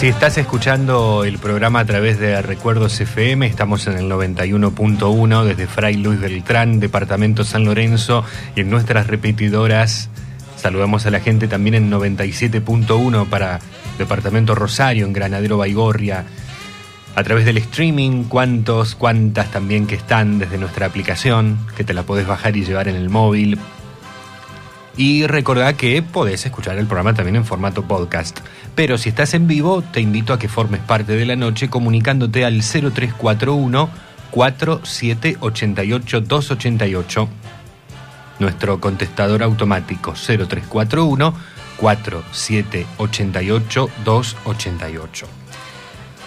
Si 0.00 0.08
estás 0.08 0.38
escuchando 0.38 1.24
el 1.24 1.38
programa 1.38 1.80
a 1.80 1.84
través 1.84 2.18
de 2.18 2.40
Recuerdos 2.40 2.98
FM, 2.98 3.46
estamos 3.46 3.86
en 3.86 3.98
el 3.98 4.10
91.1 4.10 5.44
desde 5.44 5.66
Fray 5.66 5.98
Luis 5.98 6.18
Beltrán, 6.18 6.80
Departamento 6.80 7.44
San 7.44 7.66
Lorenzo, 7.66 8.24
y 8.56 8.62
en 8.62 8.70
nuestras 8.70 9.08
repetidoras 9.08 10.08
saludamos 10.56 11.04
a 11.04 11.10
la 11.10 11.20
gente 11.20 11.48
también 11.48 11.74
en 11.74 11.90
97.1 11.90 13.28
para 13.28 13.58
Departamento 13.98 14.54
Rosario, 14.54 15.04
en 15.04 15.12
Granadero 15.12 15.58
Baigorria, 15.58 16.24
a 17.14 17.22
través 17.22 17.44
del 17.44 17.58
streaming, 17.58 18.24
cuántos, 18.24 18.94
cuántas 18.94 19.50
también 19.50 19.86
que 19.86 19.96
están 19.96 20.38
desde 20.38 20.56
nuestra 20.56 20.86
aplicación, 20.86 21.58
que 21.76 21.84
te 21.84 21.92
la 21.92 22.04
podés 22.04 22.26
bajar 22.26 22.56
y 22.56 22.64
llevar 22.64 22.88
en 22.88 22.96
el 22.96 23.10
móvil. 23.10 23.58
Y 25.00 25.26
recordá 25.26 25.76
que 25.78 26.02
podés 26.02 26.44
escuchar 26.44 26.76
el 26.76 26.84
programa 26.84 27.14
también 27.14 27.36
en 27.36 27.46
formato 27.46 27.84
podcast. 27.84 28.40
Pero 28.74 28.98
si 28.98 29.08
estás 29.08 29.32
en 29.32 29.46
vivo, 29.46 29.80
te 29.80 30.02
invito 30.02 30.34
a 30.34 30.38
que 30.38 30.46
formes 30.46 30.82
parte 30.82 31.16
de 31.16 31.24
la 31.24 31.36
noche 31.36 31.70
comunicándote 31.70 32.44
al 32.44 32.60
0341 32.60 33.88
4788 34.30 36.20
288. 36.20 37.28
Nuestro 38.40 38.78
contestador 38.78 39.42
automático 39.42 40.12
0341 40.12 41.32
4788 41.78 43.90
288. 44.04 45.26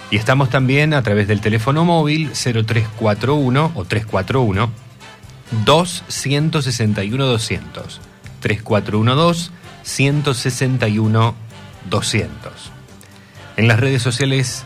Y 0.09 0.15
estamos 0.15 0.49
también 0.49 0.95
a 0.95 1.03
través 1.03 1.27
del 1.27 1.41
teléfono 1.41 1.85
móvil 1.85 2.31
0341 2.31 3.71
o 3.75 3.85
341 3.85 4.71
261 5.63 7.25
200. 7.27 8.12
3412 8.43 9.51
161 9.83 11.35
200. 11.89 12.53
En 13.57 13.67
las 13.67 13.79
redes 13.79 14.01
sociales 14.01 14.65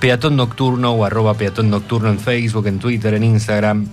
Peatón 0.00 0.36
Nocturno 0.36 0.92
o 0.92 1.04
arroba 1.04 1.34
Peatón 1.34 1.68
Nocturno 1.68 2.08
en 2.08 2.18
Facebook, 2.18 2.66
en 2.66 2.78
Twitter, 2.78 3.12
en 3.12 3.22
Instagram. 3.22 3.86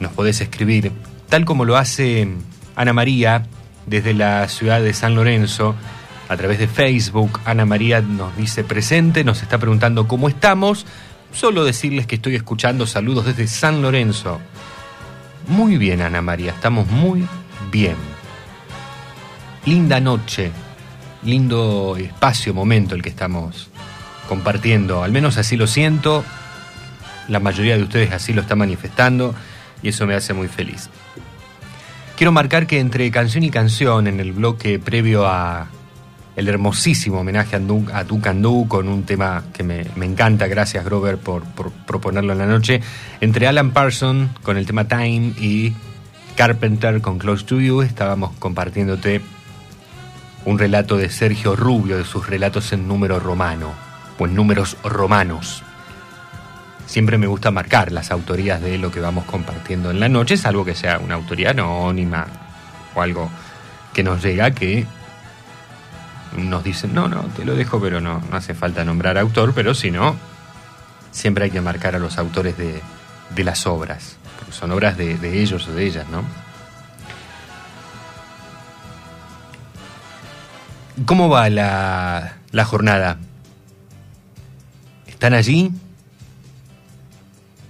Nos 0.00 0.12
podés 0.12 0.42
escribir, 0.42 0.92
tal 1.30 1.46
como 1.46 1.64
lo 1.64 1.78
hace 1.78 2.28
Ana 2.76 2.92
María 2.92 3.46
desde 3.86 4.12
la 4.12 4.46
ciudad 4.48 4.82
de 4.82 4.92
San 4.92 5.14
Lorenzo, 5.14 5.74
a 6.28 6.36
través 6.36 6.58
de 6.58 6.68
Facebook. 6.68 7.40
Ana 7.46 7.64
María 7.64 8.02
nos 8.02 8.36
dice 8.36 8.64
presente, 8.64 9.24
nos 9.24 9.42
está 9.42 9.56
preguntando 9.58 10.06
cómo 10.06 10.28
estamos. 10.28 10.84
Solo 11.32 11.64
decirles 11.64 12.06
que 12.06 12.16
estoy 12.16 12.34
escuchando 12.34 12.86
saludos 12.86 13.24
desde 13.24 13.46
San 13.46 13.80
Lorenzo. 13.80 14.40
Muy 15.48 15.78
bien, 15.78 16.02
Ana 16.02 16.20
María, 16.20 16.52
estamos 16.52 16.86
muy 16.90 17.26
bien. 17.74 17.96
Linda 19.66 19.98
noche, 19.98 20.52
lindo 21.24 21.96
espacio, 21.98 22.54
momento 22.54 22.94
el 22.94 23.02
que 23.02 23.08
estamos 23.08 23.68
compartiendo. 24.28 25.02
Al 25.02 25.10
menos 25.10 25.38
así 25.38 25.56
lo 25.56 25.66
siento. 25.66 26.24
La 27.28 27.40
mayoría 27.40 27.76
de 27.76 27.82
ustedes 27.82 28.12
así 28.12 28.32
lo 28.32 28.42
está 28.42 28.54
manifestando 28.54 29.34
y 29.82 29.88
eso 29.88 30.06
me 30.06 30.14
hace 30.14 30.34
muy 30.34 30.46
feliz. 30.46 30.88
Quiero 32.16 32.30
marcar 32.30 32.68
que 32.68 32.78
entre 32.78 33.10
canción 33.10 33.42
y 33.42 33.50
canción, 33.50 34.06
en 34.06 34.20
el 34.20 34.32
bloque 34.32 34.78
previo 34.78 35.26
a 35.26 35.66
el 36.36 36.48
hermosísimo 36.48 37.20
homenaje 37.20 37.56
a, 37.56 37.58
Du- 37.58 37.88
a 37.92 38.04
Ducandú 38.04 38.68
con 38.68 38.88
un 38.88 39.02
tema 39.02 39.42
que 39.52 39.64
me, 39.64 39.84
me 39.96 40.06
encanta, 40.06 40.46
gracias 40.46 40.84
Grover 40.84 41.16
por, 41.18 41.42
por 41.42 41.72
proponerlo 41.72 42.32
en 42.34 42.38
la 42.38 42.46
noche, 42.46 42.80
entre 43.20 43.48
Alan 43.48 43.72
Parsons 43.72 44.30
con 44.44 44.56
el 44.58 44.64
tema 44.66 44.86
Time 44.86 45.32
y 45.40 45.72
Carpenter 46.36 47.00
con 47.00 47.18
Close 47.18 47.44
to 47.44 47.60
You, 47.60 47.82
estábamos 47.82 48.32
compartiéndote 48.38 49.20
un 50.44 50.58
relato 50.58 50.96
de 50.96 51.08
Sergio 51.08 51.56
Rubio, 51.56 51.96
de 51.96 52.04
sus 52.04 52.26
relatos 52.26 52.72
en 52.72 52.88
número 52.88 53.20
romano, 53.20 53.72
o 54.18 54.26
en 54.26 54.34
números 54.34 54.76
romanos. 54.82 55.62
Siempre 56.86 57.18
me 57.18 57.26
gusta 57.26 57.50
marcar 57.50 57.92
las 57.92 58.10
autorías 58.10 58.60
de 58.60 58.78
lo 58.78 58.90
que 58.90 59.00
vamos 59.00 59.24
compartiendo 59.24 59.90
en 59.90 60.00
la 60.00 60.08
noche, 60.08 60.36
salvo 60.36 60.64
que 60.64 60.74
sea 60.74 60.98
una 60.98 61.14
autoría 61.14 61.50
anónima 61.50 62.26
o 62.94 63.00
algo 63.00 63.30
que 63.92 64.02
nos 64.02 64.22
llega 64.22 64.50
que 64.50 64.86
nos 66.36 66.64
dicen, 66.64 66.92
no, 66.94 67.08
no, 67.08 67.22
te 67.36 67.44
lo 67.44 67.54
dejo, 67.54 67.80
pero 67.80 68.00
no, 68.00 68.20
no 68.30 68.36
hace 68.36 68.54
falta 68.54 68.84
nombrar 68.84 69.18
autor, 69.18 69.54
pero 69.54 69.72
si 69.72 69.90
no, 69.90 70.16
siempre 71.10 71.44
hay 71.44 71.50
que 71.50 71.60
marcar 71.60 71.94
a 71.94 72.00
los 72.00 72.18
autores 72.18 72.58
de, 72.58 72.82
de 73.34 73.44
las 73.44 73.66
obras, 73.66 74.18
son 74.54 74.70
obras 74.70 74.96
de, 74.96 75.42
ellos 75.42 75.66
o 75.68 75.74
de 75.74 75.84
ellas, 75.84 76.06
¿no? 76.08 76.24
¿Cómo 81.06 81.28
va 81.28 81.50
la, 81.50 82.36
la 82.52 82.64
jornada? 82.64 83.18
¿Están 85.08 85.34
allí? 85.34 85.72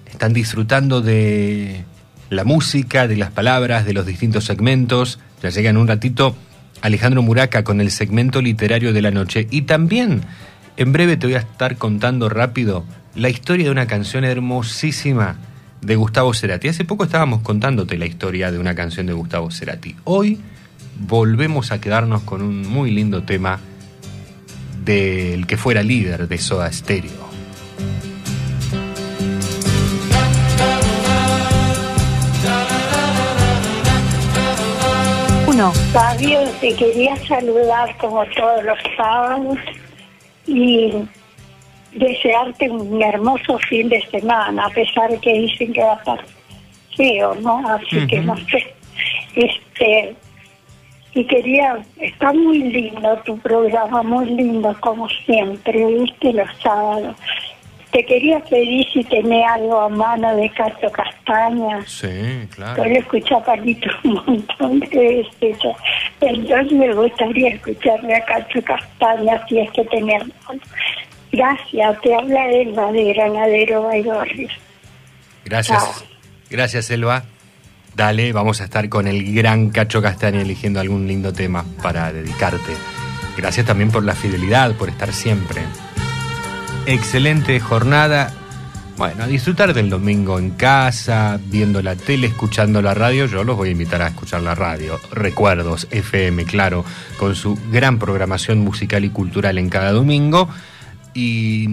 ¿Están 0.07 0.35
disfrutando 0.35 1.01
de 1.01 1.85
la 2.29 2.45
música, 2.45 3.09
de 3.09 3.17
las 3.17 3.31
palabras, 3.31 3.87
de 3.87 3.95
los 3.95 4.05
distintos 4.05 4.45
segmentos? 4.45 5.19
Ya 5.43 5.49
llega 5.49 5.71
en 5.71 5.79
un 5.79 5.89
ratito 5.89 6.37
Alejandro 6.83 7.23
Muraca 7.23 7.65
con 7.65 7.81
el 7.81 7.91
segmento 7.91 8.43
literario 8.43 8.93
de 8.93 9.01
la 9.01 9.11
noche. 9.11 9.49
Y 9.51 9.63
también, 9.63 10.21
en 10.77 10.93
breve 10.93 11.17
te 11.17 11.27
voy 11.27 11.37
a 11.37 11.41
estar 11.41 11.79
contando 11.79 12.29
rápido 12.29 12.85
la 13.15 13.31
historia 13.31 13.65
de 13.65 13.71
una 13.71 13.87
canción 13.87 14.25
hermosísima 14.25 15.39
de 15.85 15.97
Gustavo 15.97 16.33
Cerati. 16.33 16.69
Hace 16.69 16.85
poco 16.85 17.05
estábamos 17.05 17.43
contándote 17.43 17.99
la 17.99 18.07
historia 18.07 18.51
de 18.51 18.59
una 18.59 18.75
canción 18.75 19.07
de 19.07 19.13
Gustavo 19.13 19.51
Cerati. 19.51 19.95
Hoy 20.05 20.41
volvemos 20.99 21.73
a 21.73 21.81
quedarnos 21.81 22.23
con 22.23 22.43
un 22.43 22.67
muy 22.67 22.91
lindo 22.91 23.23
tema 23.23 23.61
del 24.85 25.47
que 25.47 25.57
fuera 25.57 25.83
líder 25.83 26.27
de 26.27 26.39
Soda 26.39 26.73
Stereo. 26.73 27.25
Uno. 35.47 35.73
Fabio, 35.93 36.41
te 36.61 36.75
quería 36.75 37.17
saludar 37.27 37.97
como 37.99 38.25
todos 38.37 38.65
los 38.65 38.79
sábados 38.97 39.59
y 40.47 40.93
desearte 41.95 42.71
un 42.71 43.03
hermoso 43.03 43.59
fin 43.59 43.89
de 43.89 44.01
semana, 44.11 44.67
a 44.67 44.71
pesar 44.71 45.11
de 45.11 45.19
que 45.19 45.33
dicen 45.33 45.73
que 45.73 45.83
va 45.83 45.93
a 45.93 45.97
estar 45.97 46.25
feo, 46.97 47.35
¿no? 47.37 47.63
Así 47.69 48.07
que 48.07 48.21
no 48.21 48.37
sé. 48.37 48.75
Este, 49.35 50.15
y 51.15 51.25
quería, 51.25 51.79
está 52.01 52.33
muy 52.33 52.59
lindo 52.59 53.17
tu 53.25 53.39
programa, 53.39 54.03
muy 54.03 54.27
lindo 54.27 54.75
como 54.81 55.09
siempre, 55.09 55.87
viste, 55.87 56.33
los 56.33 56.49
sábados. 56.61 57.17
Te 57.93 58.05
quería 58.05 58.41
pedir 58.41 58.85
si 58.93 59.05
tenés 59.05 59.47
algo 59.49 59.83
a 59.83 59.89
mano 59.89 60.35
de 60.35 60.51
Cacho 60.51 60.91
Castaña. 60.91 61.81
Sí, 61.87 62.49
claro. 62.57 62.83
Yo 62.83 62.91
lo 62.91 62.99
escuché 62.99 63.37
a 63.37 63.43
Carlito 63.45 63.89
un 64.03 64.15
montón 64.15 64.81
de 64.81 65.25
veces. 65.41 65.59
Entonces 66.21 66.73
me 66.73 66.93
gustaría 66.93 67.51
escucharle 67.51 68.17
a 68.17 68.25
Cacho 68.25 68.61
Castaña 68.65 69.47
si 69.47 69.61
es 69.61 69.71
que 69.71 69.85
tenemos. 69.85 70.33
Gracias, 71.35 72.01
te 72.01 72.15
habla 72.15 72.49
Elba 72.49 72.93
de 72.93 73.13
Granadero 73.13 73.83
Baigorri. 73.83 74.49
Gracias. 75.45 75.83
Chao. 75.83 76.07
Gracias, 76.49 76.91
Elba. 76.91 77.25
Dale, 77.97 78.33
vamos 78.33 78.61
a 78.61 78.65
estar 78.65 78.89
con 78.89 79.09
el 79.09 79.35
gran 79.35 79.71
Cacho 79.71 80.01
Castaña 80.01 80.43
eligiendo 80.43 80.79
algún 80.79 81.09
lindo 81.09 81.33
tema 81.33 81.65
para 81.83 82.13
dedicarte. 82.13 82.73
Gracias 83.37 83.67
también 83.67 83.91
por 83.91 84.05
la 84.05 84.15
fidelidad, 84.15 84.75
por 84.77 84.89
estar 84.89 85.13
siempre. 85.13 85.63
Excelente 86.87 87.59
jornada. 87.59 88.33
Bueno, 88.97 89.25
a 89.25 89.27
disfrutar 89.27 89.75
del 89.75 89.91
domingo 89.91 90.39
en 90.39 90.51
casa, 90.51 91.41
viendo 91.47 91.83
la 91.83 91.97
tele, 91.97 92.29
escuchando 92.29 92.81
la 92.81 92.95
radio. 92.95 93.27
Yo 93.27 93.43
los 93.43 93.57
voy 93.57 93.71
a 93.71 93.73
invitar 93.73 94.03
a 94.03 94.07
escuchar 94.07 94.43
la 94.43 94.55
radio. 94.55 95.01
Recuerdos, 95.11 95.89
FM, 95.91 96.45
claro, 96.45 96.85
con 97.19 97.35
su 97.35 97.59
gran 97.73 97.99
programación 97.99 98.61
musical 98.61 99.05
y 99.05 99.11
cultural 99.11 99.59
en 99.59 99.69
cada 99.69 99.91
domingo. 99.91 100.49
Y 101.15 101.69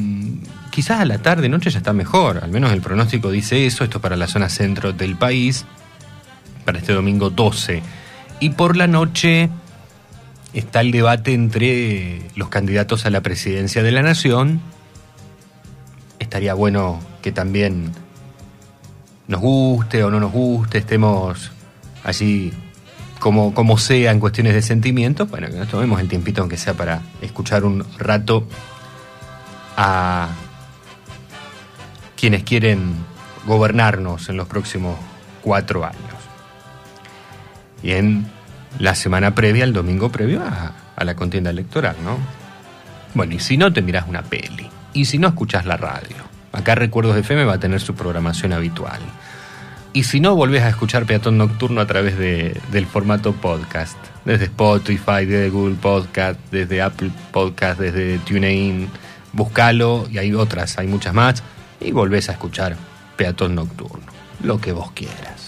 quizás 0.69 0.99
a 0.99 1.05
la 1.05 1.17
tarde, 1.17 1.49
noche 1.49 1.71
ya 1.71 1.79
está 1.79 1.93
mejor. 1.93 2.43
Al 2.43 2.51
menos 2.51 2.71
el 2.71 2.81
pronóstico 2.81 3.31
dice 3.31 3.65
eso. 3.65 3.83
Esto 3.83 3.99
para 3.99 4.15
la 4.15 4.27
zona 4.27 4.49
centro 4.49 4.93
del 4.93 5.17
país. 5.17 5.65
Para 6.63 6.77
este 6.77 6.93
domingo 6.93 7.31
12. 7.31 7.81
Y 8.39 8.51
por 8.51 8.77
la 8.77 8.87
noche 8.87 9.49
está 10.53 10.81
el 10.81 10.91
debate 10.91 11.33
entre 11.33 12.21
los 12.35 12.49
candidatos 12.49 13.05
a 13.05 13.09
la 13.09 13.21
presidencia 13.21 13.83
de 13.83 13.91
la 13.91 14.03
nación. 14.03 14.61
Estaría 16.19 16.53
bueno 16.53 16.99
que 17.21 17.31
también 17.31 17.91
nos 19.27 19.41
guste 19.41 20.03
o 20.03 20.11
no 20.11 20.19
nos 20.19 20.31
guste, 20.31 20.79
estemos 20.79 21.51
allí 22.03 22.51
como, 23.19 23.53
como 23.53 23.77
sea 23.77 24.11
en 24.11 24.19
cuestiones 24.19 24.53
de 24.53 24.61
sentimientos. 24.61 25.29
Bueno, 25.29 25.47
que 25.49 25.55
nos 25.55 25.67
tomemos 25.67 25.99
el 26.01 26.09
tiempito 26.09 26.41
aunque 26.41 26.57
sea 26.57 26.73
para 26.73 27.01
escuchar 27.21 27.63
un 27.63 27.85
rato 27.97 28.47
a 29.77 30.29
quienes 32.15 32.43
quieren 32.43 32.93
gobernarnos 33.45 34.29
en 34.29 34.37
los 34.37 34.47
próximos 34.47 34.97
cuatro 35.41 35.83
años. 35.85 35.99
Y 37.83 37.91
en 37.91 38.27
la 38.79 38.93
semana 38.95 39.33
previa, 39.33 39.63
el 39.63 39.73
domingo 39.73 40.11
previo 40.11 40.41
a, 40.43 40.73
a 40.95 41.03
la 41.03 41.15
contienda 41.15 41.49
electoral, 41.49 41.95
¿no? 42.03 42.17
Bueno, 43.13 43.33
y 43.33 43.39
si 43.39 43.57
no, 43.57 43.73
te 43.73 43.81
mirás 43.81 44.07
una 44.07 44.21
peli. 44.21 44.69
Y 44.93 45.05
si 45.05 45.17
no, 45.17 45.27
escuchás 45.29 45.65
la 45.65 45.77
radio. 45.77 46.15
Acá 46.53 46.75
Recuerdos 46.75 47.17
FM 47.17 47.45
va 47.45 47.53
a 47.53 47.59
tener 47.59 47.81
su 47.81 47.95
programación 47.95 48.53
habitual. 48.53 48.99
Y 49.93 50.03
si 50.03 50.19
no, 50.21 50.35
volvés 50.35 50.63
a 50.63 50.69
escuchar 50.69 51.05
Peatón 51.05 51.37
Nocturno 51.37 51.81
a 51.81 51.87
través 51.87 52.17
de- 52.17 52.59
del 52.71 52.85
formato 52.85 53.33
podcast. 53.33 53.97
Desde 54.23 54.45
Spotify, 54.45 55.25
desde 55.25 55.49
Google 55.49 55.75
Podcast, 55.75 56.39
desde 56.51 56.81
Apple 56.81 57.11
Podcast, 57.31 57.79
desde 57.79 58.19
TuneIn. 58.19 58.87
Buscalo 59.33 60.07
y 60.11 60.17
hay 60.17 60.33
otras, 60.33 60.77
hay 60.77 60.87
muchas 60.87 61.13
más. 61.13 61.43
Y 61.79 61.91
volvés 61.91 62.29
a 62.29 62.33
escuchar 62.33 62.75
Peatón 63.15 63.55
Nocturno. 63.55 64.05
Lo 64.43 64.59
que 64.59 64.71
vos 64.71 64.91
quieras. 64.91 65.40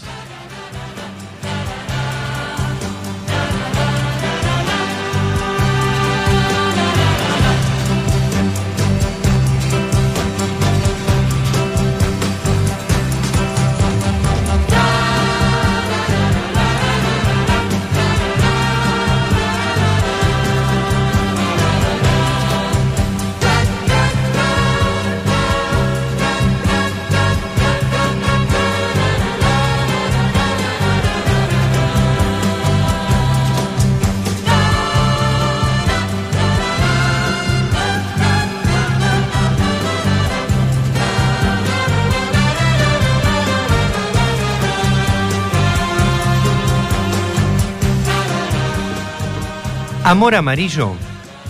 Amor 50.13 50.35
Amarillo 50.35 50.91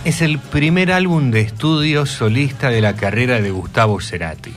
es 0.05 0.21
el 0.21 0.39
primer 0.39 0.93
álbum 0.93 1.31
de 1.31 1.41
estudio 1.41 2.05
solista 2.05 2.69
de 2.69 2.79
la 2.79 2.95
carrera 2.95 3.41
de 3.41 3.51
Gustavo 3.51 3.99
Cerati. 3.99 4.53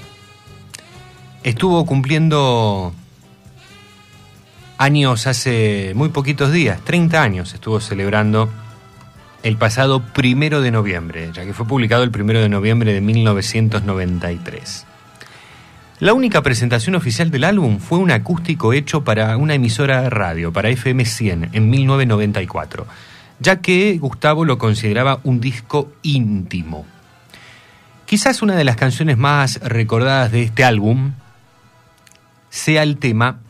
Estuvo 1.42 1.84
cumpliendo 1.84 2.94
años 4.78 5.26
hace 5.26 5.90
muy 5.96 6.10
poquitos 6.10 6.52
días, 6.52 6.80
30 6.84 7.20
años 7.20 7.52
estuvo 7.52 7.80
celebrando 7.80 8.48
el 9.42 9.56
pasado 9.56 10.04
primero 10.04 10.60
de 10.60 10.70
noviembre, 10.70 11.30
ya 11.32 11.44
que 11.44 11.52
fue 11.52 11.66
publicado 11.66 12.04
el 12.04 12.12
primero 12.12 12.38
de 12.38 12.48
noviembre 12.48 12.92
de 12.92 13.00
1993. 13.00 14.86
La 15.98 16.14
única 16.14 16.42
presentación 16.42 16.94
oficial 16.94 17.32
del 17.32 17.42
álbum 17.42 17.80
fue 17.80 17.98
un 17.98 18.12
acústico 18.12 18.72
hecho 18.72 19.02
para 19.02 19.36
una 19.36 19.54
emisora 19.54 20.02
de 20.02 20.10
radio, 20.10 20.52
para 20.52 20.68
FM 20.68 21.04
100, 21.04 21.48
en 21.54 21.70
1994, 21.70 22.86
ya 23.38 23.60
que 23.60 23.98
Gustavo 23.98 24.44
lo 24.44 24.58
consideraba 24.58 25.20
un 25.24 25.40
disco 25.40 25.92
íntimo. 26.02 26.86
Quizás 28.06 28.42
una 28.42 28.54
de 28.54 28.64
las 28.64 28.76
canciones 28.76 29.18
más 29.18 29.60
recordadas 29.60 30.32
de 30.32 30.42
este 30.42 30.64
álbum 30.64 31.12
sea 32.50 32.82
el 32.82 32.98
tema 32.98 33.40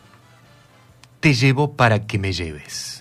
Te 1.20 1.34
llevo 1.34 1.74
para 1.76 2.06
que 2.06 2.18
me 2.18 2.32
lleves. 2.32 2.95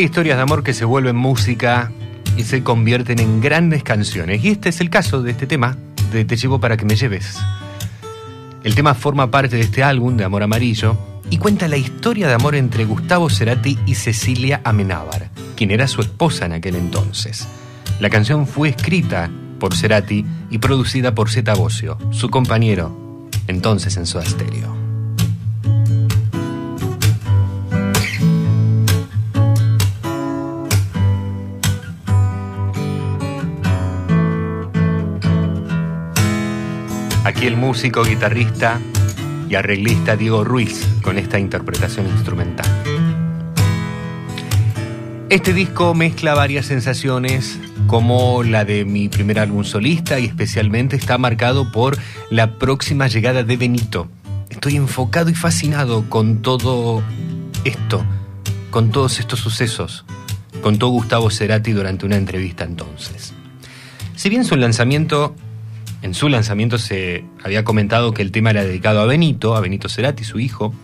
Hay 0.00 0.06
historias 0.06 0.38
de 0.38 0.42
amor 0.44 0.62
que 0.62 0.72
se 0.72 0.86
vuelven 0.86 1.14
música 1.14 1.92
y 2.34 2.44
se 2.44 2.62
convierten 2.62 3.18
en 3.18 3.42
grandes 3.42 3.82
canciones. 3.82 4.42
Y 4.42 4.48
este 4.48 4.70
es 4.70 4.80
el 4.80 4.88
caso 4.88 5.22
de 5.22 5.32
este 5.32 5.46
tema, 5.46 5.76
de 6.10 6.24
Te 6.24 6.38
llevo 6.38 6.58
para 6.58 6.78
que 6.78 6.86
me 6.86 6.96
lleves. 6.96 7.36
El 8.64 8.74
tema 8.74 8.94
forma 8.94 9.30
parte 9.30 9.56
de 9.56 9.62
este 9.62 9.82
álbum 9.82 10.16
de 10.16 10.24
Amor 10.24 10.42
Amarillo 10.42 10.96
y 11.28 11.36
cuenta 11.36 11.68
la 11.68 11.76
historia 11.76 12.28
de 12.28 12.32
amor 12.32 12.54
entre 12.54 12.86
Gustavo 12.86 13.28
Cerati 13.28 13.78
y 13.84 13.94
Cecilia 13.94 14.62
Amenábar, 14.64 15.28
quien 15.54 15.70
era 15.70 15.86
su 15.86 16.00
esposa 16.00 16.46
en 16.46 16.52
aquel 16.52 16.76
entonces. 16.76 17.46
La 18.00 18.08
canción 18.08 18.46
fue 18.46 18.70
escrita 18.70 19.30
por 19.58 19.74
Cerati 19.74 20.24
y 20.48 20.56
producida 20.56 21.14
por 21.14 21.28
Zeta 21.28 21.52
Bosio, 21.52 21.98
su 22.10 22.30
compañero, 22.30 23.28
entonces 23.48 23.98
en 23.98 24.06
Soda 24.06 24.24
Stereo. 24.24 24.89
Aquí 37.30 37.46
el 37.46 37.56
músico, 37.56 38.02
guitarrista 38.02 38.80
y 39.48 39.54
arreglista 39.54 40.16
Diego 40.16 40.42
Ruiz 40.42 40.84
con 41.00 41.16
esta 41.16 41.38
interpretación 41.38 42.08
instrumental. 42.08 42.66
Este 45.28 45.52
disco 45.52 45.94
mezcla 45.94 46.34
varias 46.34 46.66
sensaciones 46.66 47.60
como 47.86 48.42
la 48.42 48.64
de 48.64 48.84
mi 48.84 49.08
primer 49.08 49.38
álbum 49.38 49.62
solista 49.62 50.18
y 50.18 50.24
especialmente 50.24 50.96
está 50.96 51.18
marcado 51.18 51.70
por 51.70 51.96
la 52.30 52.58
próxima 52.58 53.06
llegada 53.06 53.44
de 53.44 53.56
Benito. 53.56 54.08
Estoy 54.48 54.74
enfocado 54.74 55.30
y 55.30 55.34
fascinado 55.34 56.10
con 56.10 56.42
todo 56.42 57.00
esto, 57.64 58.04
con 58.72 58.90
todos 58.90 59.20
estos 59.20 59.38
sucesos, 59.38 60.04
contó 60.62 60.88
Gustavo 60.88 61.30
Cerati 61.30 61.70
durante 61.70 62.06
una 62.06 62.16
entrevista 62.16 62.64
entonces. 62.64 63.34
Si 64.16 64.28
bien 64.30 64.44
su 64.44 64.56
lanzamiento 64.56 65.36
en 66.02 66.14
su 66.14 66.28
lanzamiento 66.28 66.78
se 66.78 67.24
había 67.44 67.64
comentado 67.64 68.12
que 68.12 68.22
el 68.22 68.32
tema 68.32 68.50
era 68.50 68.64
dedicado 68.64 69.00
a 69.00 69.06
Benito, 69.06 69.56
a 69.56 69.60
Benito 69.60 69.88
Cerati, 69.88 70.24
su 70.24 70.40
hijo, 70.40 70.74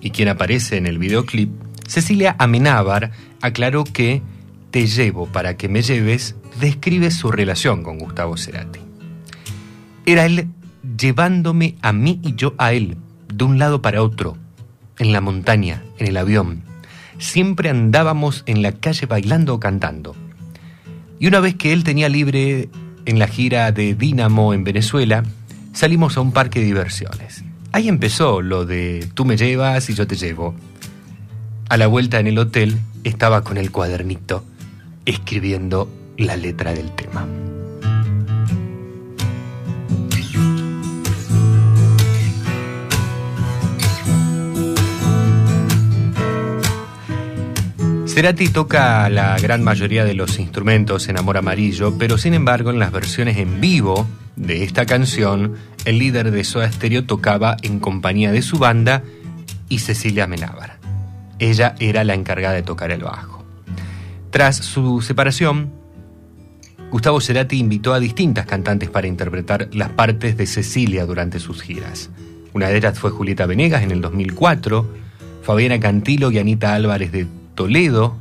y 0.00 0.10
quien 0.10 0.28
aparece 0.28 0.76
en 0.76 0.86
el 0.86 0.98
videoclip, 0.98 1.50
Cecilia 1.86 2.34
Amenábar 2.38 3.12
aclaró 3.40 3.84
que 3.84 4.22
Te 4.70 4.86
llevo 4.86 5.26
para 5.26 5.56
que 5.56 5.68
me 5.68 5.82
lleves 5.82 6.34
describe 6.60 7.10
su 7.10 7.30
relación 7.30 7.82
con 7.82 7.98
Gustavo 7.98 8.36
Cerati. 8.36 8.80
Era 10.06 10.26
él 10.26 10.48
llevándome 10.98 11.76
a 11.80 11.92
mí 11.92 12.20
y 12.22 12.34
yo 12.34 12.54
a 12.58 12.72
él, 12.72 12.96
de 13.32 13.44
un 13.44 13.58
lado 13.58 13.82
para 13.82 14.02
otro, 14.02 14.36
en 14.98 15.12
la 15.12 15.20
montaña, 15.20 15.82
en 15.98 16.08
el 16.08 16.16
avión. 16.16 16.62
Siempre 17.18 17.70
andábamos 17.70 18.42
en 18.46 18.62
la 18.62 18.72
calle 18.72 19.06
bailando 19.06 19.54
o 19.54 19.60
cantando. 19.60 20.14
Y 21.18 21.26
una 21.28 21.40
vez 21.40 21.54
que 21.54 21.72
él 21.72 21.84
tenía 21.84 22.08
libre 22.08 22.68
en 23.06 23.18
la 23.18 23.26
gira 23.26 23.72
de 23.72 23.94
Dynamo 23.94 24.54
en 24.54 24.64
Venezuela, 24.64 25.22
salimos 25.72 26.16
a 26.16 26.20
un 26.20 26.32
parque 26.32 26.60
de 26.60 26.66
diversiones. 26.66 27.44
Ahí 27.72 27.88
empezó 27.88 28.40
lo 28.40 28.64
de 28.64 29.08
tú 29.14 29.24
me 29.24 29.36
llevas 29.36 29.90
y 29.90 29.94
yo 29.94 30.06
te 30.06 30.16
llevo. 30.16 30.54
A 31.68 31.76
la 31.76 31.86
vuelta 31.86 32.20
en 32.20 32.26
el 32.26 32.38
hotel 32.38 32.78
estaba 33.02 33.42
con 33.42 33.56
el 33.56 33.70
cuadernito 33.70 34.44
escribiendo 35.06 35.90
la 36.16 36.36
letra 36.36 36.72
del 36.72 36.90
tema. 36.92 37.26
Cerati 48.14 48.48
toca 48.48 49.08
la 49.08 49.36
gran 49.40 49.64
mayoría 49.64 50.04
de 50.04 50.14
los 50.14 50.38
instrumentos 50.38 51.08
en 51.08 51.18
Amor 51.18 51.36
Amarillo, 51.36 51.98
pero 51.98 52.16
sin 52.16 52.32
embargo 52.34 52.70
en 52.70 52.78
las 52.78 52.92
versiones 52.92 53.38
en 53.38 53.60
vivo 53.60 54.06
de 54.36 54.62
esta 54.62 54.86
canción, 54.86 55.56
el 55.84 55.98
líder 55.98 56.30
de 56.30 56.44
Soda 56.44 56.70
Stereo 56.70 57.06
tocaba 57.06 57.56
en 57.62 57.80
compañía 57.80 58.30
de 58.30 58.42
su 58.42 58.58
banda 58.58 59.02
y 59.68 59.80
Cecilia 59.80 60.28
Menábar. 60.28 60.78
Ella 61.40 61.74
era 61.80 62.04
la 62.04 62.14
encargada 62.14 62.54
de 62.54 62.62
tocar 62.62 62.92
el 62.92 63.02
bajo. 63.02 63.44
Tras 64.30 64.58
su 64.58 65.02
separación, 65.02 65.72
Gustavo 66.92 67.20
Cerati 67.20 67.58
invitó 67.58 67.94
a 67.94 67.98
distintas 67.98 68.46
cantantes 68.46 68.90
para 68.90 69.08
interpretar 69.08 69.70
las 69.72 69.88
partes 69.88 70.36
de 70.36 70.46
Cecilia 70.46 71.04
durante 71.04 71.40
sus 71.40 71.62
giras. 71.62 72.10
Una 72.52 72.68
de 72.68 72.76
ellas 72.76 72.96
fue 72.96 73.10
Julieta 73.10 73.46
Venegas 73.46 73.82
en 73.82 73.90
el 73.90 74.00
2004, 74.00 74.88
Fabiana 75.42 75.80
Cantilo 75.80 76.30
y 76.30 76.38
Anita 76.38 76.76
Álvarez 76.76 77.10
de 77.10 77.26
Toledo 77.54 78.16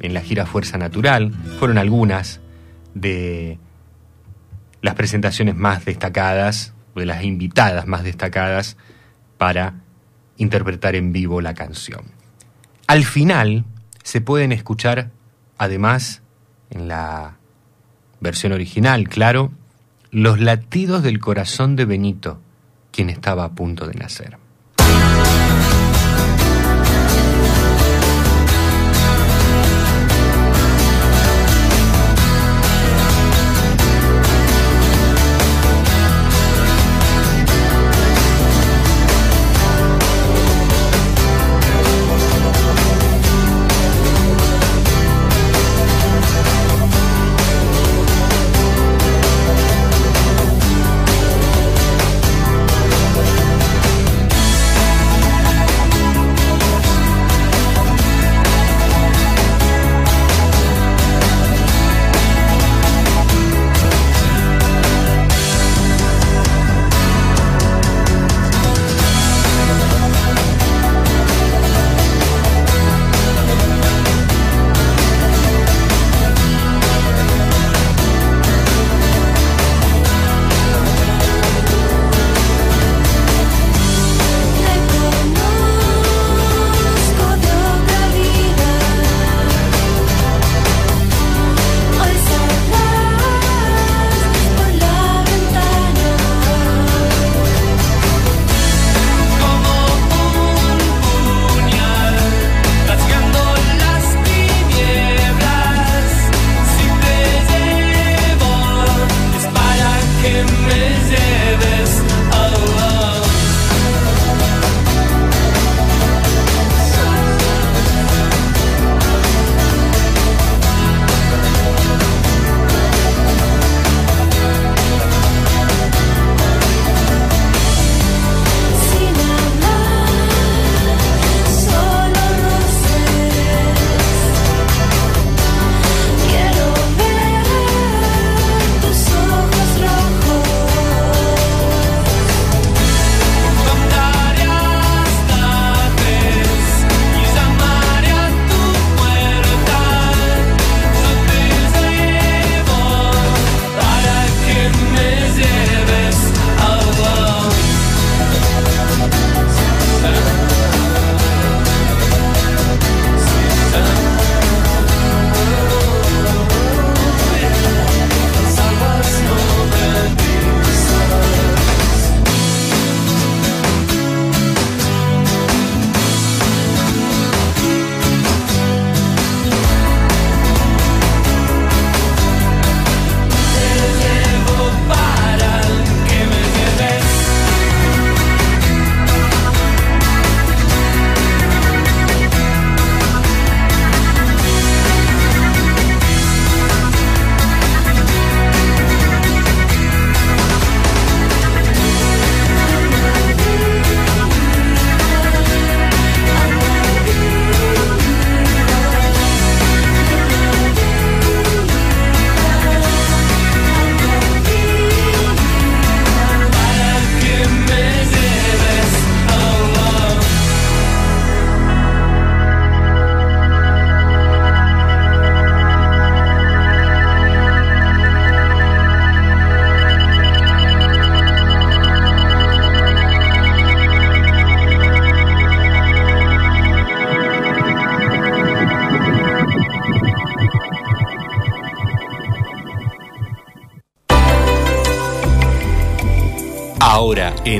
en 0.00 0.14
la 0.14 0.20
gira 0.20 0.46
Fuerza 0.46 0.78
Natural. 0.78 1.32
Fueron 1.58 1.78
algunas 1.78 2.40
de 2.94 3.58
las 4.82 4.94
presentaciones 4.94 5.56
más 5.56 5.84
destacadas, 5.84 6.74
o 6.94 7.00
de 7.00 7.06
las 7.06 7.24
invitadas 7.24 7.86
más 7.86 8.04
destacadas 8.04 8.76
para 9.38 9.74
interpretar 10.36 10.94
en 10.94 11.12
vivo 11.12 11.40
la 11.40 11.54
canción. 11.54 12.04
Al 12.86 13.04
final 13.04 13.64
se 14.02 14.20
pueden 14.20 14.52
escuchar, 14.52 15.10
además, 15.58 16.22
en 16.70 16.88
la 16.88 17.38
versión 18.20 18.52
original, 18.52 19.08
claro, 19.08 19.52
los 20.10 20.38
latidos 20.40 21.02
del 21.02 21.18
corazón 21.18 21.76
de 21.76 21.84
Benito, 21.86 22.40
quien 22.92 23.10
estaba 23.10 23.44
a 23.44 23.52
punto 23.52 23.86
de 23.86 23.94
nacer. 23.94 24.43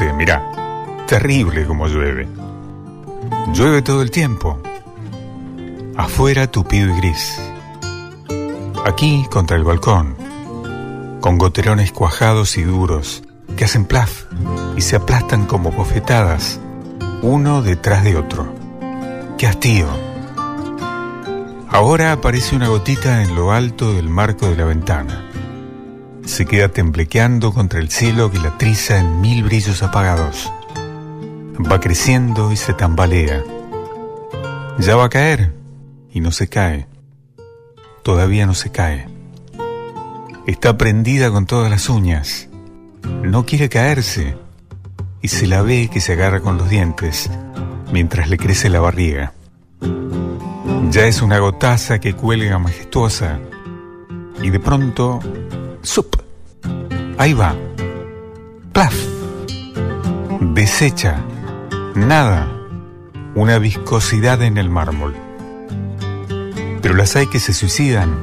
Mirá, 0.00 0.42
terrible 1.06 1.66
como 1.66 1.86
llueve. 1.86 2.26
Llueve 3.52 3.82
todo 3.82 4.00
el 4.00 4.10
tiempo. 4.10 4.58
Afuera 5.98 6.46
tupido 6.46 6.88
y 6.88 6.96
gris. 6.96 7.38
Aquí 8.86 9.26
contra 9.30 9.58
el 9.58 9.64
balcón, 9.64 10.16
con 11.20 11.36
goterones 11.36 11.92
cuajados 11.92 12.56
y 12.56 12.62
duros 12.62 13.22
que 13.54 13.66
hacen 13.66 13.84
plaf 13.84 14.24
y 14.78 14.80
se 14.80 14.96
aplastan 14.96 15.44
como 15.44 15.70
bofetadas, 15.70 16.58
uno 17.20 17.60
detrás 17.60 18.02
de 18.02 18.16
otro. 18.16 18.50
¡Qué 19.36 19.46
hastío! 19.46 19.88
Ahora 21.68 22.12
aparece 22.12 22.56
una 22.56 22.68
gotita 22.68 23.22
en 23.22 23.34
lo 23.34 23.52
alto 23.52 23.92
del 23.92 24.08
marco 24.08 24.46
de 24.46 24.56
la 24.56 24.64
ventana. 24.64 25.31
Se 26.32 26.46
queda 26.46 26.68
temblequeando 26.68 27.52
contra 27.52 27.78
el 27.78 27.90
cielo 27.90 28.30
que 28.30 28.38
la 28.38 28.56
triza 28.56 28.98
en 28.98 29.20
mil 29.20 29.44
brillos 29.44 29.82
apagados. 29.82 30.50
Va 31.70 31.78
creciendo 31.78 32.50
y 32.52 32.56
se 32.56 32.72
tambalea. 32.72 33.44
Ya 34.78 34.96
va 34.96 35.04
a 35.04 35.08
caer 35.10 35.52
y 36.10 36.20
no 36.20 36.32
se 36.32 36.48
cae. 36.48 36.86
Todavía 38.02 38.46
no 38.46 38.54
se 38.54 38.72
cae. 38.72 39.08
Está 40.46 40.78
prendida 40.78 41.30
con 41.30 41.44
todas 41.44 41.70
las 41.70 41.90
uñas. 41.90 42.48
No 43.22 43.44
quiere 43.44 43.68
caerse 43.68 44.34
y 45.20 45.28
se 45.28 45.46
la 45.46 45.60
ve 45.60 45.90
que 45.92 46.00
se 46.00 46.14
agarra 46.14 46.40
con 46.40 46.56
los 46.56 46.70
dientes 46.70 47.28
mientras 47.92 48.30
le 48.30 48.38
crece 48.38 48.70
la 48.70 48.80
barriga. 48.80 49.34
Ya 50.88 51.04
es 51.04 51.20
una 51.20 51.40
gotaza 51.40 51.98
que 51.98 52.14
cuelga 52.14 52.58
majestuosa 52.58 53.38
y 54.42 54.48
de 54.48 54.60
pronto, 54.60 55.20
¡sup! 55.82 56.21
Ahí 57.22 57.34
va. 57.34 57.54
¡Plaf! 58.72 58.96
Desecha. 60.40 61.22
Nada. 61.94 62.48
Una 63.36 63.60
viscosidad 63.60 64.42
en 64.42 64.58
el 64.58 64.68
mármol. 64.68 65.14
Pero 66.82 66.94
las 66.94 67.14
hay 67.14 67.28
que 67.28 67.38
se 67.38 67.52
suicidan 67.52 68.18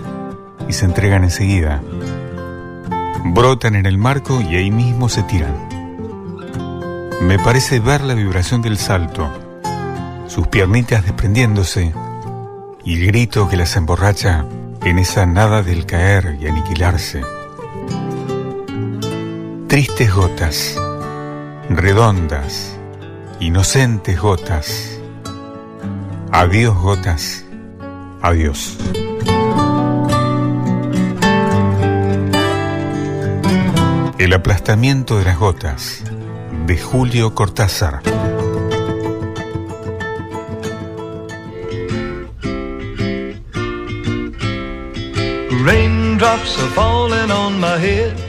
y 0.67 0.73
se 0.73 0.83
entregan 0.83 1.23
enseguida. 1.23 1.81
Brotan 3.23 3.75
en 3.75 3.85
el 3.85 3.97
marco 3.97 4.41
y 4.41 4.57
ahí 4.57 4.69
mismo 4.69 5.07
se 5.07 5.23
tiran. 5.23 5.55
Me 7.21 7.39
parece 7.39 7.79
ver 7.79 8.01
la 8.01 8.15
vibración 8.15 8.61
del 8.61 8.77
salto, 8.77 9.31
sus 10.27 10.49
piernitas 10.49 11.05
desprendiéndose 11.05 11.93
y 12.83 12.95
el 12.95 13.07
grito 13.07 13.47
que 13.47 13.55
las 13.55 13.77
emborracha 13.77 14.43
en 14.83 14.99
esa 14.99 15.25
nada 15.25 15.63
del 15.63 15.85
caer 15.85 16.37
y 16.41 16.47
aniquilarse. 16.47 17.38
Tristes 19.79 20.13
gotas, 20.13 20.75
redondas, 21.69 22.77
inocentes 23.39 24.19
gotas. 24.19 24.99
Adiós 26.33 26.75
gotas, 26.75 27.45
adiós. 28.21 28.77
El 34.17 34.33
aplastamiento 34.33 35.17
de 35.17 35.23
las 35.23 35.39
gotas 35.39 36.03
de 36.65 36.77
Julio 36.77 37.33
Cortázar. 37.33 38.01
Raindrops 45.63 46.57
falling 46.75 47.31
on 47.31 47.61
my 47.61 47.77
head. 47.79 48.28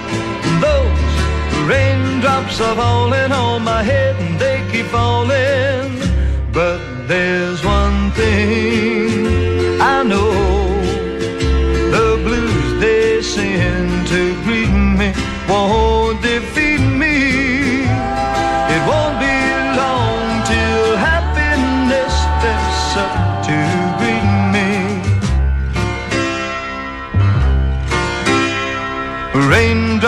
Raindrops 1.71 2.59
are 2.59 2.75
falling 2.75 3.31
on 3.31 3.63
my 3.63 3.81
head 3.81 4.15
and 4.23 4.37
they 4.37 4.57
keep 4.71 4.87
falling. 4.87 5.89
But 6.51 6.81
there's 7.07 7.63
one 7.63 8.11
thing 8.11 9.79
I 9.79 10.03
know. 10.03 10.33
The 11.95 12.07
blues 12.25 12.81
they 12.81 13.21
send 13.21 14.07
to 14.13 14.21
greet 14.43 14.75
me 14.99 15.13
won't 15.47 16.21
defeat 16.21 16.50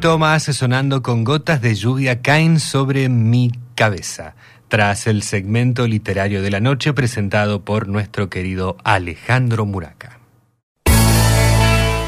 Más 0.00 0.44
sonando 0.44 1.02
con 1.02 1.24
gotas 1.24 1.60
de 1.60 1.74
lluvia 1.74 2.22
caen 2.22 2.58
sobre 2.58 3.10
mi 3.10 3.52
cabeza, 3.74 4.34
tras 4.68 5.06
el 5.06 5.22
segmento 5.22 5.86
literario 5.86 6.40
de 6.40 6.50
la 6.50 6.58
noche 6.58 6.94
presentado 6.94 7.66
por 7.66 7.86
nuestro 7.86 8.30
querido 8.30 8.78
Alejandro 8.82 9.66
Muraca. 9.66 10.18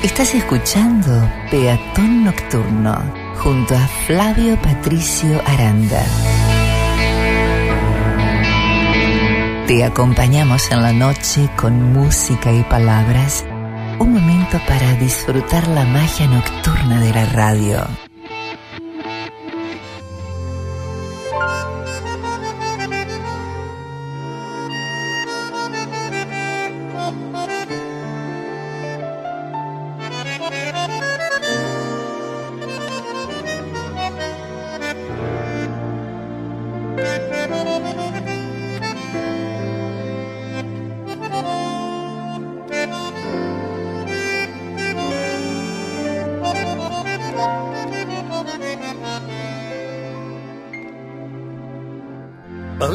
Estás 0.02 0.34
escuchando 0.34 1.30
Peatón 1.50 2.24
Nocturno 2.24 2.98
junto 3.36 3.74
a 3.76 3.86
Flavio 4.06 4.60
Patricio 4.62 5.42
Aranda. 5.46 6.02
Te 9.66 9.84
acompañamos 9.84 10.70
en 10.70 10.82
la 10.82 10.94
noche 10.94 11.50
con 11.56 11.92
música 11.92 12.52
y 12.52 12.62
palabras. 12.62 13.44
Un 14.02 14.14
momento 14.14 14.58
para 14.66 14.94
disfrutar 14.94 15.68
la 15.68 15.84
magia 15.84 16.26
nocturna 16.26 17.00
de 17.00 17.12
la 17.12 17.24
radio. 17.26 18.11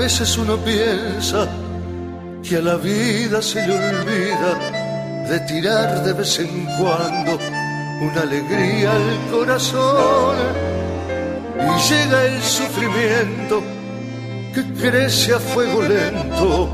Veces 0.07 0.37
uno 0.37 0.55
piensa 0.55 1.49
que 2.41 2.55
a 2.55 2.61
la 2.61 2.75
vida 2.77 3.41
se 3.41 3.59
le 3.67 3.73
olvida 3.73 4.51
de 5.29 5.37
tirar 5.41 6.01
de 6.01 6.13
vez 6.13 6.39
en 6.39 6.65
cuando 6.77 7.37
una 8.07 8.21
alegría 8.21 8.89
al 8.89 9.17
corazón 9.29 10.37
y 11.59 11.89
llega 11.89 12.25
el 12.25 12.41
sufrimiento 12.41 13.61
que 14.53 14.63
crece 14.81 15.33
a 15.33 15.39
fuego 15.39 15.81
lento 15.81 16.69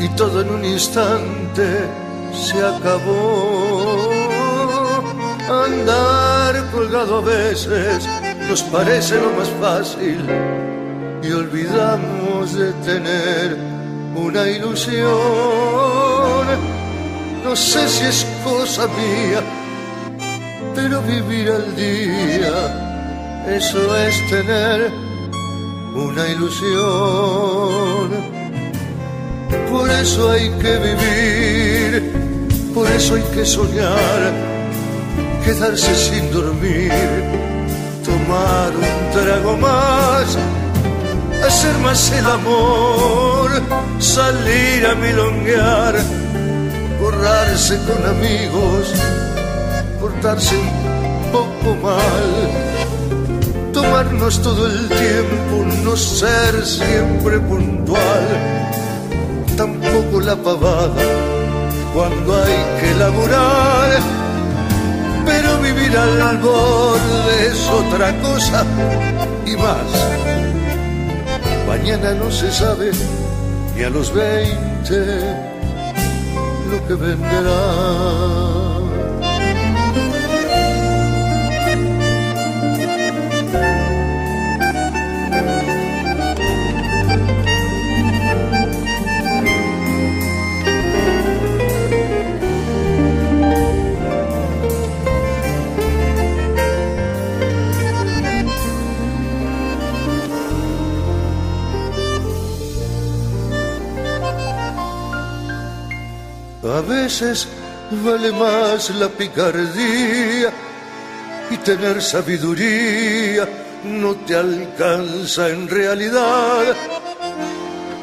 y 0.00 0.08
todo 0.16 0.40
en 0.40 0.48
un 0.48 0.64
instante 0.64 1.66
se 2.32 2.56
acabó. 2.74 4.12
Andar 5.66 6.70
colgado 6.72 7.18
a 7.18 7.20
veces 7.20 8.08
nos 8.48 8.62
parece 8.62 9.20
lo 9.20 9.30
más 9.38 9.50
fácil 9.60 10.24
y 11.22 11.32
olvidamos 11.32 12.54
de 12.54 12.72
tener 12.84 13.56
una 14.14 14.48
ilusión. 14.48 15.08
No 17.44 17.56
sé 17.56 17.88
si 17.88 18.04
es 18.04 18.26
cosa 18.44 18.86
mía, 18.86 19.42
pero 20.74 21.00
vivir 21.02 21.50
al 21.50 21.74
día, 21.76 23.46
eso 23.48 23.96
es 23.96 24.30
tener 24.30 24.92
una 25.94 26.28
ilusión. 26.28 28.10
Por 29.70 29.90
eso 29.90 30.30
hay 30.30 30.50
que 30.62 30.76
vivir, 30.78 32.12
por 32.74 32.86
eso 32.90 33.14
hay 33.14 33.22
que 33.34 33.44
soñar, 33.44 34.32
quedarse 35.44 35.94
sin 35.94 36.30
dormir, 36.32 36.92
tomar 38.04 38.70
un 38.76 39.10
trago 39.12 39.56
más 39.56 40.38
hacer 41.46 41.78
más 41.78 42.10
el 42.12 42.26
amor, 42.26 43.50
salir 43.98 44.86
a 44.86 44.94
milonguear, 44.94 45.94
borrarse 47.00 47.78
con 47.86 48.04
amigos, 48.06 48.92
portarse 50.00 50.56
un 50.56 51.32
poco 51.32 51.74
mal, 51.82 52.28
tomarnos 53.72 54.42
todo 54.42 54.66
el 54.66 54.88
tiempo, 54.88 55.64
no 55.84 55.96
ser 55.96 56.64
siempre 56.64 57.38
puntual, 57.40 58.26
tampoco 59.56 60.20
la 60.20 60.36
pavada 60.36 61.02
cuando 61.94 62.42
hay 62.42 62.80
que 62.80 62.94
laburar. 62.98 64.00
Pero 65.26 65.58
vivir 65.58 65.94
al 65.94 66.38
borde 66.38 67.46
es 67.48 67.68
otra 67.68 68.18
cosa 68.22 68.64
y 69.44 69.56
más 69.56 70.27
Mañana 71.78 72.12
no 72.14 72.30
se 72.30 72.50
sabe 72.50 72.90
ni 73.74 73.82
a 73.82 73.88
los 73.88 74.12
20 74.12 75.20
lo 76.70 76.86
que 76.86 76.94
vendrá. 76.94 78.67
A 106.68 106.82
veces 106.82 107.48
vale 108.04 108.30
más 108.30 108.90
la 108.90 109.08
picardía 109.08 110.52
y 111.50 111.56
tener 111.58 112.02
sabiduría 112.02 113.48
no 113.84 114.14
te 114.14 114.36
alcanza 114.36 115.48
en 115.48 115.66
realidad. 115.66 116.76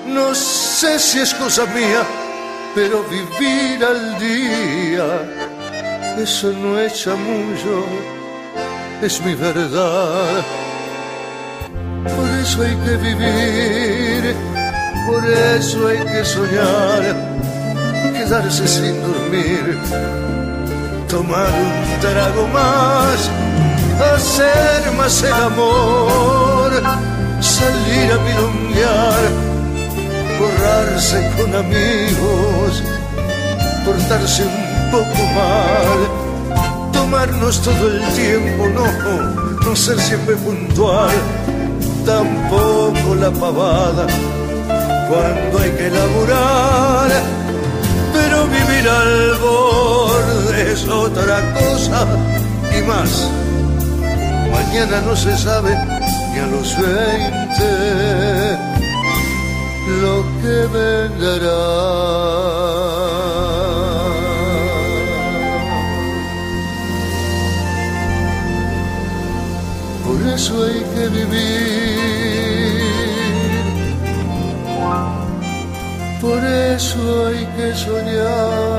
No 0.08 0.34
sé 0.34 0.98
si 0.98 1.20
es 1.20 1.34
cosa 1.36 1.68
mía, 1.68 2.04
pero 2.74 3.04
vivir 3.04 3.86
al 3.86 4.18
día, 4.18 6.18
eso 6.18 6.52
no 6.52 6.80
es 6.80 7.04
chamullo, 7.04 7.86
es 9.02 9.22
mi 9.22 9.36
verdad. 9.36 10.44
Por 12.04 12.30
eso 12.42 12.64
hay 12.64 12.76
que 12.78 12.98
vivir, 12.98 14.36
por 15.08 15.24
eso 15.24 15.88
hay 15.88 16.00
que 16.00 16.26
soñar 16.26 17.36
quedarse 18.26 18.68
sin 18.68 19.02
dormir, 19.02 19.78
tomar 21.08 21.48
un 21.48 22.00
trago 22.00 22.48
más, 22.48 23.30
hacer 24.14 24.92
más 24.98 25.24
el 25.24 25.34
amor, 25.34 26.72
salir 27.40 28.12
a 28.12 28.18
milonguear, 28.26 29.22
borrarse 30.40 31.32
con 31.38 31.56
amigos, 31.56 32.84
portarse 33.86 34.44
un 34.44 34.92
poco 34.92 35.24
mal, 35.40 36.94
tomarnos 36.94 37.62
todo 37.62 37.88
el 37.92 38.02
tiempo, 38.14 38.68
no, 38.70 39.70
no 39.70 39.76
ser 39.76 40.00
siempre 40.00 40.36
puntual, 40.38 41.16
tampoco 42.06 43.16
la 43.20 43.30
pavada 43.30 44.08
cuando 45.10 45.60
hay 45.60 45.70
que 45.72 45.90
laburar 45.92 47.35
vivir 48.86 48.90
al 48.90 49.38
borde 49.40 50.72
es 50.72 50.88
otra 50.88 51.53
cosa 51.53 52.07
y 52.78 52.82
más. 52.84 53.30
Mañana 54.52 55.02
no 55.02 55.16
se 55.16 55.36
sabe 55.38 55.76
ni 56.32 56.40
a 56.40 56.48
los 56.48 56.78
20 56.78 58.57
lo 60.02 60.24
que 60.41 60.68
vendrá. 60.78 61.64
Por 70.06 70.20
eso 70.34 70.64
hay 70.64 70.84
que 70.94 71.07
vivir. 71.10 71.95
Por 76.26 76.44
eso 76.44 77.28
hay 77.28 77.46
que 77.56 77.74
soñar. 77.76 78.76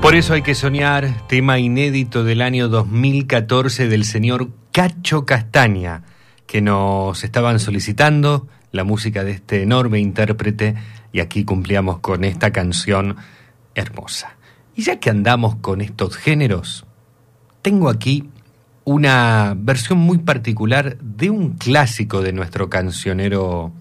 Por 0.00 0.14
eso 0.14 0.32
hay 0.32 0.40
que 0.40 0.54
soñar, 0.54 1.26
tema 1.28 1.58
inédito 1.58 2.24
del 2.24 2.40
año 2.40 2.68
2014 2.68 3.88
del 3.88 4.06
señor 4.06 4.48
Cacho 4.72 5.26
Castaña, 5.26 6.04
que 6.46 6.62
nos 6.62 7.22
estaban 7.24 7.58
solicitando 7.58 8.48
la 8.72 8.84
música 8.84 9.22
de 9.22 9.32
este 9.32 9.62
enorme 9.62 10.00
intérprete 10.00 10.76
y 11.12 11.20
aquí 11.20 11.44
cumplíamos 11.44 11.98
con 11.98 12.24
esta 12.24 12.50
canción 12.50 13.16
hermosa. 13.74 14.38
Y 14.74 14.82
ya 14.82 14.98
que 14.98 15.10
andamos 15.10 15.56
con 15.56 15.82
estos 15.82 16.16
géneros, 16.16 16.86
tengo 17.60 17.90
aquí 17.90 18.30
una 18.84 19.54
versión 19.58 19.98
muy 19.98 20.16
particular 20.16 20.96
de 21.02 21.28
un 21.28 21.58
clásico 21.58 22.22
de 22.22 22.32
nuestro 22.32 22.70
cancionero 22.70 23.74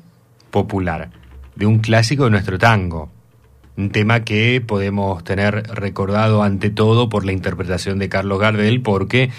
popular, 0.52 1.12
de 1.56 1.66
un 1.66 1.80
clásico 1.80 2.26
de 2.26 2.32
nuestro 2.32 2.58
tango. 2.58 3.12
Un 3.78 3.92
tema 3.92 4.26
que 4.26 4.62
podemos 4.62 5.24
tener 5.24 5.64
recordado 5.74 6.44
ante 6.44 6.70
todo 6.70 7.08
por 7.08 7.26
la 7.26 7.32
interpretación 7.32 7.98
de 8.00 8.10
Carlos 8.10 8.40
Gardel, 8.40 8.82
porque 8.82 9.30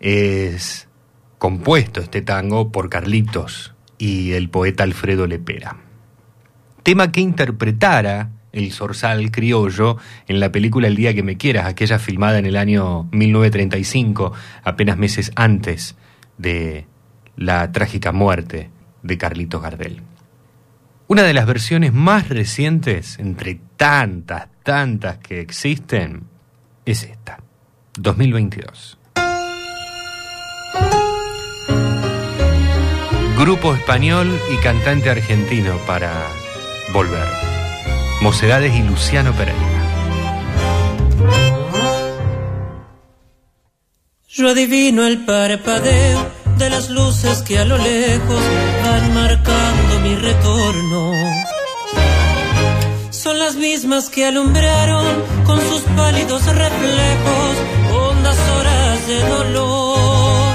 es 0.00 0.88
compuesto 1.38 2.00
este 2.00 2.22
tango 2.22 2.72
por 2.72 2.88
Carlitos 2.88 3.74
y 3.98 4.32
el 4.32 4.48
poeta 4.48 4.84
Alfredo 4.84 5.26
Lepera. 5.26 5.76
Tema 6.82 7.12
que 7.12 7.20
interpretara 7.20 8.30
el 8.52 8.72
zorzal 8.72 9.30
criollo 9.30 9.98
en 10.28 10.40
la 10.40 10.52
película 10.52 10.88
El 10.88 10.96
día 10.96 11.14
que 11.14 11.22
me 11.22 11.36
quieras, 11.36 11.66
aquella 11.66 11.98
filmada 11.98 12.38
en 12.38 12.46
el 12.46 12.56
año 12.56 13.08
1935, 13.12 14.32
apenas 14.62 14.96
meses 14.96 15.32
antes 15.34 15.96
de 16.38 16.86
la 17.36 17.72
trágica 17.72 18.12
muerte 18.12 18.70
de 19.02 19.18
Carlitos 19.18 19.60
Gardel. 19.60 20.02
Una 21.06 21.22
de 21.22 21.34
las 21.34 21.44
versiones 21.44 21.92
más 21.92 22.30
recientes, 22.30 23.18
entre 23.18 23.60
tantas, 23.76 24.48
tantas 24.62 25.18
que 25.18 25.40
existen, 25.40 26.22
es 26.86 27.02
esta, 27.02 27.40
2022. 27.98 28.98
Grupo 33.38 33.74
español 33.74 34.32
y 34.50 34.56
cantante 34.62 35.10
argentino 35.10 35.76
para 35.86 36.26
volver. 36.94 37.28
Mocedades 38.22 38.74
y 38.74 38.82
Luciano 38.82 39.34
Pereira. 39.34 39.60
Yo 44.26 44.48
adivino 44.48 45.06
el 45.06 45.26
parpadeo 45.26 46.43
de 46.58 46.70
las 46.70 46.88
luces 46.90 47.42
que 47.42 47.58
a 47.58 47.64
lo 47.64 47.76
lejos 47.76 48.42
van 48.84 49.14
marcando 49.14 50.00
mi 50.00 50.14
retorno. 50.14 51.12
Son 53.10 53.38
las 53.38 53.56
mismas 53.56 54.08
que 54.10 54.26
alumbraron 54.26 55.06
con 55.46 55.58
sus 55.60 55.82
pálidos 55.96 56.44
reflejos 56.46 57.54
hondas 57.92 58.38
horas 58.56 59.06
de 59.06 59.18
dolor. 59.28 60.54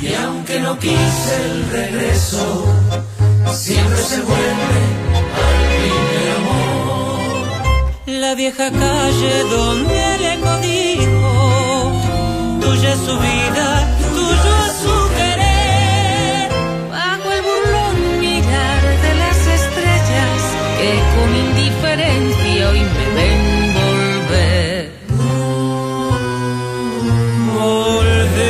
Y 0.00 0.14
aunque 0.14 0.60
no 0.60 0.78
quise 0.78 1.34
el 1.50 1.70
regreso, 1.70 2.64
siempre 3.52 4.02
se 4.02 4.20
vuelve 4.22 4.80
al 5.18 5.58
primer 5.80 6.36
amor. 6.38 6.68
La 8.06 8.34
vieja 8.34 8.70
calle 8.70 9.44
donde 9.50 10.14
el 10.14 10.24
eco 10.24 10.56
dijo, 10.58 11.92
tuya 12.60 12.96
su 12.96 13.18
vida, 13.18 13.77
indiferencia 21.98 22.68
hoy 22.70 22.80
me 22.80 23.06
ven 23.14 23.74
volver. 23.74 24.90
Volver 27.54 28.42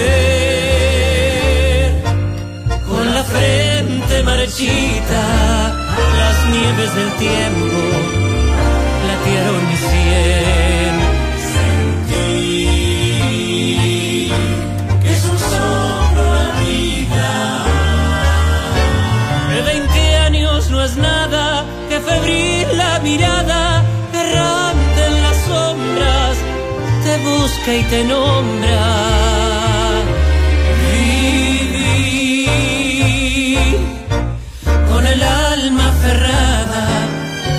con 2.87 3.15
la 3.15 3.25
frente 3.25 4.23
marchita, 4.23 5.23
las 6.19 6.37
nieves 6.51 6.95
del 6.95 7.11
tiempo 7.17 7.88
busca 27.49 27.75
y 27.75 27.83
te 27.85 28.05
nombra. 28.05 28.81
Viví 30.93 32.49
con 34.91 35.07
el 35.07 35.23
alma 35.23 35.89
aferrada 35.89 36.85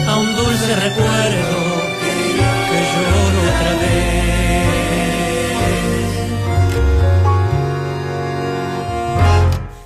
a 0.08 0.18
un 0.18 0.36
dulce 0.36 0.76
recuerdo 0.88 1.60
que 2.70 2.80
lloro 2.92 3.22
otra 3.32 3.72
vez. 3.82 4.10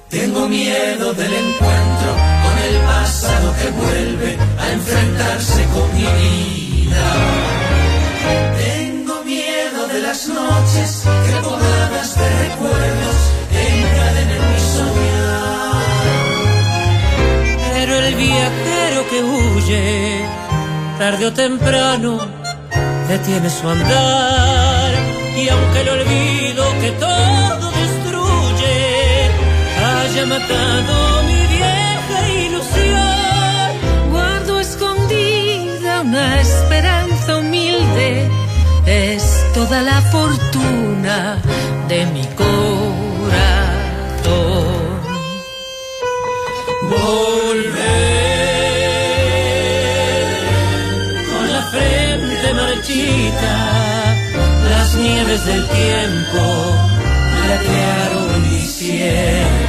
Tengo 0.10 0.42
miedo 0.48 1.14
del 1.14 1.34
encuentro 1.46 2.12
con 2.44 2.56
el 2.68 2.76
pasado 2.92 3.48
que 3.60 3.70
vuelve 3.82 4.32
a 4.64 4.66
enfrentarse 4.72 5.62
con 5.74 5.88
mi 5.96 6.08
vida. 6.22 7.43
Las 10.14 10.28
noches 10.28 11.04
que 11.26 11.36
pobladas 11.42 12.16
de 12.16 12.30
recuerdos 12.44 13.18
encadenen 13.50 14.42
mi 14.52 14.60
soñar. 14.78 15.86
Pero 17.74 17.96
el 17.96 18.14
viajero 18.14 19.10
que 19.10 19.24
huye, 19.24 20.22
tarde 21.00 21.26
o 21.26 21.34
temprano, 21.34 22.20
detiene 23.08 23.50
su 23.50 23.68
andar. 23.68 24.92
Y 25.36 25.50
aunque 25.50 25.82
el 25.82 25.90
olvido 25.90 26.64
que 26.80 26.92
todo 26.92 27.72
destruye 27.82 29.32
haya 29.84 30.26
matado 30.28 31.24
mi 31.24 31.42
vieja 31.58 32.18
ilusión, 32.46 34.12
Guardo 34.12 34.60
escondida 34.60 36.02
una 36.02 36.40
esperanza 36.40 37.38
humilde, 37.38 38.30
es 38.86 39.33
toda 39.54 39.82
la 39.82 40.02
fortuna 40.02 41.38
de 41.88 42.06
mi 42.08 42.26
corazón. 42.36 42.54
volver 46.90 47.84
con 51.32 51.54
la 51.54 51.62
frente 51.74 52.54
marchita, 52.54 53.56
las 54.70 54.96
nieves 54.96 55.46
del 55.46 55.68
tiempo 55.68 56.42
platearon 57.46 58.42
mi 58.50 58.62
sien. 58.62 59.63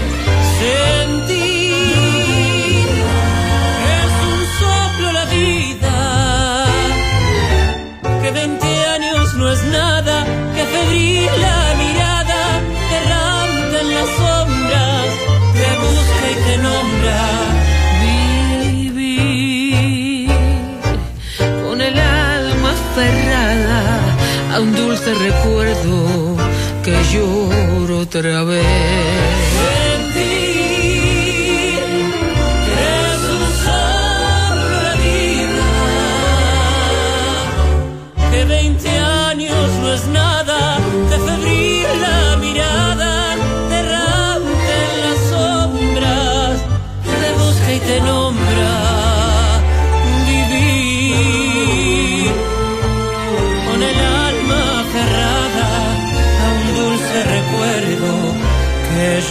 Lloro 27.14 28.00
otra 28.00 28.42
vez. 28.44 29.53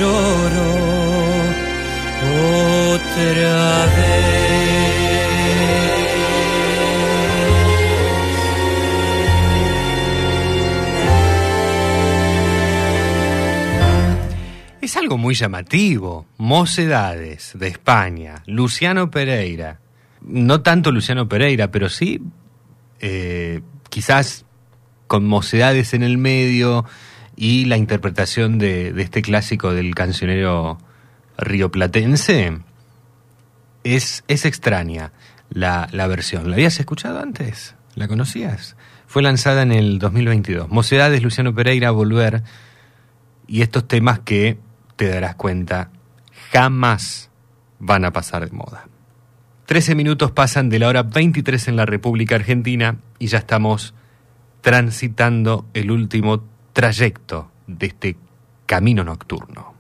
Lloro 0.04 0.70
otra 2.94 3.86
vez. 3.96 4.34
Es 14.82 14.98
algo 14.98 15.18
muy 15.18 15.34
llamativo. 15.36 16.26
Mocedades 16.38 17.54
de 17.56 17.68
España, 17.68 18.44
Luciano 18.46 19.10
Pereira. 19.10 19.80
No 20.22 20.62
tanto 20.62 20.92
Luciano 20.92 21.30
Pereira, 21.30 21.72
pero 21.72 21.90
sí 21.90 22.22
eh, 23.00 23.62
quizás 23.90 24.46
con 25.08 25.26
mocedades 25.26 25.94
en 25.94 26.04
el 26.04 26.18
medio, 26.18 26.86
y 27.36 27.66
la 27.66 27.78
interpretación 27.78 28.60
de, 28.60 28.94
de 28.94 29.02
este 29.02 29.22
clásico 29.22 29.74
del 29.74 29.96
cancionero 29.96 30.78
rioplatense 31.38 32.60
es, 33.84 34.24
es 34.28 34.46
extraña 34.46 35.12
la, 35.50 35.88
la 35.92 36.08
versión. 36.08 36.50
¿La 36.50 36.56
habías 36.56 36.80
escuchado 36.80 37.20
antes? 37.20 37.76
¿La 37.96 38.08
conocías? 38.08 38.76
Fue 39.08 39.22
lanzada 39.22 39.62
en 39.62 39.72
el 39.72 40.00
2022. 40.00 40.70
Mocedades, 40.70 41.22
Luciano 41.22 41.54
Pereira, 41.54 41.92
Volver 41.92 42.44
y 43.48 43.62
estos 43.62 43.88
temas 43.88 44.20
que, 44.20 44.58
te 44.96 45.10
darás 45.10 45.36
cuenta, 45.36 45.92
jamás 46.52 47.30
van 47.80 48.06
a 48.06 48.14
pasar 48.14 48.50
de 48.50 48.56
moda. 48.56 48.88
13 49.66 49.96
minutos 49.96 50.32
pasan 50.32 50.70
de 50.70 50.80
la 50.80 50.88
hora 50.88 51.04
23 51.04 51.68
en 51.68 51.76
la 51.76 51.86
República 51.86 52.36
Argentina 52.36 52.98
y 53.20 53.28
ya 53.28 53.40
estamos 53.40 53.94
transitando 54.62 55.66
el 55.74 55.92
último 55.92 56.44
trayecto 56.74 57.50
de 57.68 57.86
este 57.86 58.18
camino 58.66 59.04
nocturno. 59.04 59.73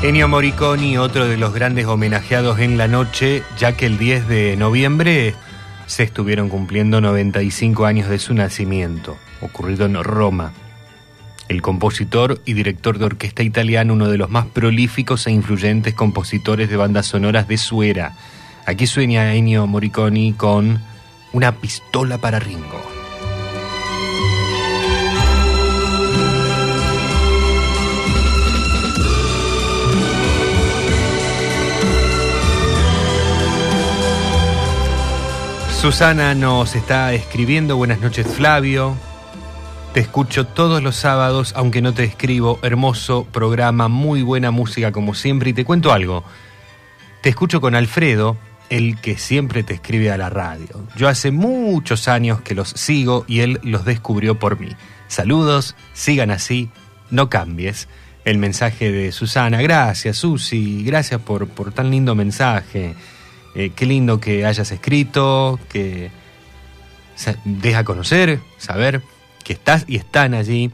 Ennio 0.04 0.28
Morricone, 0.28 1.00
otro 1.00 1.28
de 1.28 1.38
los 1.38 1.56
grandes 1.56 1.88
homenajeados 1.88 2.60
en 2.60 2.78
la 2.78 2.88
noche, 2.88 3.42
ya 3.58 3.76
que 3.76 3.88
el 3.88 3.98
10 3.98 4.28
de 4.28 4.56
noviembre 4.58 5.34
se 5.88 6.04
estuvieron 6.04 6.50
cumpliendo 6.50 7.02
95 7.02 7.86
años 7.86 8.10
de 8.10 8.20
su 8.20 8.34
nacimiento, 8.34 9.18
ocurrido 9.42 9.86
en 9.86 9.96
Roma. 10.04 10.54
El 11.48 11.62
compositor 11.62 12.42
y 12.46 12.54
director 12.54 13.00
de 13.00 13.06
orquesta 13.06 13.42
italiano, 13.42 13.94
uno 13.94 14.10
de 14.10 14.18
los 14.18 14.30
más 14.30 14.46
prolíficos 14.48 15.26
e 15.26 15.32
influyentes 15.32 15.94
compositores 15.94 16.70
de 16.70 16.76
bandas 16.76 17.08
sonoras 17.08 17.48
de 17.48 17.58
su 17.58 17.84
era. 17.84 18.14
Aquí 18.66 18.86
sueña 18.86 19.34
Ennio 19.34 19.66
Morricone 19.66 20.36
con 20.36 20.82
una 21.32 21.54
pistola 21.54 22.18
para 22.18 22.40
Ringo. 22.40 22.97
Susana 35.88 36.36
nos 36.36 36.76
está 36.76 37.14
escribiendo, 37.14 37.78
buenas 37.78 38.02
noches 38.02 38.28
Flavio, 38.28 38.98
te 39.94 40.02
escucho 40.02 40.46
todos 40.46 40.84
los 40.84 40.98
sábados, 40.98 41.54
aunque 41.56 41.82
no 41.82 41.94
te 41.94 42.04
escribo, 42.04 42.60
hermoso 42.62 43.26
programa, 43.32 43.88
muy 43.88 44.22
buena 44.22 44.52
música 44.52 44.92
como 44.92 45.14
siempre, 45.14 45.52
y 45.52 45.54
te 45.54 45.64
cuento 45.64 45.94
algo, 45.94 46.26
te 47.22 47.30
escucho 47.30 47.62
con 47.62 47.74
Alfredo, 47.74 48.36
el 48.70 49.00
que 49.00 49.18
siempre 49.18 49.64
te 49.64 49.76
escribe 49.76 50.12
a 50.12 50.18
la 50.18 50.30
radio. 50.30 50.84
Yo 50.98 51.08
hace 51.08 51.32
muchos 51.32 52.10
años 52.10 52.42
que 52.42 52.54
los 52.54 52.68
sigo 52.68 53.24
y 53.26 53.40
él 53.40 53.62
los 53.64 53.86
descubrió 53.86 54.38
por 54.38 54.60
mí. 54.60 54.72
Saludos, 55.08 55.78
sigan 55.94 56.32
así, 56.32 56.70
no 57.12 57.30
cambies. 57.30 57.88
El 58.26 58.40
mensaje 58.40 58.92
de 58.92 59.14
Susana, 59.14 59.62
gracias 59.62 60.18
Susi, 60.18 60.84
gracias 60.84 61.22
por, 61.22 61.48
por 61.48 61.72
tan 61.72 61.92
lindo 61.92 62.14
mensaje. 62.14 62.94
Eh, 63.58 63.72
qué 63.76 63.88
lindo 63.88 64.20
que 64.20 64.46
hayas 64.46 64.72
escrito, 64.72 65.60
que 65.68 66.12
deja 67.44 67.84
conocer, 67.84 68.40
saber 68.60 69.02
que 69.44 69.54
estás 69.54 69.84
y 69.88 69.96
están 69.96 70.36
allí. 70.36 70.70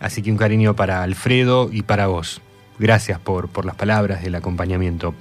Así 0.00 0.20
que 0.20 0.32
un 0.32 0.36
cariño 0.36 0.74
para 0.74 1.04
Alfredo 1.04 1.70
y 1.70 1.82
para 1.82 2.08
vos. 2.08 2.42
Gracias 2.80 3.20
por, 3.20 3.50
por 3.50 3.64
las 3.64 3.76
palabras, 3.76 4.24
el 4.24 4.34
acompañamiento. 4.34 5.14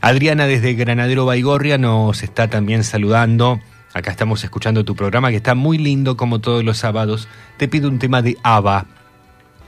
Adriana 0.00 0.48
desde 0.48 0.74
Granadero 0.74 1.26
Baigorria 1.26 1.78
nos 1.78 2.24
está 2.24 2.50
también 2.50 2.82
saludando. 2.82 3.60
Acá 3.94 4.10
estamos 4.10 4.42
escuchando 4.42 4.84
tu 4.84 4.96
programa 4.96 5.30
que 5.30 5.36
está 5.36 5.54
muy 5.54 5.78
lindo 5.78 6.16
como 6.16 6.40
todos 6.40 6.64
los 6.64 6.78
sábados. 6.78 7.28
Te 7.56 7.68
pido 7.68 7.88
un 7.88 8.00
tema 8.00 8.20
de 8.20 8.36
ABBA. 8.42 8.86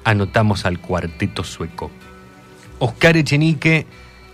Anotamos 0.02 0.64
al 0.64 0.80
cuarteto 0.80 1.44
sueco. 1.44 1.92
Oscar 2.80 3.16
Echenique, 3.16 3.86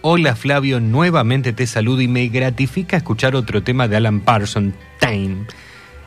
hola 0.09 0.37
Flavio, 0.37 0.79
nuevamente 0.79 1.53
te 1.53 1.67
saludo 1.67 2.01
y 2.01 2.07
me 2.07 2.29
gratifica 2.29 2.97
escuchar 2.97 3.35
otro 3.35 3.65
tema 3.65 3.89
de 3.89 3.97
Alan 3.97 4.21
Parsons, 4.21 4.73
Time. 5.01 5.47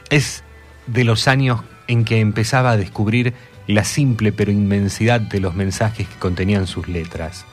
Es 0.10 0.42
de 0.88 1.04
los 1.04 1.28
años 1.28 1.64
en 1.88 2.06
que 2.06 2.22
empezaba 2.22 2.72
a 2.72 2.78
descubrir 2.78 3.34
la 3.68 3.84
simple 3.84 4.32
pero 4.32 4.54
inmensidad 4.54 5.20
de 5.20 5.42
los 5.42 5.54
mensajes 5.54 6.08
que 6.08 6.16
contenían 6.16 6.66
sus 6.66 6.88
letras. 6.88 7.44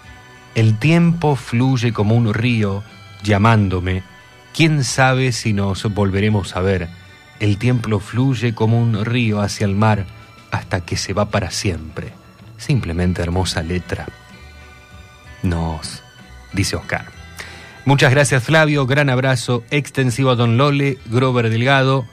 El 0.55 0.79
tiempo 0.79 1.35
fluye 1.35 1.93
como 1.93 2.15
un 2.15 2.33
río, 2.33 2.85
llamándome. 3.25 4.05
¿Quién 4.55 4.85
sabe 4.85 5.33
si 5.33 5.53
nos 5.53 5.83
volveremos 5.93 6.55
a 6.55 6.61
ver? 6.61 6.89
El 7.41 7.59
tiempo 7.59 7.99
fluye 7.99 8.55
como 8.55 8.81
un 8.81 9.05
río 9.05 9.41
hacia 9.41 9.65
el 9.65 9.75
mar 9.75 10.07
hasta 10.53 10.83
que 10.83 10.97
se 10.97 11.13
va 11.13 11.29
para 11.29 11.51
siempre. 11.51 12.13
Simplemente 12.57 13.21
hermosa 13.21 13.65
letra. 13.65 14.07
Nos, 15.43 16.06
dice 16.57 16.75
Oscar. 16.75 17.07
Muchas 17.85 18.11
gracias 18.11 18.43
Flavio, 18.43 18.85
gran 18.87 19.11
abrazo 19.11 19.63
extensivo 19.71 20.31
a 20.31 20.35
Don 20.35 20.57
Lole, 20.57 20.99
Grover 21.07 21.49
Delgado. 21.51 22.05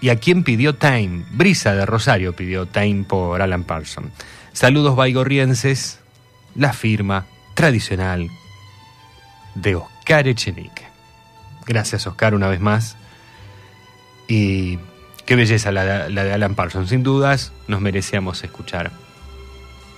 ¿Y 0.00 0.10
a 0.10 0.16
quién 0.16 0.44
pidió 0.44 0.76
Time? 0.76 1.24
Brisa 1.32 1.74
de 1.74 1.84
Rosario 1.84 2.36
pidió 2.36 2.66
Time 2.66 3.02
por 3.02 3.42
Alan 3.42 3.64
Parsons. 3.64 4.12
Saludos 4.52 4.94
baigorrienses, 4.94 5.98
la 6.54 6.72
firma 6.72 7.26
tradicional 7.54 8.28
de 9.56 9.74
Oscar 9.74 10.28
Echenique. 10.28 10.86
Gracias 11.66 12.06
Oscar 12.06 12.36
una 12.36 12.46
vez 12.46 12.60
más. 12.60 12.96
Y 14.28 14.78
qué 15.26 15.34
belleza 15.34 15.72
la, 15.72 16.08
la 16.08 16.22
de 16.22 16.32
Alan 16.32 16.54
Parsons. 16.54 16.90
Sin 16.90 17.02
dudas 17.02 17.52
nos 17.66 17.80
merecíamos 17.80 18.44
escuchar 18.44 18.92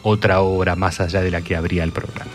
otra 0.02 0.40
obra 0.40 0.76
más 0.76 1.00
allá 1.00 1.20
de 1.20 1.30
la 1.30 1.42
que 1.42 1.56
abría 1.56 1.84
el 1.84 1.92
programa. 1.92 2.32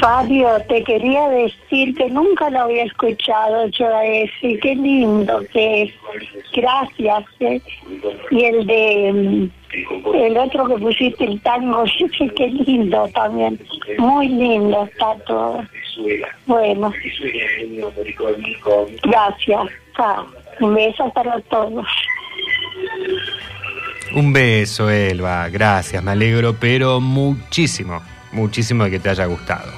Fabio, 0.00 0.48
te 0.68 0.82
quería 0.84 1.28
decir 1.28 1.94
que 1.94 2.08
nunca 2.10 2.50
lo 2.50 2.60
había 2.62 2.84
escuchado 2.84 3.66
yo 3.68 3.86
ese, 4.00 4.58
qué 4.60 4.74
lindo 4.74 5.42
que 5.52 5.82
es. 5.84 5.94
Gracias. 6.52 7.24
eh. 7.40 7.60
Y 8.30 8.44
el 8.44 8.66
de 8.66 9.12
mm, 9.12 9.50
el 10.14 10.36
otro 10.38 10.66
que 10.66 10.74
pusiste, 10.76 11.24
el 11.24 11.40
tango, 11.40 11.84
qué 12.36 12.48
lindo 12.48 13.08
también. 13.14 13.58
Muy 13.98 14.28
lindo 14.28 14.84
está 14.84 15.14
todo. 15.26 15.64
Bueno, 16.46 16.92
gracias. 19.02 19.60
Un 20.60 20.74
beso 20.74 21.10
para 21.12 21.40
todos. 21.42 21.86
Un 24.14 24.32
beso, 24.32 24.88
Elba. 24.88 25.48
Gracias, 25.48 26.02
me 26.02 26.12
alegro, 26.12 26.54
pero 26.58 27.00
muchísimo, 27.00 28.00
muchísimo 28.36 28.84
de 28.84 28.90
que 28.90 28.98
te 29.00 29.08
haya 29.08 29.26
gustado. 29.26 29.72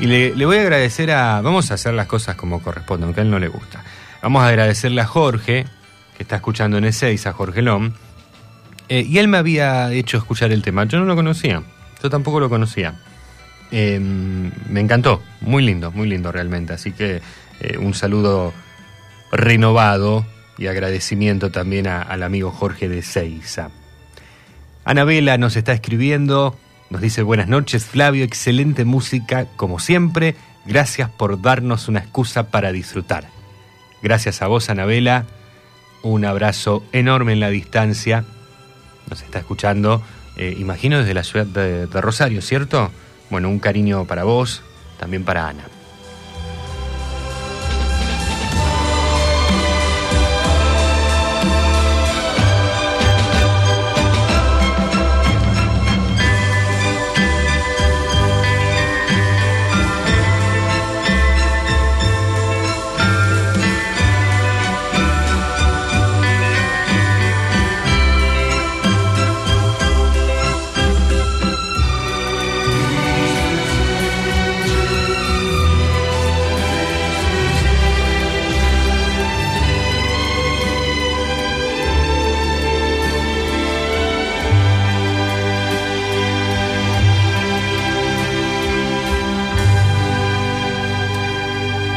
Y 0.00 0.06
le, 0.06 0.44
voy 0.44 0.58
a 0.58 0.62
agradecer 0.62 1.10
a. 1.12 1.40
Vamos 1.40 1.70
a 1.70 1.74
hacer 1.74 1.94
las 1.94 2.06
cosas 2.06 2.36
como 2.36 2.60
corresponde, 2.60 3.06
aunque 3.06 3.20
a 3.20 3.24
él 3.24 3.30
no 3.30 3.38
le 3.38 3.48
gusta. 3.48 3.84
Vamos 4.20 4.42
a 4.42 4.48
agradecerle 4.48 5.00
a 5.00 5.06
Jorge, 5.06 5.64
que 6.16 6.22
está 6.22 6.36
escuchando 6.36 6.76
en 6.76 6.84
E6, 6.84 7.26
a 7.26 7.32
Jorge 7.32 7.62
Lom. 7.62 7.92
Eh, 8.88 9.06
y 9.08 9.18
él 9.18 9.28
me 9.28 9.38
había 9.38 9.92
hecho 9.92 10.18
escuchar 10.18 10.52
el 10.52 10.62
tema. 10.62 10.84
Yo 10.84 10.98
no 10.98 11.04
lo 11.04 11.14
conocía. 11.14 11.62
Yo 12.02 12.10
tampoco 12.10 12.40
lo 12.40 12.50
conocía. 12.50 12.94
Eh, 13.70 14.00
me 14.00 14.80
encantó. 14.80 15.22
Muy 15.40 15.62
lindo, 15.62 15.92
muy 15.92 16.08
lindo 16.08 16.32
realmente. 16.32 16.72
Así 16.72 16.92
que 16.92 17.22
eh, 17.60 17.78
un 17.78 17.94
saludo 17.94 18.52
renovado 19.30 20.26
y 20.58 20.66
agradecimiento 20.66 21.50
también 21.50 21.86
al 21.86 22.22
amigo 22.22 22.50
Jorge 22.50 22.88
de 22.88 23.02
Seiza. 23.02 23.70
Anabela 24.84 25.38
nos 25.38 25.56
está 25.56 25.72
escribiendo, 25.72 26.56
nos 26.92 27.00
dice 27.00 27.22
buenas 27.22 27.48
noches 27.48 27.86
Flavio, 27.86 28.22
excelente 28.22 28.84
música 28.84 29.46
como 29.56 29.78
siempre, 29.78 30.36
gracias 30.66 31.08
por 31.08 31.40
darnos 31.40 31.88
una 31.88 32.00
excusa 32.00 32.50
para 32.50 32.70
disfrutar. 32.70 33.24
Gracias 34.02 34.42
a 34.42 34.46
vos 34.46 34.68
Anabela, 34.68 35.24
un 36.02 36.26
abrazo 36.26 36.84
enorme 36.92 37.32
en 37.32 37.40
la 37.40 37.48
distancia, 37.48 38.26
nos 39.08 39.22
está 39.22 39.38
escuchando, 39.38 40.02
eh, 40.36 40.54
imagino 40.58 40.98
desde 40.98 41.14
la 41.14 41.24
ciudad 41.24 41.46
de, 41.46 41.86
de 41.86 42.00
Rosario, 42.02 42.42
¿cierto? 42.42 42.90
Bueno, 43.30 43.48
un 43.48 43.58
cariño 43.58 44.04
para 44.04 44.24
vos, 44.24 44.62
también 44.98 45.24
para 45.24 45.48
Ana. 45.48 45.71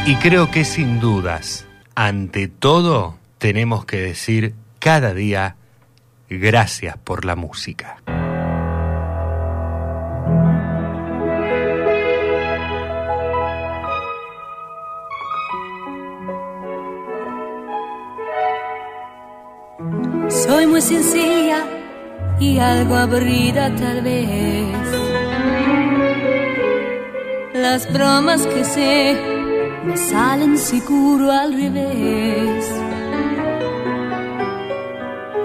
Y 0.06 0.14
creo 0.14 0.52
que 0.52 0.64
sin 0.64 1.00
dudas, 1.00 1.66
ante 1.96 2.46
todo, 2.46 3.16
tenemos 3.38 3.84
que 3.86 3.96
decir 3.96 4.54
cada 4.78 5.12
día 5.12 5.56
gracias 6.30 6.96
por 6.96 7.24
la 7.24 7.34
música. 7.34 7.96
Soy 20.28 20.68
muy 20.68 20.82
sencilla 20.82 21.64
y 22.38 22.60
algo 22.60 22.94
aburrida 22.94 23.74
tal 23.74 24.02
vez. 24.02 24.68
Las 27.54 27.92
bromas 27.92 28.46
que 28.46 28.64
sé 28.64 29.35
me 29.86 29.96
salen 29.96 30.58
seguro 30.58 31.30
al 31.30 31.52
revés. 31.52 32.64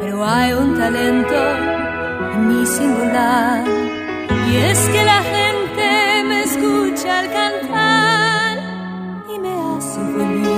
Pero 0.01 0.25
hay 0.25 0.53
un 0.53 0.77
talento 0.77 1.41
en 2.33 2.47
mi 2.49 2.65
singular 2.65 3.63
y 4.49 4.55
es 4.55 4.79
que 4.89 5.05
la 5.05 5.21
gente 5.35 6.23
me 6.29 6.43
escucha 6.43 7.19
al 7.19 7.31
cantar 7.31 8.57
y 9.33 9.39
me 9.39 9.53
hace 9.69 10.01
feliz. 10.15 10.51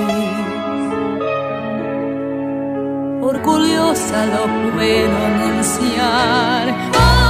Orgullosa 3.21 4.25
lo 4.33 4.43
puedo 4.73 5.17
anunciar. 5.31 6.65
Por 6.93 7.22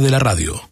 de 0.00 0.10
la 0.10 0.18
radio. 0.18 0.71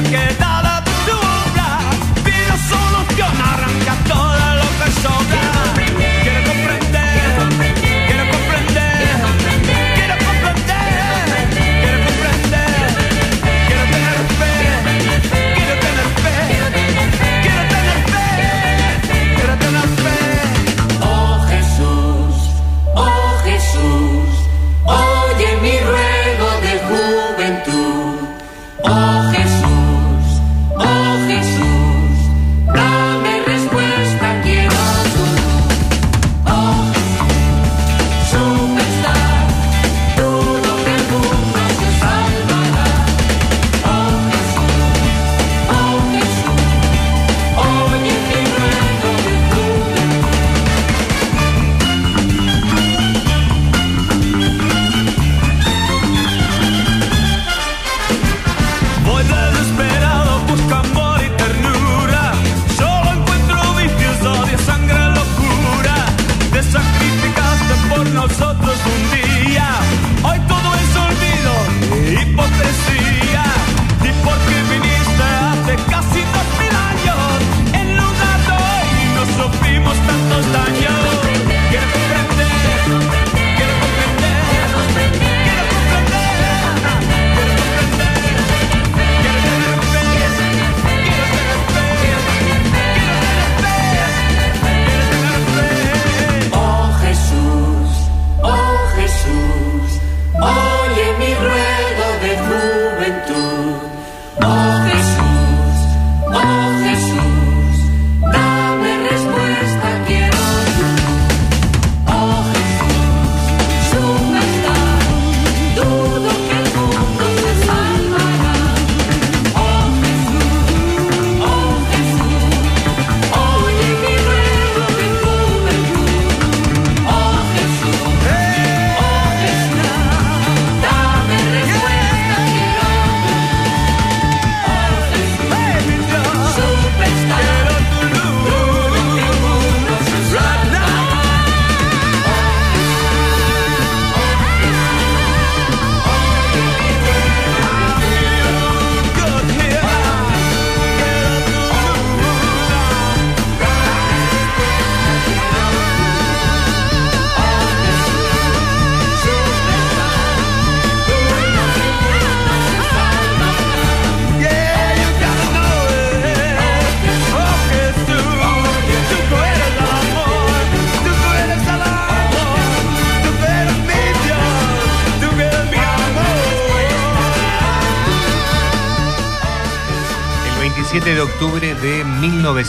Que 0.00 0.41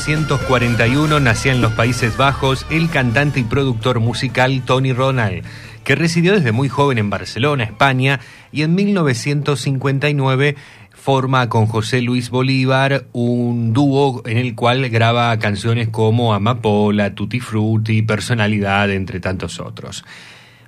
1941 0.06 1.22
nacía 1.22 1.54
en 1.54 1.62
los 1.62 1.72
Países 1.72 2.18
Bajos 2.18 2.66
el 2.70 2.90
cantante 2.90 3.40
y 3.40 3.44
productor 3.44 4.02
musical 4.02 4.62
Tony 4.66 4.92
Ronald, 4.92 5.46
que 5.86 5.96
residió 5.96 6.34
desde 6.34 6.52
muy 6.52 6.68
joven 6.68 6.98
en 6.98 7.10
Barcelona, 7.10 7.64
España, 7.64 8.20
y 8.52 8.64
en 8.64 8.76
1959 8.76 10.58
forma 10.92 11.48
con 11.48 11.68
José 11.68 12.02
Luis 12.02 12.30
Bolívar 12.30 13.06
un 13.14 13.72
dúo 13.72 14.24
en 14.26 14.38
el 14.38 14.56
cual 14.56 14.90
graba 14.90 15.40
canciones 15.40 15.88
como 15.88 16.34
Amapola, 16.34 17.16
Tutti 17.16 17.40
Frutti, 17.40 18.02
Personalidad, 18.02 18.92
entre 18.92 19.22
tantos 19.22 19.62
otros. 19.62 20.04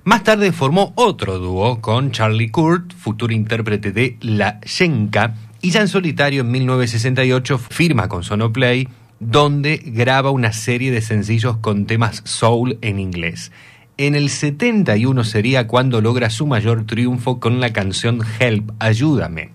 Más 0.04 0.24
tarde 0.24 0.50
formó 0.50 0.94
otro 0.96 1.38
dúo 1.38 1.82
con 1.82 2.10
Charlie 2.10 2.50
Kurt, 2.50 2.94
futuro 2.94 3.34
intérprete 3.34 3.92
de 3.92 4.16
La 4.22 4.60
Yenka, 4.62 5.34
y 5.60 5.72
ya 5.72 5.82
en 5.82 5.88
solitario 5.88 6.40
en 6.40 6.50
1968 6.50 7.58
firma 7.58 8.08
con 8.08 8.24
Sonoplay, 8.24 8.88
donde 9.20 9.80
graba 9.84 10.30
una 10.30 10.52
serie 10.52 10.90
de 10.90 11.00
sencillos 11.00 11.56
con 11.58 11.86
temas 11.86 12.22
soul 12.24 12.78
en 12.82 12.98
inglés. 12.98 13.52
En 13.98 14.14
el 14.14 14.28
71 14.28 15.24
sería 15.24 15.66
cuando 15.66 16.00
logra 16.02 16.28
su 16.28 16.46
mayor 16.46 16.84
triunfo 16.84 17.40
con 17.40 17.60
la 17.60 17.72
canción 17.72 18.20
Help, 18.38 18.72
Ayúdame. 18.78 19.52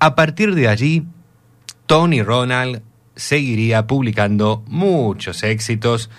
A 0.00 0.16
partir 0.16 0.54
de 0.54 0.66
allí, 0.66 1.04
Tony 1.86 2.22
Ronald 2.22 2.82
seguiría 3.14 3.86
publicando 3.86 4.64
muchos 4.66 5.42
éxitos 5.42 6.10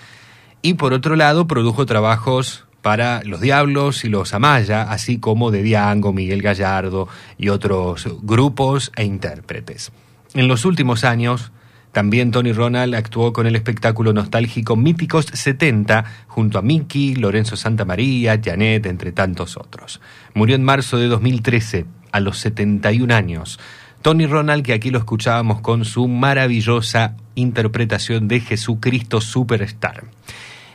y 0.61 0.75
por 0.75 0.93
otro 0.93 1.15
lado 1.15 1.47
produjo 1.47 1.85
trabajos 1.85 2.67
para 2.81 3.21
Los 3.23 3.41
Diablos 3.41 4.05
y 4.05 4.09
Los 4.09 4.33
Amaya, 4.33 4.83
así 4.83 5.19
como 5.19 5.51
de 5.51 5.61
Diango, 5.61 6.13
Miguel 6.13 6.41
Gallardo 6.41 7.07
y 7.37 7.49
otros 7.49 8.07
grupos 8.21 8.91
e 8.95 9.03
intérpretes. 9.03 9.91
En 10.33 10.47
los 10.47 10.65
últimos 10.65 11.03
años 11.03 11.51
También 11.91 12.31
Tony 12.31 12.53
Ronald 12.53 12.95
actuó 12.95 13.33
con 13.33 13.47
el 13.47 13.55
espectáculo 13.55 14.13
nostálgico 14.13 14.75
Míticos 14.75 15.25
70 15.25 16.05
junto 16.27 16.57
a 16.57 16.61
Mickey, 16.61 17.15
Lorenzo 17.15 17.57
Santamaría, 17.57 18.39
Janet, 18.41 18.85
entre 18.85 19.11
tantos 19.11 19.57
otros. 19.57 19.99
Murió 20.33 20.55
en 20.55 20.63
marzo 20.63 20.97
de 20.97 21.07
2013, 21.07 21.85
a 22.11 22.19
los 22.19 22.37
71 22.37 23.13
años. 23.13 23.59
Tony 24.01 24.25
Ronald, 24.25 24.63
que 24.63 24.73
aquí 24.73 24.89
lo 24.89 24.99
escuchábamos 24.99 25.61
con 25.61 25.85
su 25.85 26.07
maravillosa 26.07 27.15
interpretación 27.35 28.27
de 28.27 28.39
Jesucristo 28.39 29.21
Superstar. 29.21 30.05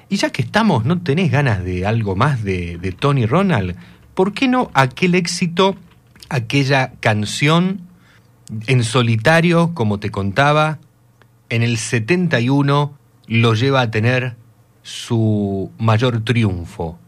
Y 0.08 0.16
ya 0.16 0.30
que 0.30 0.42
estamos, 0.42 0.84
¿no 0.84 1.00
tenés 1.00 1.32
ganas 1.32 1.64
de 1.64 1.86
algo 1.86 2.14
más 2.14 2.44
de, 2.44 2.78
de 2.78 2.92
Tony 2.92 3.26
Ronald? 3.26 3.76
¿Por 4.14 4.32
qué 4.32 4.48
no 4.48 4.70
aquel 4.74 5.14
éxito, 5.14 5.76
aquella 6.28 6.92
canción 7.00 7.80
en 8.66 8.84
solitario, 8.84 9.72
como 9.74 9.98
te 9.98 10.10
contaba, 10.10 10.78
en 11.48 11.62
el 11.62 11.78
71 11.78 12.98
lo 13.28 13.54
lleva 13.54 13.80
a 13.80 13.90
tener 13.90 14.36
su 14.82 15.70
mayor 15.78 16.22
triunfo, 16.24 16.98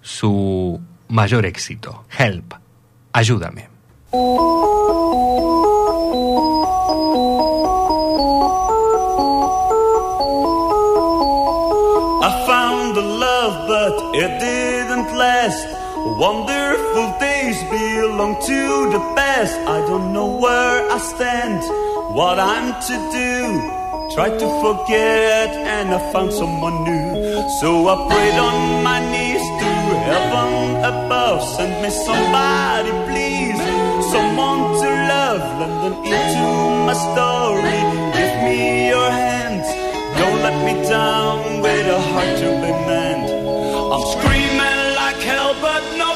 su 0.00 0.80
mayor 1.08 1.46
éxito. 1.46 2.04
Help, 2.18 2.54
ayúdame. 3.12 3.68
I 12.24 12.44
found 12.46 12.94
the 12.94 13.02
love, 13.02 13.66
but 13.68 14.14
it 14.14 14.38
didn't 14.40 15.12
last. 15.16 15.66
Wonderful 16.18 17.14
days 17.20 17.62
belong 17.70 18.34
to 18.46 18.90
the 18.90 19.00
past. 19.14 19.54
I 19.68 19.78
don't 19.86 20.12
know 20.12 20.26
where 20.26 20.90
I 20.90 20.98
stand, 20.98 21.62
what 22.14 22.38
I'm 22.38 22.68
to 22.88 22.96
do. 23.10 23.34
Tried 24.14 24.36
to 24.38 24.48
forget, 24.60 25.48
and 25.56 25.88
I 25.94 26.12
found 26.12 26.32
someone 26.32 26.84
new. 26.84 27.48
So 27.60 27.88
I 27.88 27.94
prayed 28.10 28.38
on 28.48 28.84
my 28.84 29.00
knees 29.10 29.40
to 29.60 29.70
heaven 30.08 30.76
above. 30.92 31.40
Send 31.56 31.72
me 31.82 31.88
somebody, 31.88 32.92
please. 33.08 33.60
Someone 34.12 34.60
to 34.82 34.88
love, 35.14 35.44
Let 35.60 35.72
them 35.82 35.96
into 36.04 36.48
my 36.88 36.96
story. 37.08 37.78
Give 38.16 38.34
me 38.44 38.88
your 38.92 39.10
hands. 39.10 39.66
Don't 40.20 40.40
let 40.46 40.58
me 40.66 40.74
down 40.88 41.62
with 41.62 41.86
a 41.86 42.00
heart 42.12 42.32
to 42.42 42.48
be 42.62 42.72
mend. 42.88 43.24
I'm 43.92 44.04
screaming 44.14 44.80
like 45.00 45.20
hell, 45.24 45.54
but 45.64 45.82
nobody 45.96 46.11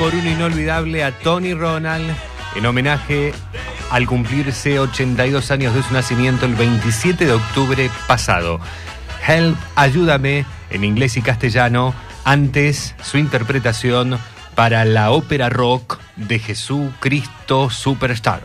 por 0.00 0.14
uno 0.14 0.30
inolvidable 0.30 1.04
a 1.04 1.12
Tony 1.12 1.52
Ronald 1.52 2.10
en 2.56 2.64
homenaje 2.64 3.34
al 3.90 4.06
cumplirse 4.06 4.78
82 4.78 5.50
años 5.50 5.74
de 5.74 5.82
su 5.82 5.92
nacimiento 5.92 6.46
el 6.46 6.54
27 6.54 7.26
de 7.26 7.32
octubre 7.32 7.90
pasado. 8.08 8.60
Help, 9.28 9.58
ayúdame 9.76 10.46
en 10.70 10.84
inglés 10.84 11.18
y 11.18 11.22
castellano, 11.22 11.92
antes 12.24 12.94
su 13.02 13.18
interpretación 13.18 14.18
para 14.54 14.86
la 14.86 15.10
ópera 15.10 15.50
rock 15.50 15.98
de 16.16 16.38
Jesucristo 16.38 17.68
Superstar. 17.68 18.40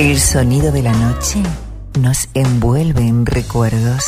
El 0.00 0.18
sonido 0.18 0.72
de 0.72 0.82
la 0.82 0.94
noche 0.94 1.42
nos 2.00 2.30
envuelve 2.32 3.02
en 3.02 3.26
recuerdos 3.26 4.02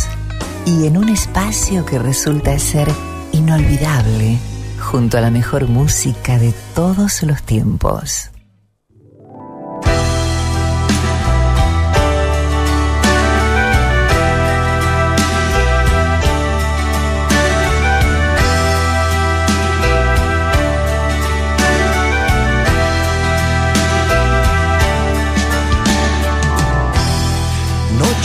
y 0.65 0.87
en 0.87 0.97
un 0.97 1.11
espacio 1.11 1.85
que 1.85 1.99
resulta 1.99 2.59
ser 2.59 2.89
inolvidable 3.33 4.39
junto 4.81 5.19
a 5.19 5.21
la 5.21 5.31
mejor 5.31 5.69
música 5.69 6.39
de 6.39 6.55
todos 6.75 7.23
los 7.25 7.43
tiempos. 7.43 8.32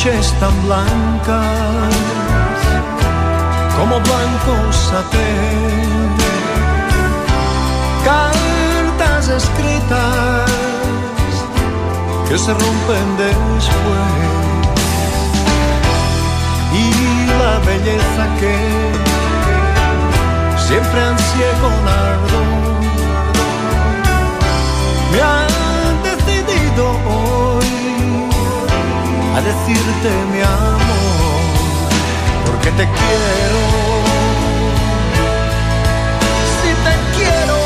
Noches 0.07 0.33
tan 0.39 0.53
blancas 0.63 1.95
como 3.77 3.99
blanco 3.99 4.71
satén, 4.71 6.15
cartas 8.05 9.27
escritas 9.29 10.51
que 12.27 12.37
se 12.37 12.53
rompen 12.53 13.17
después. 13.17 14.07
Y 16.73 17.27
la 17.39 17.59
belleza 17.65 18.23
que 18.39 18.57
siempre 20.67 21.01
ansié 21.01 21.49
con 21.61 21.87
ardor 21.87 22.37
decirte 29.47 30.09
mi 30.33 30.41
amor, 30.41 31.41
porque 32.45 32.69
te 32.71 32.85
quiero. 32.97 33.63
Si 36.57 36.71
te 36.85 36.93
quiero, 37.15 37.59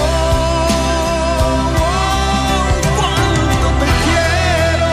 cuánto 2.97 3.67
te 3.81 3.87
quiero. 4.05 4.89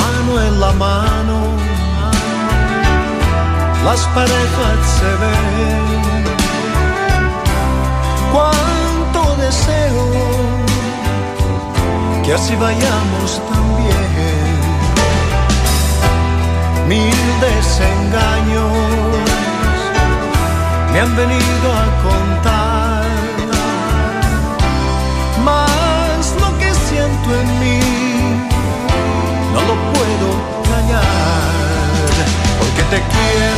Mano 0.00 0.32
en 0.46 0.54
la 0.60 0.72
mano, 0.86 1.38
las 3.84 4.00
parejas 4.16 4.78
se 4.98 5.10
ven. 5.22 5.73
Así 12.34 12.56
vayamos 12.56 13.40
también. 13.52 13.94
Mil 16.88 17.20
desengaños 17.40 18.72
me 20.92 21.00
han 21.00 21.16
venido 21.16 21.66
a 21.82 21.86
contar. 22.06 23.04
Más 25.44 26.34
lo 26.40 26.58
que 26.58 26.74
siento 26.88 27.28
en 27.40 27.48
mí 27.60 27.80
no 29.52 29.60
lo 29.70 29.74
puedo 29.92 30.28
callar 30.70 32.04
porque 32.58 32.82
te 32.90 32.98
quiero. 33.12 33.53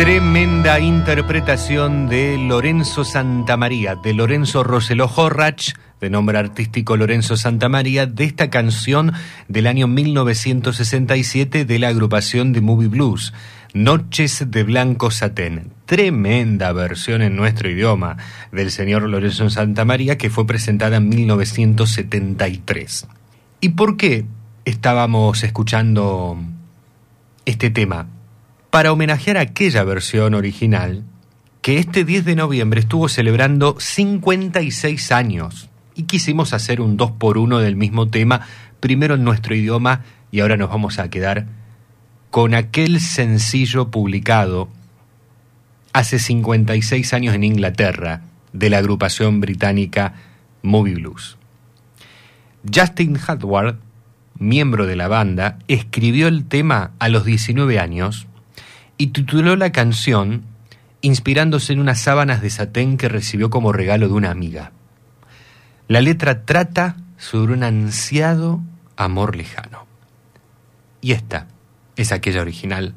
Tremenda 0.00 0.80
interpretación 0.80 2.08
de 2.08 2.38
Lorenzo 2.38 3.04
Santamaría, 3.04 3.96
de 3.96 4.14
Lorenzo 4.14 4.64
Roseló 4.64 5.10
Horrach, 5.14 5.74
de 6.00 6.08
nombre 6.08 6.38
artístico 6.38 6.96
Lorenzo 6.96 7.36
Santamaría, 7.36 8.06
de 8.06 8.24
esta 8.24 8.48
canción 8.48 9.12
del 9.48 9.66
año 9.66 9.88
1967 9.88 11.66
de 11.66 11.78
la 11.78 11.88
agrupación 11.88 12.54
de 12.54 12.62
Movie 12.62 12.88
Blues, 12.88 13.34
Noches 13.74 14.42
de 14.50 14.62
Blanco 14.64 15.10
Satén. 15.10 15.70
Tremenda 15.84 16.72
versión 16.72 17.20
en 17.20 17.36
nuestro 17.36 17.68
idioma 17.68 18.16
del 18.52 18.70
señor 18.70 19.02
Lorenzo 19.02 19.50
Santamaría 19.50 20.16
que 20.16 20.30
fue 20.30 20.46
presentada 20.46 20.96
en 20.96 21.10
1973. 21.10 23.06
¿Y 23.60 23.68
por 23.68 23.98
qué 23.98 24.24
estábamos 24.64 25.44
escuchando 25.44 26.38
este 27.44 27.68
tema? 27.68 28.06
Para 28.70 28.92
homenajear 28.92 29.36
aquella 29.36 29.82
versión 29.84 30.34
original 30.34 31.04
que 31.60 31.78
este 31.78 32.04
10 32.04 32.24
de 32.24 32.36
noviembre 32.36 32.80
estuvo 32.80 33.08
celebrando 33.08 33.76
56 33.78 35.12
años 35.12 35.68
y 35.94 36.04
quisimos 36.04 36.54
hacer 36.54 36.80
un 36.80 36.96
2 36.96 37.12
por 37.12 37.36
1 37.36 37.58
del 37.58 37.76
mismo 37.76 38.08
tema, 38.08 38.46
primero 38.78 39.16
en 39.16 39.24
nuestro 39.24 39.54
idioma 39.54 40.02
y 40.30 40.40
ahora 40.40 40.56
nos 40.56 40.70
vamos 40.70 40.98
a 40.98 41.10
quedar 41.10 41.46
con 42.30 42.54
aquel 42.54 43.00
sencillo 43.00 43.90
publicado 43.90 44.68
hace 45.92 46.18
56 46.18 47.12
años 47.12 47.34
en 47.34 47.44
Inglaterra 47.44 48.22
de 48.52 48.70
la 48.70 48.78
agrupación 48.78 49.40
británica 49.40 50.14
Movie 50.62 50.94
Blues. 50.94 51.36
Justin 52.72 53.16
Hardward, 53.16 53.78
miembro 54.38 54.86
de 54.86 54.96
la 54.96 55.08
banda, 55.08 55.58
escribió 55.66 56.28
el 56.28 56.44
tema 56.44 56.92
a 57.00 57.08
los 57.08 57.24
19 57.24 57.78
años 57.78 58.28
y 59.00 59.06
tituló 59.06 59.56
la 59.56 59.72
canción 59.72 60.42
inspirándose 61.00 61.72
en 61.72 61.80
unas 61.80 62.02
sábanas 62.02 62.42
de 62.42 62.50
satén 62.50 62.98
que 62.98 63.08
recibió 63.08 63.48
como 63.48 63.72
regalo 63.72 64.08
de 64.08 64.12
una 64.12 64.30
amiga. 64.30 64.72
La 65.88 66.02
letra 66.02 66.44
trata 66.44 66.96
sobre 67.16 67.54
un 67.54 67.62
ansiado 67.62 68.60
amor 68.96 69.36
lejano. 69.36 69.86
Y 71.00 71.12
esta 71.12 71.46
es 71.96 72.12
aquella 72.12 72.42
original 72.42 72.92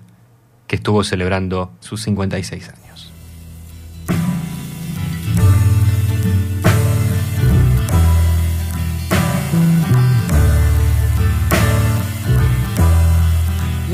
que 0.68 0.76
estuvo 0.76 1.06
celebrando 1.06 1.72
sus 1.80 2.02
56 2.02 2.68
años. 2.68 2.83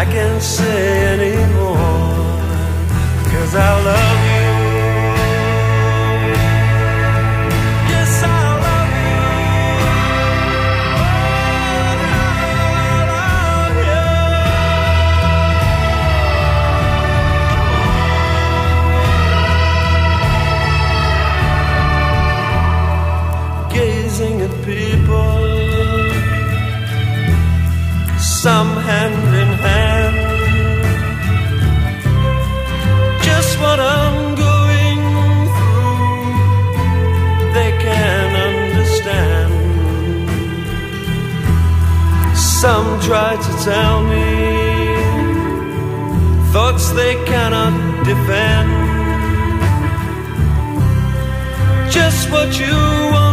I 0.00 0.04
can't 0.04 0.42
say 0.42 1.06
anymore 1.14 1.76
Cause 3.30 3.54
I 3.54 3.70
love 3.90 4.20
you. 4.32 4.48
Yes, 7.92 8.12
I 8.24 8.26
love 8.66 8.92
you. 9.04 9.22
Oh, 10.96 11.14
I 12.90 13.02
love 13.14 13.78
you 23.70 23.74
Gazing 23.74 24.36
at 24.46 24.54
people 24.64 25.38
Some 28.18 28.72
hand 28.88 29.23
what 33.58 33.78
I'm 33.80 34.34
going 34.34 35.00
through, 35.56 36.72
they 37.56 37.72
can 37.86 38.28
understand. 38.50 39.52
Some 42.36 43.00
try 43.00 43.36
to 43.46 43.52
tell 43.64 44.02
me 44.12 44.54
thoughts 46.52 46.90
they 46.92 47.14
cannot 47.24 47.74
defend. 48.04 48.70
Just 51.90 52.30
what 52.30 52.58
you 52.58 52.76
want. 53.12 53.23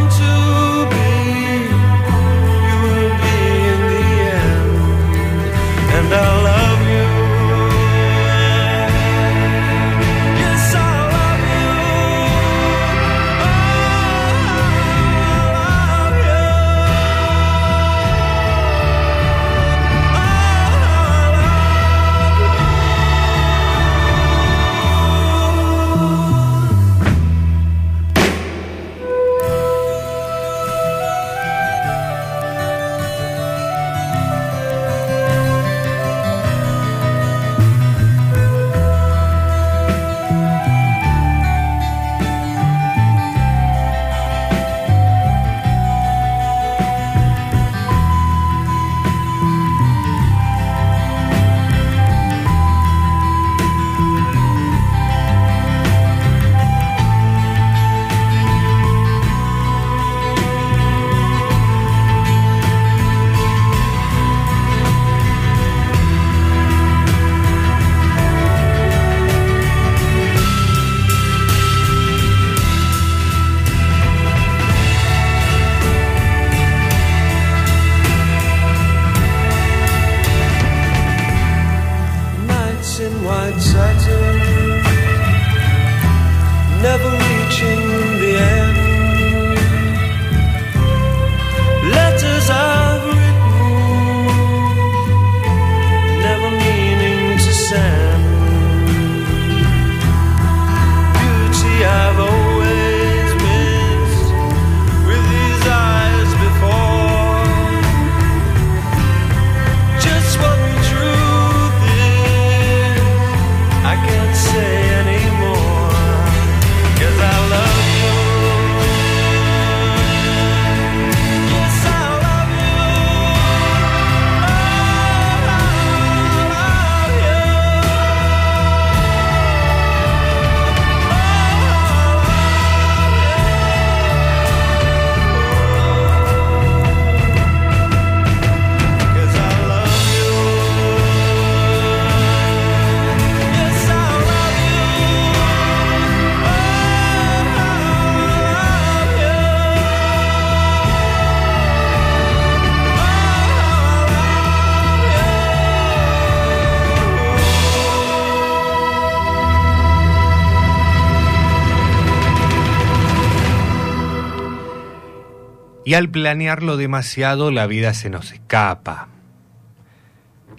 Y 165.91 165.93
al 165.93 166.07
planearlo 166.07 166.77
demasiado, 166.77 167.51
la 167.51 167.67
vida 167.67 167.93
se 167.93 168.09
nos 168.09 168.31
escapa. 168.31 169.09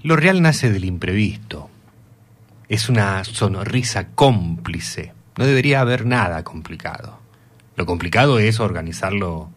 Lo 0.03 0.15
real 0.15 0.43
nace 0.43 0.71
del 0.71 0.85
imprevisto. 0.85 1.71
Es 2.69 2.91
una 2.91 3.25
sonrisa 3.25 4.09
cómplice. 4.09 5.15
No 5.39 5.47
debería 5.47 5.81
haber 5.81 6.05
nada 6.05 6.45
complicado. 6.45 7.19
Lo 7.77 7.87
complicado 7.87 8.41
es 8.41 8.61
organizarlo 8.61 9.49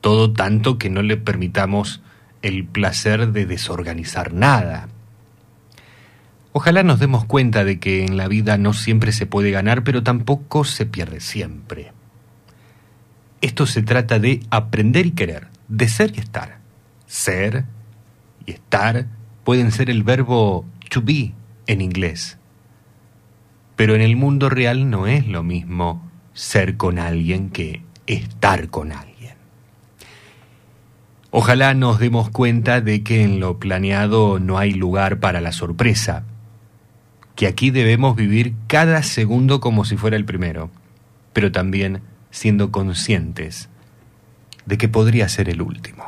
todo 0.00 0.32
tanto 0.32 0.78
que 0.78 0.90
no 0.90 1.02
le 1.02 1.16
permitamos 1.16 2.02
el 2.42 2.64
placer 2.64 3.32
de 3.32 3.46
desorganizar 3.46 4.32
nada. 4.32 4.86
Ojalá 6.52 6.84
nos 6.84 7.00
demos 7.00 7.24
cuenta 7.24 7.64
de 7.64 7.80
que 7.80 8.04
en 8.04 8.16
la 8.16 8.28
vida 8.28 8.58
no 8.58 8.74
siempre 8.74 9.10
se 9.10 9.26
puede 9.26 9.50
ganar, 9.50 9.82
pero 9.82 10.04
tampoco 10.04 10.62
se 10.62 10.86
pierde 10.86 11.18
siempre. 11.18 11.90
Esto 13.40 13.66
se 13.66 13.82
trata 13.82 14.18
de 14.18 14.40
aprender 14.50 15.06
y 15.06 15.10
querer, 15.12 15.48
de 15.68 15.88
ser 15.88 16.12
y 16.16 16.20
estar. 16.20 16.58
Ser 17.06 17.64
y 18.46 18.52
estar 18.52 19.06
pueden 19.44 19.72
ser 19.72 19.90
el 19.90 20.02
verbo 20.02 20.64
to 20.90 21.02
be 21.02 21.32
en 21.66 21.80
inglés. 21.80 22.38
Pero 23.76 23.94
en 23.94 24.00
el 24.00 24.16
mundo 24.16 24.48
real 24.48 24.88
no 24.90 25.06
es 25.06 25.26
lo 25.26 25.42
mismo 25.42 26.10
ser 26.32 26.76
con 26.76 26.98
alguien 26.98 27.50
que 27.50 27.82
estar 28.06 28.68
con 28.68 28.92
alguien. 28.92 29.16
Ojalá 31.30 31.74
nos 31.74 31.98
demos 31.98 32.30
cuenta 32.30 32.80
de 32.80 33.02
que 33.02 33.22
en 33.22 33.40
lo 33.40 33.58
planeado 33.58 34.38
no 34.38 34.58
hay 34.58 34.72
lugar 34.72 35.20
para 35.20 35.40
la 35.40 35.52
sorpresa, 35.52 36.24
que 37.34 37.46
aquí 37.46 37.70
debemos 37.70 38.16
vivir 38.16 38.54
cada 38.68 39.02
segundo 39.02 39.60
como 39.60 39.84
si 39.84 39.98
fuera 39.98 40.16
el 40.16 40.24
primero, 40.24 40.70
pero 41.34 41.52
también 41.52 42.00
siendo 42.36 42.70
conscientes 42.70 43.70
de 44.66 44.76
que 44.76 44.88
podría 44.90 45.26
ser 45.26 45.48
el 45.48 45.62
último. 45.62 46.04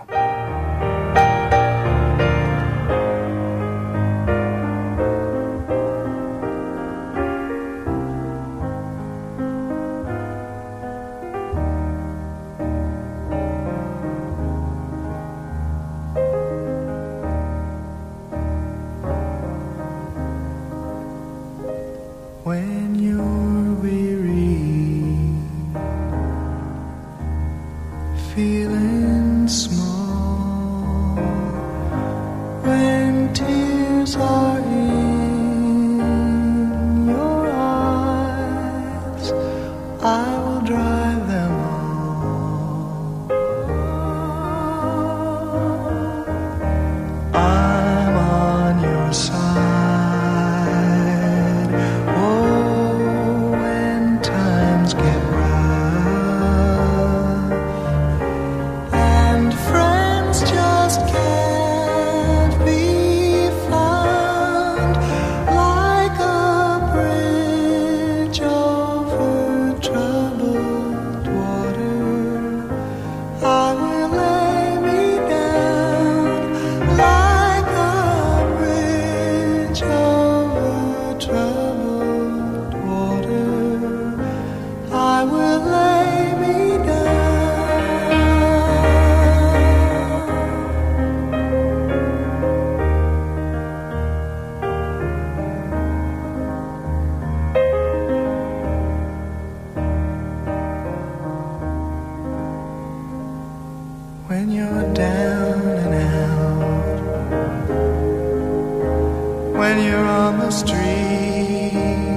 you're 109.88 110.06
on 110.06 110.38
the 110.38 110.50
street. 110.50 112.07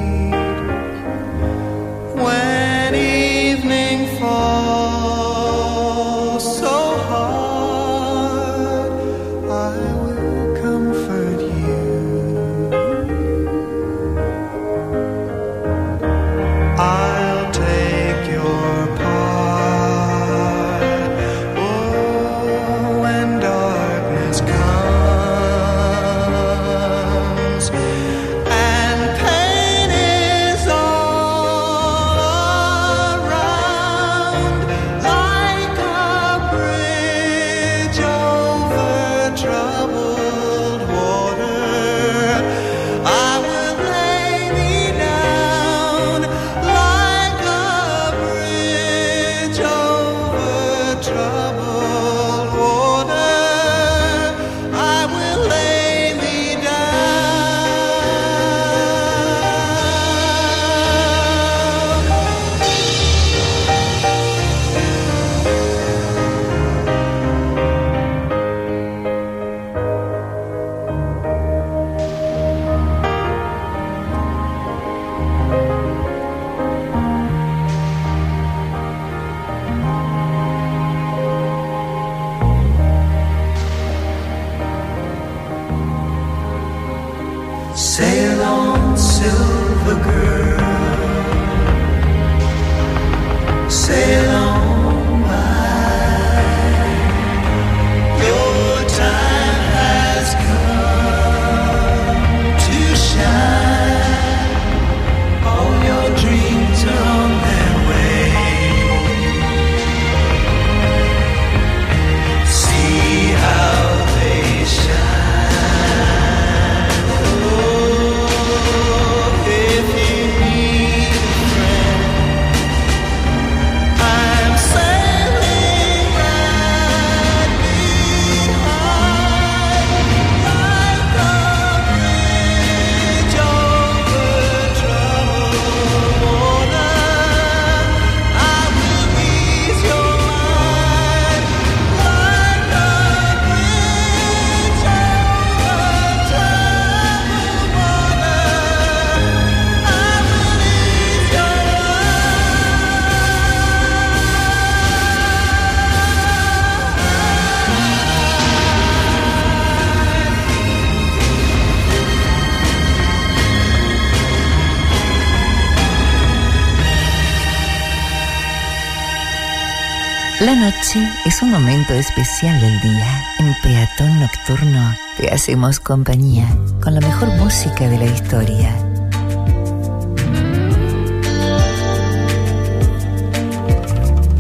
Noche 170.62 171.12
es 171.26 171.42
un 171.42 171.50
momento 171.50 171.92
especial 171.96 172.62
del 172.62 172.80
día. 172.82 173.24
En 173.40 173.52
Peatón 173.64 174.20
Nocturno 174.20 174.96
te 175.18 175.28
hacemos 175.34 175.80
compañía 175.80 176.48
con 176.84 176.94
la 176.94 177.02
mejor 177.02 177.30
música 177.30 177.90
de 177.90 177.98
la 177.98 178.06
historia. 178.06 178.70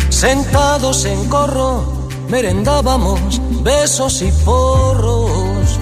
Sentados 0.09 1.05
en 1.05 1.27
corro, 1.27 2.07
merendábamos 2.29 3.41
besos 3.63 4.21
y 4.21 4.31
porros. 4.45 5.79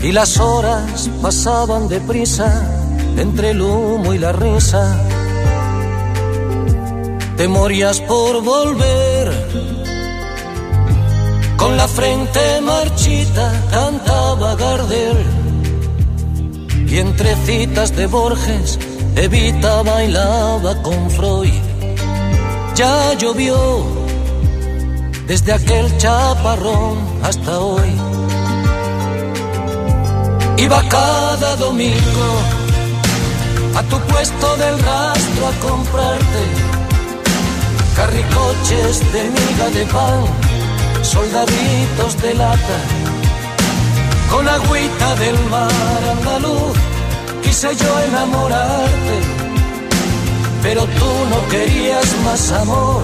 Y 0.00 0.12
las 0.12 0.38
horas 0.38 1.10
pasaban 1.20 1.88
deprisa 1.88 2.48
entre 3.18 3.50
el 3.50 3.60
humo 3.60 4.14
y 4.14 4.18
la 4.18 4.32
risa. 4.32 5.09
Te 7.40 7.48
por 8.06 8.42
volver. 8.42 9.26
Con 11.56 11.74
la 11.74 11.88
frente 11.88 12.60
marchita 12.60 13.50
cantaba 13.70 14.56
Gardel. 14.56 15.24
Y 16.86 16.98
entre 16.98 17.34
citas 17.46 17.96
de 17.96 18.06
Borges, 18.08 18.78
Evita 19.16 19.82
bailaba 19.82 20.82
con 20.82 21.10
Freud. 21.10 21.62
Ya 22.74 23.14
llovió 23.14 23.56
desde 25.26 25.54
aquel 25.54 25.96
chaparrón 25.96 26.98
hasta 27.22 27.58
hoy. 27.58 27.90
Iba 30.58 30.82
cada 30.90 31.56
domingo 31.56 32.28
a 33.76 33.82
tu 33.84 33.98
puesto 34.12 34.56
del 34.58 34.78
rastro 34.78 35.46
a 35.46 35.52
comprarte 35.66 36.69
carricoches 37.96 39.00
de 39.12 39.22
miga 39.24 39.70
de 39.74 39.84
pan, 39.86 40.24
soldaditos 41.02 42.20
de 42.22 42.34
lata, 42.34 42.78
con 44.30 44.48
agüita 44.48 45.14
del 45.16 45.38
mar 45.48 46.02
andaluz 46.12 46.76
quise 47.42 47.74
yo 47.74 48.00
enamorarte, 48.08 49.16
pero 50.62 50.82
tú 50.82 51.10
no 51.30 51.48
querías 51.48 52.06
más 52.24 52.52
amor 52.52 53.02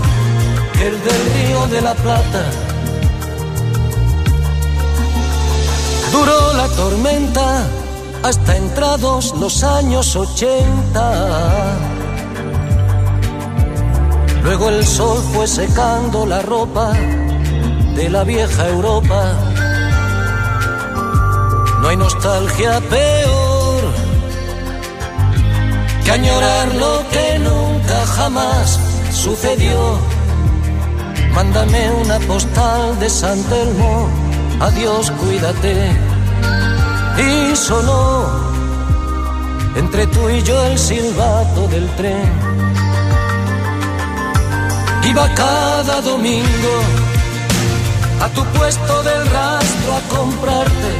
que 0.75 0.87
el 0.89 1.03
del 1.03 1.23
río 1.35 1.67
de 1.67 1.81
la 1.81 1.95
Plata. 1.95 2.45
Duró 6.13 6.53
la 6.55 6.69
tormenta 6.69 7.67
hasta 8.23 8.57
entrados 8.57 9.35
los 9.39 9.65
años 9.65 10.15
ochenta. 10.17 11.96
Luego 14.47 14.69
el 14.69 14.87
sol 14.87 15.21
fue 15.33 15.45
secando 15.49 16.25
la 16.25 16.41
ropa 16.41 16.93
de 17.97 18.09
la 18.09 18.23
vieja 18.23 18.69
Europa. 18.69 19.35
No 21.83 21.89
hay 21.89 21.97
nostalgia 21.97 22.81
peor 22.83 23.83
que 26.05 26.11
añorar 26.13 26.75
lo 26.77 27.03
que 27.11 27.41
nunca 27.41 28.07
jamás 28.07 28.79
sucedió. 29.11 29.99
Mándame 31.35 31.91
una 32.05 32.21
postal 32.21 33.01
de 33.01 33.11
San 33.11 33.43
Telmo, 33.51 34.09
adiós, 34.61 35.11
cuídate. 35.11 35.91
Y 37.19 37.57
sonó 37.57 38.27
entre 39.75 40.07
tú 40.07 40.29
y 40.29 40.41
yo 40.45 40.67
el 40.67 40.79
silbato 40.79 41.67
del 41.67 41.89
tren. 41.97 42.46
Iba 45.11 45.29
cada 45.35 46.01
domingo 46.03 46.75
a 48.21 48.29
tu 48.35 48.45
puesto 48.59 49.03
del 49.03 49.23
rastro 49.31 49.91
a 49.95 50.01
comprarte 50.17 50.93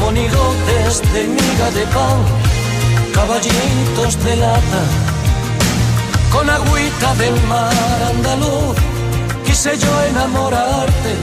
monigotes 0.00 1.02
de 1.12 1.22
miga 1.36 1.70
de 1.76 1.84
pan 1.94 2.42
caballitos 3.12 4.24
de 4.24 4.36
lata, 4.36 4.82
con 6.32 6.48
agüita 6.48 7.14
del 7.16 7.40
mar 7.42 8.02
andaluz, 8.10 8.76
quise 9.44 9.76
yo 9.78 10.02
enamorarte, 10.10 11.14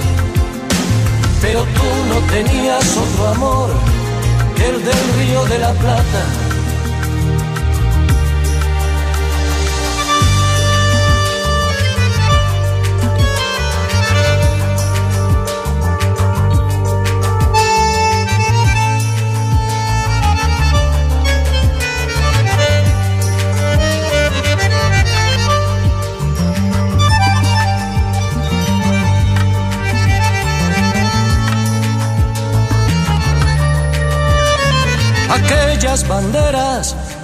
pero 1.41 1.61
tú 1.63 1.89
no 2.09 2.17
tenías 2.31 2.97
otro 2.97 3.27
amor 3.35 3.69
que 4.55 4.69
el 4.69 4.83
del 4.83 5.03
río 5.17 5.45
de 5.45 5.59
la 5.59 5.71
Plata. 5.73 6.38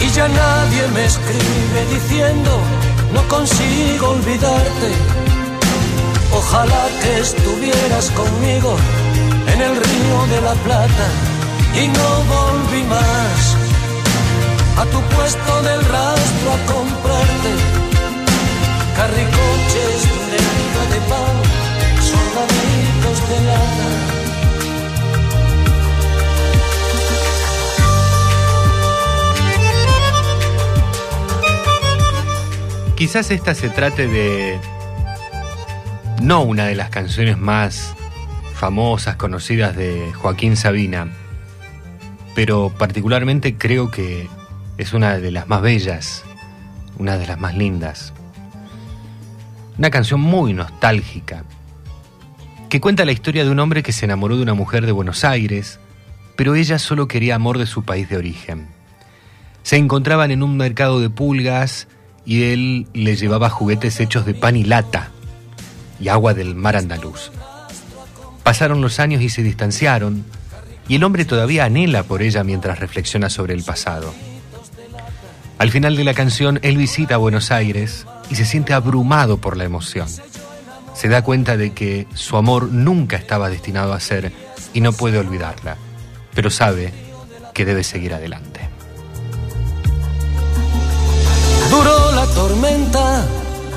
Y 0.00 0.10
ya 0.10 0.28
nadie 0.28 0.88
me 0.94 1.04
escribe 1.04 1.80
diciendo, 1.92 2.60
no 3.12 3.26
consigo 3.28 4.10
olvidarte. 4.10 4.90
Ojalá 6.32 6.84
que 7.02 7.20
estuvieras 7.20 8.10
conmigo 8.10 8.76
en 9.52 9.60
el 9.60 9.74
río 9.74 10.26
de 10.32 10.40
la 10.42 10.54
Plata 10.66 11.06
y 11.74 11.88
no 11.88 12.08
volví 12.34 12.82
más 12.84 13.56
a 14.78 14.84
tu 14.86 15.00
puesto 15.14 15.62
del 15.62 15.80
rastro 15.80 16.52
a 16.52 16.72
comprarte 16.72 17.52
carricoches 18.96 20.02
de 20.30 20.66
de 20.92 21.00
pan 21.10 21.36
soldaditos 22.00 23.28
de 23.28 23.38
lana. 23.46 24.25
Quizás 32.96 33.30
esta 33.30 33.54
se 33.54 33.68
trate 33.68 34.08
de 34.08 34.58
no 36.22 36.40
una 36.42 36.64
de 36.64 36.74
las 36.74 36.88
canciones 36.88 37.36
más 37.36 37.94
famosas, 38.54 39.16
conocidas 39.16 39.76
de 39.76 40.14
Joaquín 40.14 40.56
Sabina, 40.56 41.12
pero 42.34 42.72
particularmente 42.78 43.58
creo 43.58 43.90
que 43.90 44.30
es 44.78 44.94
una 44.94 45.18
de 45.18 45.30
las 45.30 45.46
más 45.46 45.60
bellas, 45.60 46.24
una 46.98 47.18
de 47.18 47.26
las 47.26 47.38
más 47.38 47.54
lindas. 47.54 48.14
Una 49.76 49.90
canción 49.90 50.22
muy 50.22 50.54
nostálgica, 50.54 51.44
que 52.70 52.80
cuenta 52.80 53.04
la 53.04 53.12
historia 53.12 53.44
de 53.44 53.50
un 53.50 53.60
hombre 53.60 53.82
que 53.82 53.92
se 53.92 54.06
enamoró 54.06 54.38
de 54.38 54.42
una 54.42 54.54
mujer 54.54 54.86
de 54.86 54.92
Buenos 54.92 55.22
Aires, 55.22 55.80
pero 56.34 56.54
ella 56.54 56.78
solo 56.78 57.08
quería 57.08 57.34
amor 57.34 57.58
de 57.58 57.66
su 57.66 57.84
país 57.84 58.08
de 58.08 58.16
origen. 58.16 58.68
Se 59.64 59.76
encontraban 59.76 60.30
en 60.30 60.42
un 60.42 60.56
mercado 60.56 60.98
de 60.98 61.10
pulgas 61.10 61.88
y 62.26 62.42
él 62.52 62.86
le 62.92 63.16
llevaba 63.16 63.48
juguetes 63.48 64.00
hechos 64.00 64.26
de 64.26 64.34
pan 64.34 64.56
y 64.56 64.64
lata. 64.64 65.10
y 65.98 66.08
agua 66.08 66.34
del 66.34 66.54
mar 66.54 66.76
andaluz. 66.76 67.32
Pasaron 68.42 68.82
los 68.82 69.00
años 69.00 69.22
y 69.22 69.30
se 69.30 69.42
distanciaron, 69.42 70.26
y 70.88 70.96
el 70.96 71.04
hombre 71.04 71.24
todavía 71.24 71.64
anhela 71.64 72.02
por 72.02 72.20
ella 72.20 72.44
mientras 72.44 72.80
reflexiona 72.80 73.30
sobre 73.30 73.54
el 73.54 73.64
pasado. 73.64 74.12
Al 75.58 75.70
final 75.70 75.96
de 75.96 76.04
la 76.04 76.12
canción, 76.12 76.58
él 76.60 76.76
visita 76.76 77.16
Buenos 77.16 77.50
Aires 77.50 78.06
y 78.28 78.34
se 78.34 78.44
siente 78.44 78.74
abrumado 78.74 79.38
por 79.38 79.56
la 79.56 79.64
emoción. 79.64 80.06
Se 80.94 81.08
da 81.08 81.22
cuenta 81.22 81.56
de 81.56 81.72
que 81.72 82.06
su 82.14 82.36
amor 82.36 82.70
nunca 82.70 83.16
estaba 83.16 83.48
destinado 83.48 83.94
a 83.94 84.00
ser 84.00 84.32
y 84.74 84.82
no 84.82 84.92
puede 84.92 85.18
olvidarla, 85.18 85.78
pero 86.34 86.50
sabe 86.50 86.92
que 87.54 87.64
debe 87.64 87.84
seguir 87.84 88.12
adelante. 88.12 88.55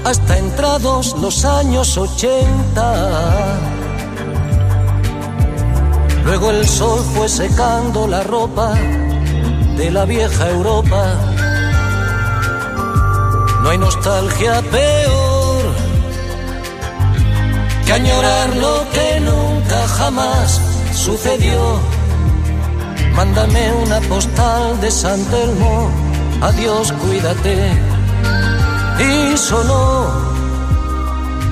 Hasta 0.04 0.38
entrados 0.38 1.16
los 1.20 1.46
años 1.46 1.98
80. 1.98 3.60
Luego 6.26 6.52
el 6.52 6.68
sol 6.68 7.00
fue 7.14 7.28
secando 7.28 8.08
la 8.08 8.24
ropa 8.24 8.74
de 9.78 9.92
la 9.92 10.06
vieja 10.06 10.50
Europa. 10.50 11.16
No 13.64 13.70
hay 13.70 13.78
nostalgia 13.78 14.62
peor 14.62 15.74
que 17.86 17.94
añorar 17.94 18.56
lo 18.56 18.86
que 18.94 19.20
nunca 19.20 19.88
jamás 19.88 20.62
sucedió. 20.94 21.80
Mándame 23.16 23.74
una 23.74 24.00
postal 24.02 24.80
de 24.80 24.92
San 24.92 25.24
Telmo, 25.26 25.90
adiós, 26.42 26.92
cuídate. 26.94 27.74
Y 29.00 29.38
sonó 29.38 30.08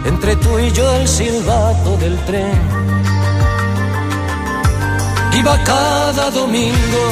entre 0.05 0.35
tú 0.37 0.59
y 0.59 0.71
yo 0.71 0.89
el 0.93 1.07
silbato 1.07 1.97
del 1.97 2.17
tren. 2.25 2.61
Iba 5.33 5.63
cada 5.63 6.31
domingo 6.31 7.03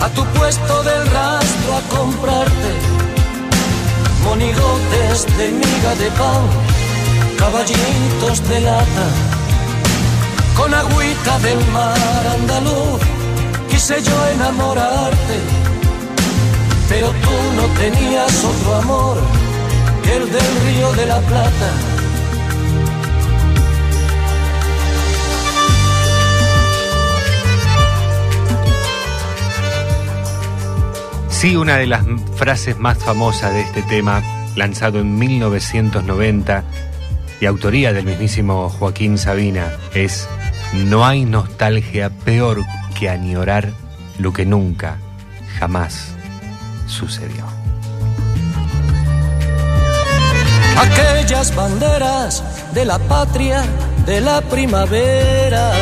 a 0.00 0.08
tu 0.10 0.24
puesto 0.38 0.82
del 0.84 1.06
rastro 1.10 1.76
a 1.76 1.96
comprarte 1.96 2.98
monigotes 4.24 5.26
de 5.38 5.48
miga 5.50 5.94
de 6.02 6.10
pan, 6.20 6.44
caballitos 7.38 8.48
de 8.48 8.60
lata, 8.60 9.06
con 10.56 10.72
agüita 10.74 11.38
del 11.40 11.60
mar 11.76 12.26
andaluz. 12.36 13.00
Quise 13.70 14.02
yo 14.02 14.16
enamorarte, 14.34 15.36
pero 16.88 17.08
tú 17.10 17.30
no 17.56 17.66
tenías 17.78 18.44
otro 18.44 18.74
amor 18.76 19.18
que 20.02 20.16
el 20.16 20.32
del 20.32 20.60
río 20.66 20.92
de 20.92 21.06
la 21.06 21.20
Plata. 21.20 21.72
Sí, 31.28 31.54
una 31.54 31.76
de 31.76 31.86
las 31.86 32.04
frases 32.34 32.78
más 32.78 32.98
famosas 32.98 33.52
de 33.52 33.60
este 33.60 33.82
tema, 33.82 34.22
lanzado 34.56 34.98
en 34.98 35.16
1990 35.16 36.64
y 37.40 37.46
autoría 37.46 37.92
del 37.92 38.06
mismísimo 38.06 38.68
Joaquín 38.70 39.18
Sabina, 39.18 39.72
es 39.94 40.28
No 40.72 41.06
hay 41.06 41.24
nostalgia 41.24 42.10
peor 42.10 42.64
que 42.98 43.08
añorar 43.08 43.70
lo 44.18 44.32
que 44.32 44.46
nunca, 44.46 44.98
jamás 45.60 46.17
sucedió. 46.88 47.44
aquellas 50.78 51.54
banderas 51.54 52.42
de 52.72 52.84
la 52.84 52.98
patria 52.98 53.62
de 54.06 54.20
la 54.20 54.40
primavera. 54.40 55.72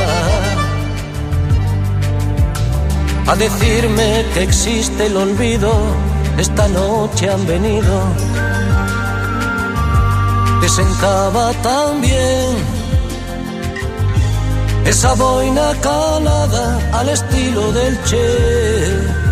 A 3.27 3.35
decirme 3.37 4.25
que 4.35 4.43
existe 4.43 5.07
el 5.07 5.17
olvido, 5.17 5.73
esta 6.39 6.69
noche 6.69 7.29
han 7.31 7.47
venido. 7.47 8.01
Te 10.61 10.69
sentaba 10.69 11.53
tan 11.63 12.01
bien 12.01 12.57
esa 14.85 15.15
boina 15.15 15.73
calada 15.81 16.79
al 16.93 17.09
estilo 17.09 17.73
del 17.73 18.03
Che. 18.05 19.26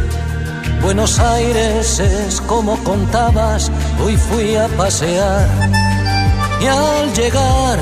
Buenos 0.84 1.18
Aires 1.18 1.98
es 1.98 2.42
como 2.42 2.76
contabas, 2.84 3.72
hoy 4.04 4.18
fui 4.18 4.54
a 4.54 4.68
pasear 4.68 5.48
y 6.60 6.66
al 6.66 7.10
llegar 7.14 7.78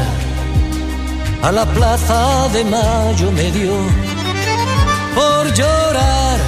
a 1.42 1.50
la 1.50 1.66
plaza 1.66 2.48
de 2.52 2.64
Mayo 2.64 3.32
me 3.32 3.50
dio 3.50 3.72
por 5.16 5.52
llorar 5.52 6.38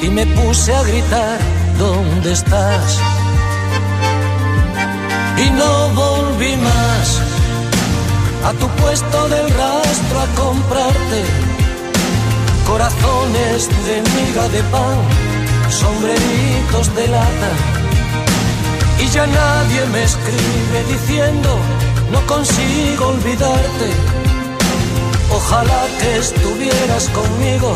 y 0.00 0.08
me 0.10 0.24
puse 0.26 0.72
a 0.72 0.82
gritar, 0.84 1.38
¿dónde 1.76 2.32
estás? 2.32 3.00
Y 5.44 5.50
no 5.50 5.88
volví 5.88 6.56
más 6.56 7.20
a 8.44 8.52
tu 8.52 8.68
puesto 8.80 9.28
del 9.28 9.50
rastro 9.50 10.20
a 10.20 10.26
comprarte 10.40 11.45
corazones 12.66 13.68
de 13.86 14.02
miga 14.14 14.48
de 14.48 14.62
pan, 14.64 14.98
sombreritos 15.70 16.94
de 16.94 17.08
lata. 17.08 17.50
Y 19.02 19.08
ya 19.08 19.26
nadie 19.26 19.86
me 19.92 20.02
escribe 20.02 20.78
diciendo, 20.88 21.58
no 22.12 22.20
consigo 22.26 23.08
olvidarte. 23.08 23.88
Ojalá 25.30 25.82
que 26.00 26.18
estuvieras 26.18 27.08
conmigo 27.10 27.74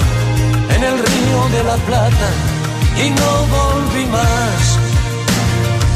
en 0.75 0.83
el 0.83 0.97
río 0.99 1.41
de 1.57 1.65
la 1.65 1.77
Plata 1.89 2.29
y 3.05 3.11
no 3.11 3.31
volví 3.59 4.07
más 4.07 4.63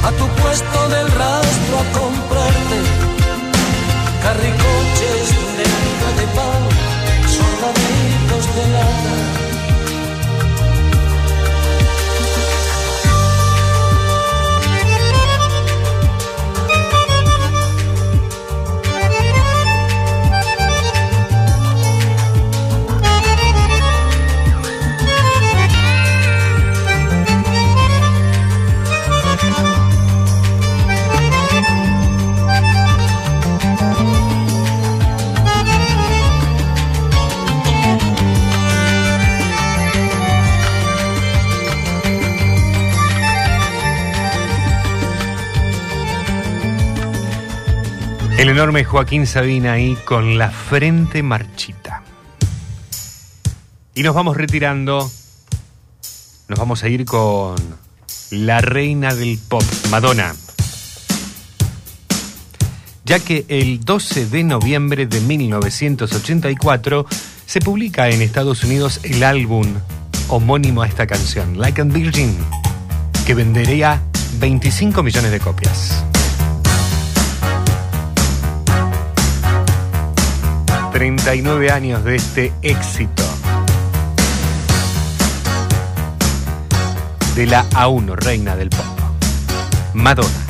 a 0.05 0.10
tu 0.18 0.26
puesto 0.42 0.89
del 0.89 1.08
rastro 1.12 1.74
a 1.81 1.98
comprarte 1.98 3.03
enorme 48.55 48.84
Joaquín 48.84 49.26
Sabina 49.26 49.73
ahí 49.73 49.99
con 50.05 50.39
la 50.39 50.49
frente 50.49 51.24
marchita. 51.24 52.05
Y 53.97 54.05
nos 54.05 54.15
vamos 54.15 54.36
retirando. 54.36 55.10
Nos 56.47 56.58
vamos 56.60 56.84
a 56.84 56.89
ir 56.89 57.05
con 57.05 57.57
la 58.31 58.60
reina 58.60 59.12
del 59.12 59.39
pop, 59.39 59.65
Madonna. 59.91 60.36
Ya 63.05 63.18
que 63.18 63.44
el 63.49 63.81
12 63.81 64.26
de 64.26 64.44
noviembre 64.44 65.07
de 65.07 65.20
1984 65.20 67.07
se 67.47 67.58
publica 67.58 68.08
en 68.08 68.23
Estados 68.23 68.62
Unidos 68.62 69.00
el 69.02 69.24
álbum 69.24 69.66
homónimo 70.28 70.83
a 70.83 70.86
esta 70.86 71.08
canción, 71.08 71.58
Like 71.58 71.81
a 71.81 71.84
Virgin, 71.84 72.36
que 73.26 73.34
vendería 73.34 74.00
25 74.39 75.02
millones 75.02 75.33
de 75.33 75.41
copias. 75.41 76.05
39 80.94 81.73
años 81.73 82.05
de 82.05 82.14
este 82.14 82.52
éxito. 82.62 83.24
De 87.34 87.48
la 87.48 87.68
A1, 87.70 88.14
reina 88.14 88.55
del 88.55 88.70
pop. 88.70 88.86
Madonna. 89.92 90.43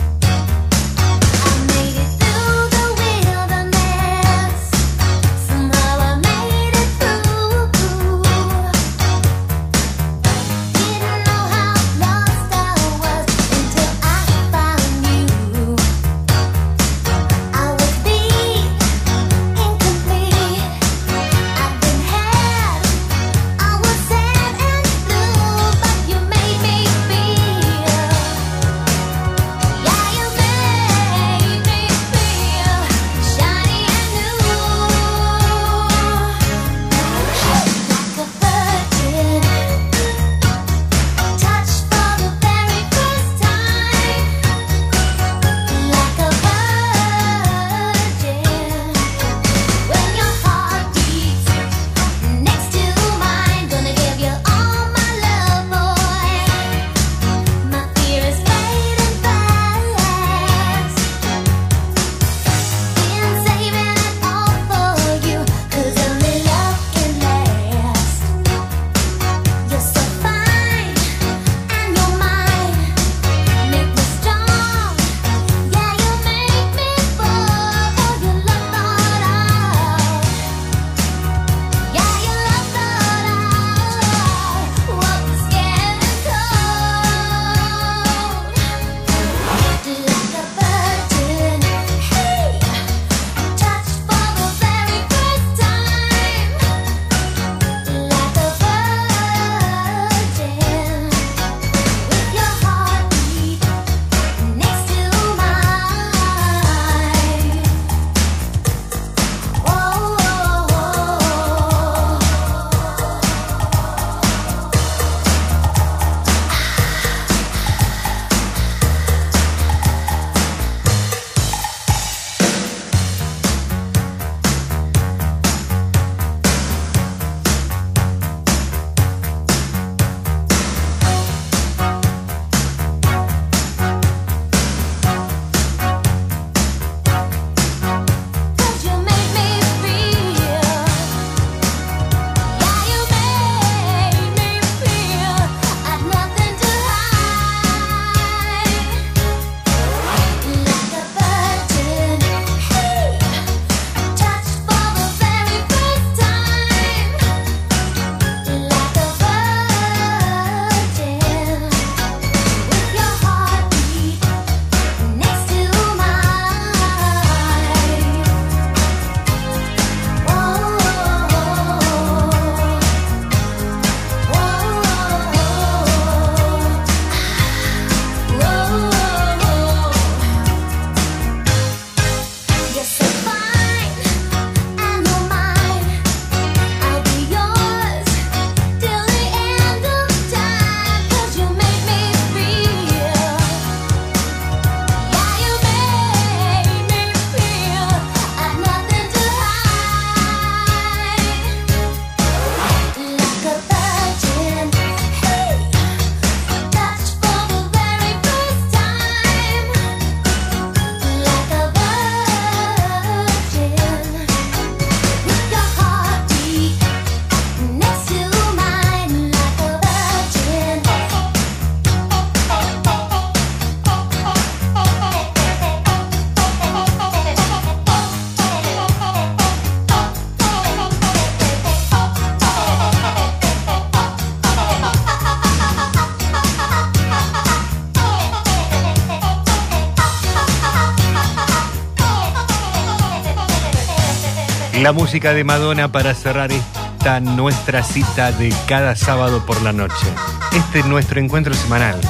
La 244.81 244.93
música 244.93 245.33
de 245.33 245.45
Madonna 245.45 245.93
para 245.93 246.15
cerrar 246.15 246.51
esta 246.51 247.21
nuestra 247.21 247.83
cita 247.85 248.33
de 248.33 248.53
cada 248.67 248.97
sábado 248.97 249.47
por 249.47 249.63
la 249.63 249.73
noche. 249.73 250.07
Este 250.53 250.81
es 250.81 250.87
nuestro 250.87 251.21
encuentro 251.21 251.55
semanal. 251.55 252.01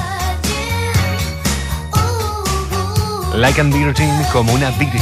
Like 3.35 3.61
and 3.61 3.71
Virgin 3.71 4.09
como 4.33 4.51
una 4.53 4.71
virgen. 4.71 4.99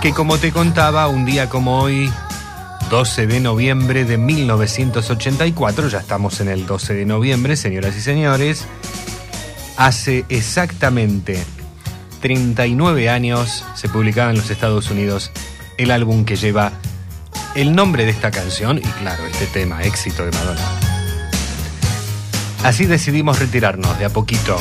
Que 0.00 0.14
como 0.14 0.38
te 0.38 0.50
contaba, 0.50 1.08
un 1.08 1.26
día 1.26 1.50
como 1.50 1.78
hoy, 1.78 2.10
12 2.90 3.28
de 3.28 3.38
noviembre 3.38 4.04
de 4.04 4.18
1984, 4.18 5.88
ya 5.88 5.98
estamos 5.98 6.40
en 6.40 6.48
el 6.48 6.66
12 6.66 6.94
de 6.94 7.04
noviembre, 7.04 7.54
señoras 7.54 7.96
y 7.96 8.00
señores, 8.00 8.66
hace 9.76 10.24
exactamente 10.28 11.40
39 12.20 13.08
años 13.08 13.64
se 13.76 13.88
publicaba 13.88 14.30
en 14.30 14.38
los 14.38 14.50
Estados 14.50 14.90
Unidos 14.90 15.30
el 15.78 15.92
álbum 15.92 16.24
que 16.24 16.34
lleva 16.34 16.72
el 17.54 17.76
nombre 17.76 18.04
de 18.06 18.10
esta 18.10 18.32
canción 18.32 18.78
y 18.78 18.80
claro, 18.80 19.24
este 19.24 19.46
tema, 19.46 19.84
éxito 19.84 20.24
de 20.24 20.32
Madonna. 20.32 20.68
Así 22.64 22.86
decidimos 22.86 23.38
retirarnos 23.38 23.96
de 24.00 24.06
a 24.06 24.10
poquito. 24.10 24.58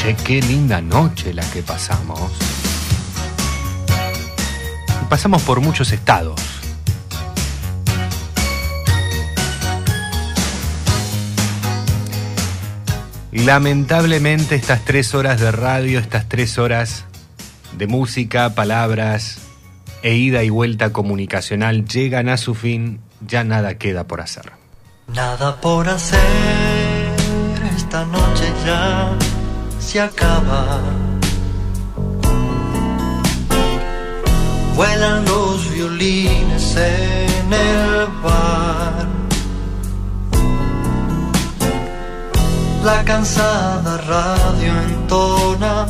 Che, 0.00 0.14
qué 0.14 0.40
linda 0.42 0.80
noche 0.80 1.34
la 1.34 1.42
que 1.50 1.64
pasamos. 1.64 2.47
Pasamos 5.08 5.42
por 5.42 5.60
muchos 5.60 5.92
estados. 5.92 6.40
Lamentablemente 13.32 14.54
estas 14.54 14.84
tres 14.84 15.14
horas 15.14 15.40
de 15.40 15.50
radio, 15.52 15.98
estas 15.98 16.28
tres 16.28 16.58
horas 16.58 17.04
de 17.76 17.86
música, 17.86 18.54
palabras 18.54 19.38
e 20.02 20.14
ida 20.14 20.42
y 20.42 20.50
vuelta 20.50 20.92
comunicacional 20.92 21.86
llegan 21.86 22.28
a 22.28 22.36
su 22.36 22.54
fin, 22.54 23.00
ya 23.26 23.44
nada 23.44 23.78
queda 23.78 24.04
por 24.04 24.20
hacer. 24.20 24.52
Nada 25.08 25.60
por 25.60 25.88
hacer, 25.88 26.18
esta 27.76 28.04
noche 28.04 28.52
ya 28.66 29.16
se 29.78 30.00
acaba. 30.00 31.07
Vuelan 34.78 35.24
los 35.24 35.68
violines 35.72 36.76
en 36.76 37.52
el 37.52 38.06
bar. 38.22 39.08
La 42.84 43.04
cansada 43.04 43.96
radio 44.06 44.72
entona 44.82 45.88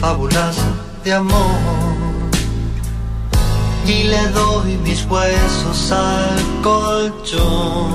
fábulas 0.00 0.56
de 1.04 1.12
amor. 1.12 1.94
Y 3.86 4.02
le 4.02 4.26
doy 4.30 4.76
mis 4.78 5.06
huesos 5.06 5.92
al 5.92 6.62
colchón. 6.64 7.92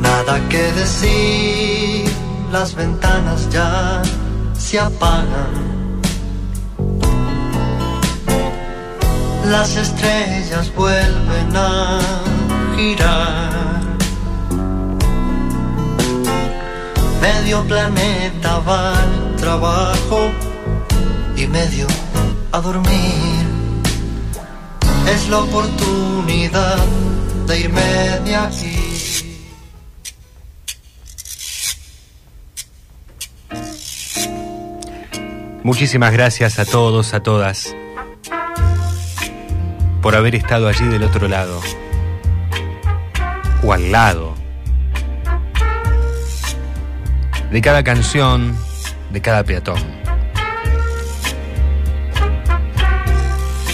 Nada 0.00 0.40
que 0.48 0.72
decir, 0.72 2.10
las 2.50 2.74
ventanas 2.74 3.46
ya 3.50 4.00
se 4.56 4.80
apagan. 4.80 5.75
Las 9.50 9.76
estrellas 9.76 10.74
vuelven 10.74 11.56
a 11.56 12.00
girar. 12.74 13.80
Medio 17.20 17.64
planeta 17.64 18.58
va 18.58 18.98
al 18.98 19.36
trabajo 19.36 20.32
y 21.36 21.46
medio 21.46 21.86
a 22.50 22.60
dormir. 22.60 23.46
Es 25.14 25.28
la 25.28 25.38
oportunidad 25.38 26.84
de 27.46 27.60
irme 27.60 28.20
de 28.24 28.34
aquí. 28.34 28.96
Muchísimas 35.62 36.12
gracias 36.12 36.58
a 36.58 36.64
todos, 36.64 37.14
a 37.14 37.22
todas, 37.22 37.74
por 40.06 40.14
haber 40.14 40.36
estado 40.36 40.68
allí 40.68 40.86
del 40.86 41.02
otro 41.02 41.26
lado, 41.26 41.60
o 43.64 43.72
al 43.72 43.90
lado, 43.90 44.36
de 47.50 47.60
cada 47.60 47.82
canción, 47.82 48.56
de 49.10 49.20
cada 49.20 49.42
peatón. 49.42 49.80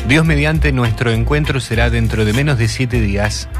Dios 0.08 0.24
mediante 0.24 0.72
nuestro 0.72 1.10
encuentro 1.10 1.60
será 1.60 1.90
dentro 1.90 2.24
de 2.24 2.32
menos 2.32 2.56
de 2.56 2.68
siete 2.68 3.02
días, 3.02 3.50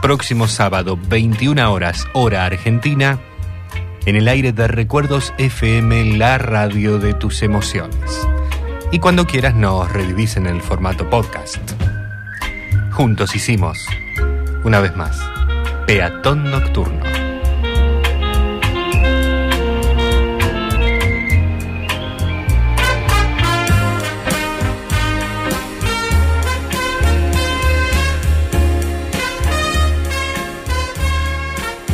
próximo 0.00 0.48
sábado, 0.48 0.98
21 1.08 1.70
horas, 1.70 2.06
hora 2.14 2.46
argentina, 2.46 3.18
en 4.06 4.16
el 4.16 4.26
aire 4.26 4.54
de 4.54 4.68
Recuerdos 4.68 5.34
FM, 5.36 6.16
la 6.16 6.38
radio 6.38 6.98
de 6.98 7.12
tus 7.12 7.42
emociones. 7.42 8.29
Y 8.92 8.98
cuando 8.98 9.24
quieras 9.24 9.54
nos 9.54 9.90
revivís 9.92 10.36
en 10.36 10.46
el 10.46 10.60
formato 10.60 11.08
podcast. 11.08 11.58
Juntos 12.90 13.36
hicimos, 13.36 13.86
una 14.64 14.80
vez 14.80 14.96
más, 14.96 15.16
Peatón 15.86 16.50
Nocturno. 16.50 16.98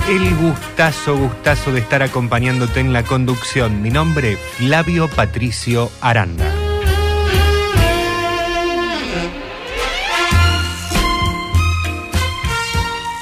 El 0.09 0.35
gustazo, 0.37 1.15
gustazo 1.17 1.73
de 1.73 1.81
estar 1.81 2.03
acompañándote 2.03 2.81
en 2.81 2.95
la 2.95 3.03
conducción. 3.03 3.83
Mi 3.83 3.91
nombre, 3.91 4.37
Flavio 4.57 5.09
Patricio 5.09 5.91
Aranda. 6.01 6.56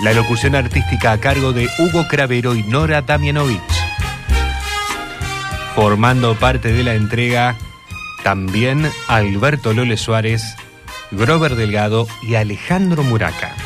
La 0.04 0.12
locución 0.12 0.54
artística 0.54 1.12
a 1.12 1.18
cargo 1.18 1.54
de 1.54 1.66
Hugo 1.78 2.06
Cravero 2.06 2.54
y 2.54 2.62
Nora 2.62 3.00
Damianovich. 3.00 3.58
Formando 5.74 6.34
parte 6.34 6.74
de 6.74 6.84
la 6.84 6.94
entrega 6.94 7.56
también 8.22 8.86
Alberto 9.08 9.72
Lole 9.72 9.96
Suárez, 9.96 10.56
Grover 11.10 11.54
Delgado 11.54 12.06
y 12.20 12.34
Alejandro 12.34 13.02
Muraca. 13.02 13.56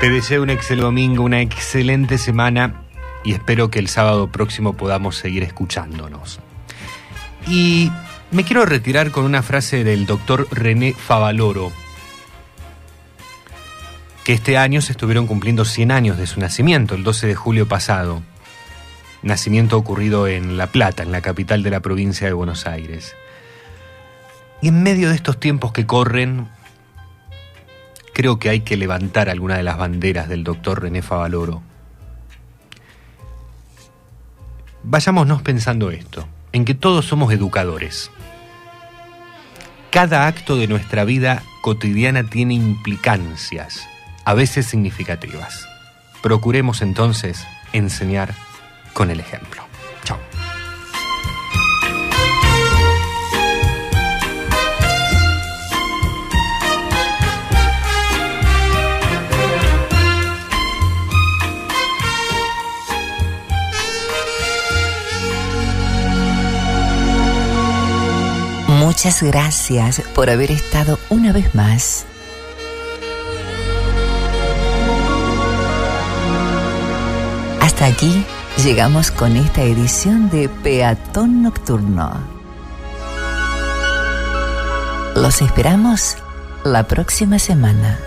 Te 0.00 0.08
deseo 0.08 0.42
un 0.42 0.48
excelente 0.48 0.84
domingo, 0.86 1.22
una 1.22 1.42
excelente 1.42 2.16
semana 2.16 2.80
y 3.24 3.34
espero 3.34 3.68
que 3.70 3.78
el 3.78 3.88
sábado 3.88 4.32
próximo 4.32 4.72
podamos 4.72 5.16
seguir 5.16 5.42
escuchándonos. 5.42 6.40
Y 7.46 7.92
me 8.30 8.42
quiero 8.42 8.64
retirar 8.64 9.10
con 9.10 9.24
una 9.26 9.42
frase 9.42 9.84
del 9.84 10.06
doctor 10.06 10.48
René 10.50 10.94
Favaloro, 10.94 11.72
que 14.26 14.32
este 14.32 14.58
año 14.58 14.82
se 14.82 14.90
estuvieron 14.90 15.28
cumpliendo 15.28 15.64
100 15.64 15.92
años 15.92 16.18
de 16.18 16.26
su 16.26 16.40
nacimiento, 16.40 16.96
el 16.96 17.04
12 17.04 17.28
de 17.28 17.36
julio 17.36 17.68
pasado. 17.68 18.24
Nacimiento 19.22 19.78
ocurrido 19.78 20.26
en 20.26 20.56
La 20.56 20.66
Plata, 20.66 21.04
en 21.04 21.12
la 21.12 21.20
capital 21.20 21.62
de 21.62 21.70
la 21.70 21.78
provincia 21.78 22.26
de 22.26 22.32
Buenos 22.32 22.66
Aires. 22.66 23.14
Y 24.60 24.66
en 24.66 24.82
medio 24.82 25.10
de 25.10 25.14
estos 25.14 25.38
tiempos 25.38 25.70
que 25.70 25.86
corren, 25.86 26.48
creo 28.14 28.40
que 28.40 28.48
hay 28.48 28.62
que 28.62 28.76
levantar 28.76 29.28
alguna 29.28 29.58
de 29.58 29.62
las 29.62 29.78
banderas 29.78 30.28
del 30.28 30.42
doctor 30.42 30.82
René 30.82 31.02
Favaloro. 31.02 31.62
Vayámonos 34.82 35.42
pensando 35.42 35.92
esto, 35.92 36.26
en 36.50 36.64
que 36.64 36.74
todos 36.74 37.04
somos 37.04 37.32
educadores. 37.32 38.10
Cada 39.92 40.26
acto 40.26 40.56
de 40.56 40.66
nuestra 40.66 41.04
vida 41.04 41.44
cotidiana 41.62 42.28
tiene 42.28 42.54
implicancias, 42.54 43.88
a 44.26 44.34
veces 44.34 44.66
significativas. 44.66 45.68
Procuremos 46.20 46.82
entonces 46.82 47.46
enseñar 47.72 48.34
con 48.92 49.10
el 49.10 49.20
ejemplo. 49.20 49.62
Chao. 50.02 50.18
Muchas 68.66 69.22
gracias 69.22 70.00
por 70.14 70.30
haber 70.30 70.50
estado 70.50 70.98
una 71.10 71.32
vez 71.32 71.54
más. 71.54 72.06
Hasta 77.76 77.88
aquí 77.88 78.24
llegamos 78.64 79.10
con 79.10 79.36
esta 79.36 79.62
edición 79.62 80.30
de 80.30 80.48
Peatón 80.48 81.42
Nocturno. 81.42 82.10
Los 85.14 85.42
esperamos 85.42 86.16
la 86.64 86.88
próxima 86.88 87.38
semana. 87.38 87.98